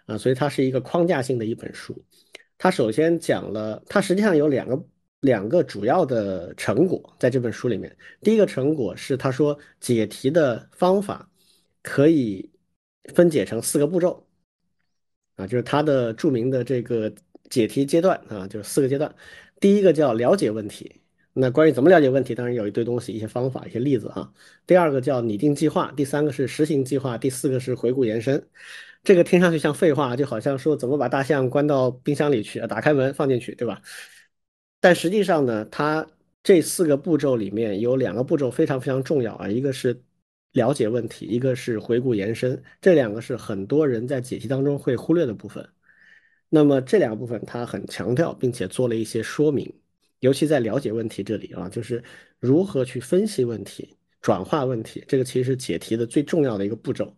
[0.08, 2.04] 啊，所以它是一个框架性的一本书。
[2.58, 4.76] 它首先讲了，它实际上有两个
[5.26, 7.96] 两个主要的成果在这本书里面。
[8.22, 11.28] 第一个成果是他说解题的方法
[11.82, 12.50] 可以
[13.14, 14.26] 分解成四个步骤，
[15.36, 17.12] 啊，就是他的著名的这个
[17.50, 19.14] 解题阶段啊，就是四个阶段。
[19.60, 21.02] 第一个叫了解问题。
[21.38, 24.32] 那关于怎么了解问题，当然有一堆东西、一些方法、一些例子哈。
[24.66, 28.42] 第二个叫拟定计划，第三个是实行计划，第四个是回顾延伸。
[29.04, 33.82] 这个听上去像废话，就好像说怎么把大象关到冰箱里去啊，打开门放进去，对吧？
[34.86, 36.06] 但实际上呢，它
[36.44, 40.00] 这四个步骤里面有两个步骤非常非常重要啊，一个是
[40.52, 42.62] 了解问题，一个是回顾延伸。
[42.80, 45.68] 这两个是很多人在解题当中会忽略的部分。
[46.50, 49.74] 那么这两个部分他很强调，并且做了一些说明。
[50.20, 52.04] 尤其在了解问题这里啊，就是
[52.40, 57.12] 如何去分析问题、转化问题，这个其实是解题的最重要的一个步骤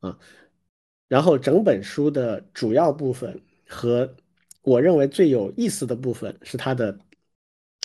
[0.00, 0.18] 啊。
[1.06, 4.12] 然后整本书的主要部分和
[4.62, 6.98] 我认为最有意思的部分是它的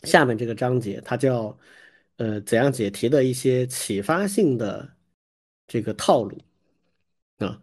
[0.04, 1.58] 下面这个章节，它叫
[2.18, 4.90] 呃怎样解题的一些启发性的
[5.68, 6.38] 这个套路
[7.38, 7.62] 啊。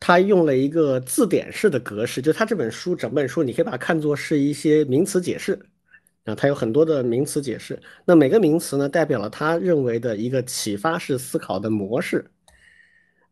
[0.00, 5.58] 他用了一个字典式的格式，就他这本书整本书，你可以把它看作是一些名词解释。
[6.24, 12.24] 啊，它有很多的名词解释，那每个名词呢，代表了他认为的一个启发式思考的模式。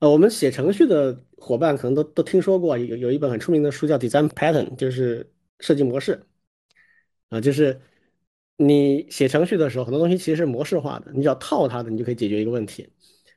[0.00, 6.26] 呃，我们写程序的伙伴可能都都听说过，有有一本很出名的书叫《Design Pattern》，就是设计模式
[7.28, 7.80] 啊，就是
[8.56, 12.88] 你写程序的时候，很多东西其实是模式化的，你只要套它的，你就可以解决一个问题。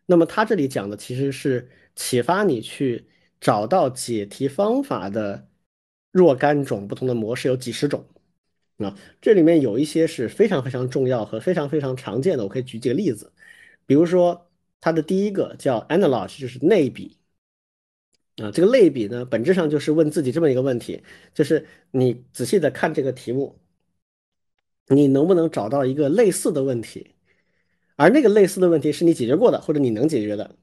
[0.05, 3.07] 那么他这里讲的其实是启发你去
[3.41, 5.47] 找到解题方法的
[6.11, 8.05] 若干种不同的模式，有几十种。
[8.77, 13.31] 啊，这里面有一些是非常非常重要和非常非常常见的，我可以举几个例子，
[13.85, 14.49] 比如说
[14.83, 17.17] 它的第一个叫 analog，就是类比。
[18.35, 21.01] 啊，这个类比呢，本质上就是问自己这么一个问题，
[21.33, 23.57] 就是你仔细的看这个题目，
[24.87, 27.15] 你能不能找到一个类似的问题，
[27.95, 30.53] 而那个类似的问题是你解决过的，或者你能解决的。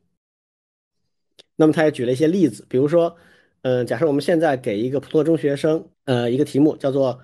[1.57, 3.17] 那么他也举了一些例子，比如说，
[3.63, 7.23] 嗯，假设我们现在给一个普通中学生，呃，一个题目叫做。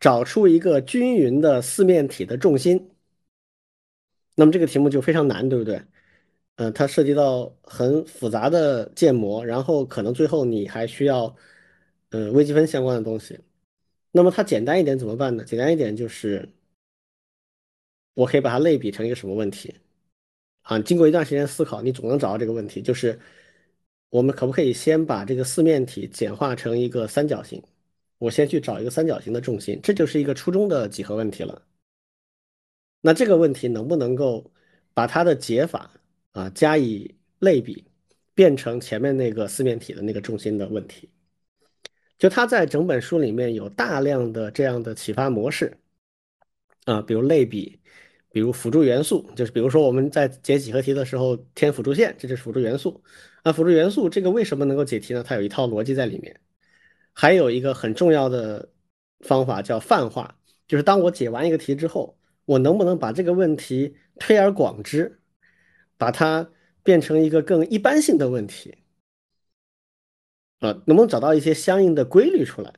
[0.00, 2.92] 找出一个均匀的四面体的重心，
[4.36, 5.82] 那么这个题目就非常难，对不对？
[6.58, 11.34] 嗯，它涉及到很复杂的建模，然后可能最后你还需要，
[12.10, 13.38] 嗯，微积分相关的东西。
[14.10, 15.44] 那么它简单一点怎么办呢？
[15.44, 16.48] 简单一点就是，
[18.14, 19.72] 我可以把它类比成一个什么问题？
[20.62, 23.18] 啊，经过一段时间思考，你总能找到这个问题，就是
[24.10, 27.62] 我们可不可以先把这个四面体简化成一个三角形？
[28.18, 31.62] 我先去找一个三角形的重心，这就是一个初中的几何问题了。
[33.00, 34.50] 那这个问题能不能够
[34.92, 35.88] 把它的解法
[36.38, 37.84] 啊加以类比，
[38.34, 41.10] 变成前面那个四面体的那个重心的问题？
[42.18, 45.76] 就它在整本书里面有大量的这样的启发模式
[46.84, 47.80] 啊，比如类比，
[48.30, 53.02] 比如辅助元素，就是比如说我们在解几何题的时候添辅助线，这就是辅助元素。
[53.42, 55.22] 啊，辅助元素这个为什么能够解题呢？
[55.26, 56.40] 它有一套逻辑在里面。
[57.12, 58.68] 还有一个很重要的
[59.20, 60.38] 方法叫泛化，
[60.68, 65.20] 就是当我解完一个题之后，我能不能把这个问题推而广之，
[65.98, 66.50] 把它
[66.82, 68.78] 变成一个更一般性的问题
[70.60, 70.70] 啊？
[70.86, 72.72] 能不能找到一些相应的规律出来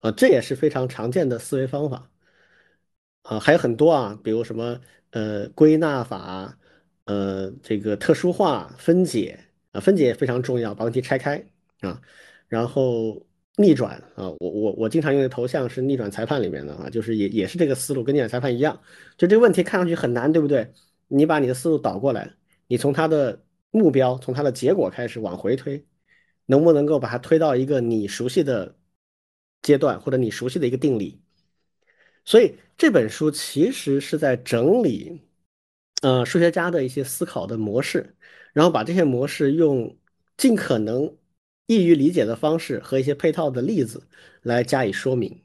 [0.00, 0.10] 啊？
[0.10, 2.10] 这也是非常常见的思维方法
[3.22, 4.78] 啊，还有很多啊，比如什么
[5.10, 6.58] 呃归纳法，
[7.04, 9.38] 呃这个特殊化分解
[9.72, 11.42] 啊，分解也非常重要，把问题拆开
[11.80, 12.02] 啊，
[12.48, 13.26] 然后。
[13.56, 18.82] 逆转啊，我我我经常用的头像是逆转裁判里面的啊，就是也也是这个思路，跟逆转裁判一样，
[19.16, 20.72] 就这个问题看上去很难，对不对？
[21.16, 22.34] 你把你的思路倒过来，
[22.66, 25.84] 你从它的目标，从它的结果开始往回推，
[26.46, 28.76] 能不能够把它推到一个你熟悉的
[29.62, 31.20] 阶段，或者你熟悉的一个定理？
[32.24, 35.22] 所以这本书其实是在整理，
[36.02, 38.16] 呃，数学家的一些思考的模式，
[38.52, 39.96] 然后把这些模式用
[40.36, 41.16] 尽可能。
[41.66, 44.06] 易于理解的方式和一些配套的例子
[44.42, 45.40] 来加以说明，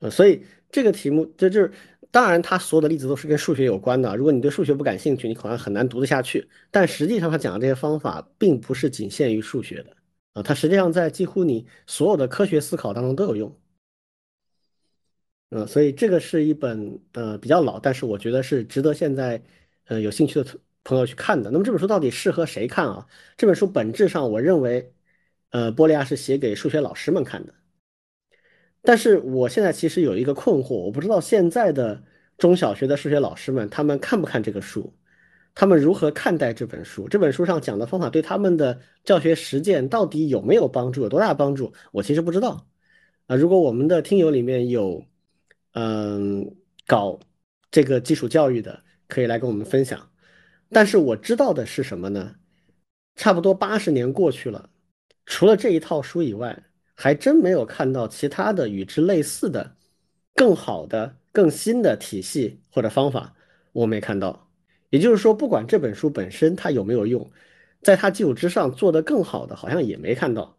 [0.00, 1.72] 呃，所以这个题目这就是，
[2.16, 4.16] 当然，他所有的例子都是跟数学有关的。
[4.16, 6.48] 如果你对数学不感兴趣，你可能很难读得下去。
[6.70, 9.94] 但实际上，他讲的这些方法并不是仅限于数学的
[10.32, 13.54] 啊，它实际上在几乎你所有的科学思考当中都有用。
[15.50, 19.42] 嗯，所以这个是一本呃比较老，但是我觉得是值得现在
[19.84, 20.58] 呃有兴趣的。
[20.84, 23.04] 朋友去看的，那么这本书到底适合谁看啊？
[23.36, 24.94] 这本书本质上，我认为，
[25.50, 27.52] 呃，波利亚是写给数学老师们看的。
[28.86, 32.00] 但是我现在其实有一个困惑，我不知道现在的
[32.38, 34.90] 中小学的数学老师们，他们看不看这个书？
[35.54, 37.08] 他们如何看待这本书？
[37.08, 41.02] 这本书上讲的方法对他们的教学实践到底有没有帮助？
[41.02, 41.72] 有多大帮助？
[41.92, 42.64] 我其实不知道。
[43.26, 45.04] 啊，如果我们的听友里面有，
[45.72, 46.54] 嗯，
[46.86, 47.18] 搞
[47.70, 50.08] 这个基础教育的，可以来跟我们分享。
[50.70, 52.34] 但是我知道的是什么呢？
[53.16, 54.68] 差不多八十年过去了，
[55.24, 56.62] 除了这一套书以外，
[56.96, 59.76] 还真没有看到其他的与之类似的、
[60.34, 63.36] 更好的、更新的体系或者方法，
[63.72, 64.50] 我没看到。
[64.90, 67.30] 也就是说，不管这本书本身它有没有用，
[67.82, 70.58] 在它基础之上做得更好的，好像也没看到。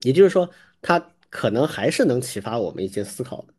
[0.00, 0.50] 也就是说，
[0.80, 3.54] 它可能还是能启发我们一些思考的。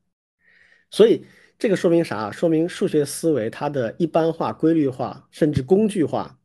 [0.90, 1.26] 所以。
[1.60, 2.30] 这个说明啥？
[2.32, 6.40] 说明数学思维它的一般化、规律化，甚至工具化，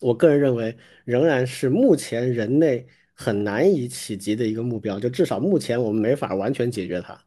[0.00, 2.86] 我个人认为仍然是目前人类
[3.18, 5.00] 很难以企及的一个目标。
[5.00, 7.20] 就至少目前我们没法完全解决它。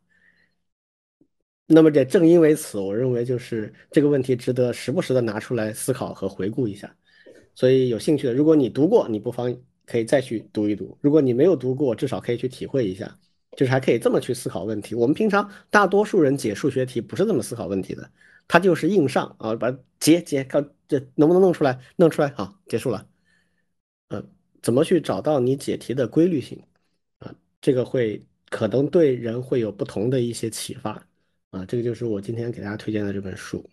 [1.67, 6.95] 那么，这正因为此，我认为就是这个问题值得时不时的拿出来思考和回顾一下。
[7.53, 9.53] 所以，有兴趣的，如果你读过，你不妨
[9.85, 13.17] 可以再去读一读；如果你没有读过，至少可以去体会一下。
[13.57, 14.95] 就是还可以这么去思考问题。
[14.95, 18.09] 我们平常大多数人解数学题不是这么思考问题的，
[18.47, 23.05] 他就是硬上啊，把解解看这能不能弄出来，弄出来好结束了。
[24.61, 26.61] 嗯，怎么去找到你解题的规律性
[27.19, 27.33] 啊？
[27.59, 30.91] 这个会可能对人会有不同的一些启发
[31.49, 31.65] 啊。
[31.65, 33.67] 这个就是我今天给大家推荐的这本书。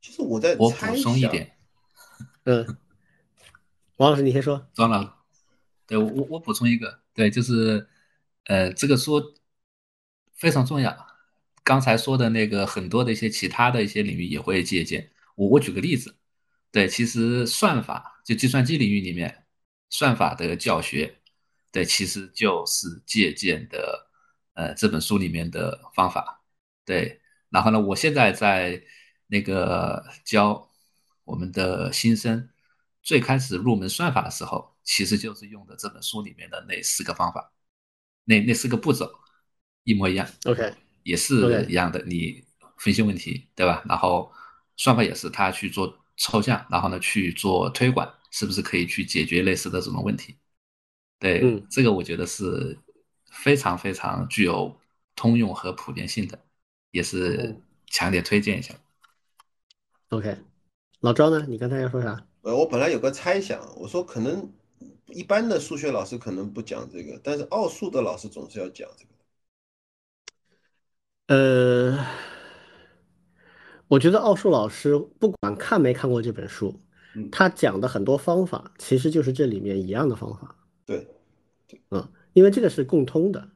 [0.00, 1.56] 其实我在我补充一点，
[2.44, 2.76] 嗯，
[3.96, 4.66] 王老师你先说。
[4.74, 5.14] 庄老，
[5.86, 7.00] 对我我补充一个。
[7.12, 7.86] 对，就是，
[8.44, 9.34] 呃，这个书
[10.34, 11.06] 非常重要。
[11.62, 15.10] 刚才说的那个很多的一些其他的一些领域也会借鉴。
[15.34, 16.14] 我我举个例子，
[16.72, 19.46] 对，其实算法就计算机领域里面
[19.88, 21.18] 算法的教学，
[21.72, 24.08] 对，其实就是借鉴的
[24.54, 26.42] 呃这本书里面的方法，
[26.84, 27.20] 对。
[27.48, 28.80] 然后呢，我现在在
[29.26, 30.70] 那个教
[31.24, 32.48] 我们的新生，
[33.02, 37.52] 最开始入门算法的时候，其实就是用的这本书里面的那四个方法，
[38.24, 39.10] 那那四个步骤
[39.82, 40.28] 一模一样。
[40.44, 40.72] OK。
[41.02, 42.44] 也是一样的，你
[42.76, 43.82] 分析问题，对吧？
[43.88, 44.32] 然后
[44.76, 50.36] 算法也是，他去做抽象，然后呢去做推广，是不是可以去解决类似的这种问题？
[51.18, 52.78] 对，这个我觉得是
[53.30, 54.78] 非常非常具有
[55.16, 56.38] 通用和普遍性的，
[56.90, 57.56] 也是
[57.86, 58.74] 强烈推荐一下。
[60.10, 60.36] OK，
[61.00, 61.46] 老张呢？
[61.48, 62.26] 你刚才要说啥？
[62.42, 64.52] 呃，我本来有个猜想，我说可能
[65.06, 69.10] 一般的数学老师可能不讲这个，但是奥数的老师总是要讲这个。
[71.34, 72.06] 呃，
[73.90, 76.80] 我觉得奥数老师不管看没看过这本书，
[77.32, 80.54] 他讲的很多方法其实就是这里面一样的方法。
[80.86, 81.08] 对，
[81.90, 83.48] 嗯，因为这个是共通的。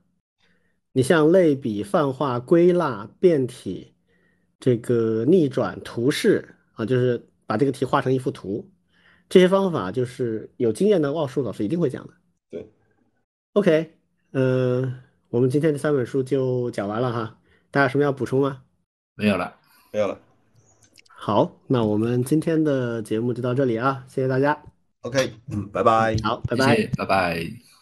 [0.90, 3.94] 你像类比、泛化、归纳、变体，
[4.58, 8.68] 这个逆转、图示啊，就是把这个题画成一幅图，
[9.28, 12.14] 这些方法就是有经验的奥数老师一定会讲的。
[12.50, 12.68] 对
[13.52, 13.94] ，OK，
[14.32, 17.38] 嗯，我们今天这三本书就讲完了哈。
[17.70, 18.62] 大家有什么要补充吗？
[19.14, 19.56] 没有了，
[19.94, 20.18] 没有了。
[21.06, 24.60] 好，那我们今天的节目就到这里啊，谢谢大家。
[25.02, 26.16] OK，嗯，拜拜。
[26.24, 27.73] 好，拜拜，拜拜。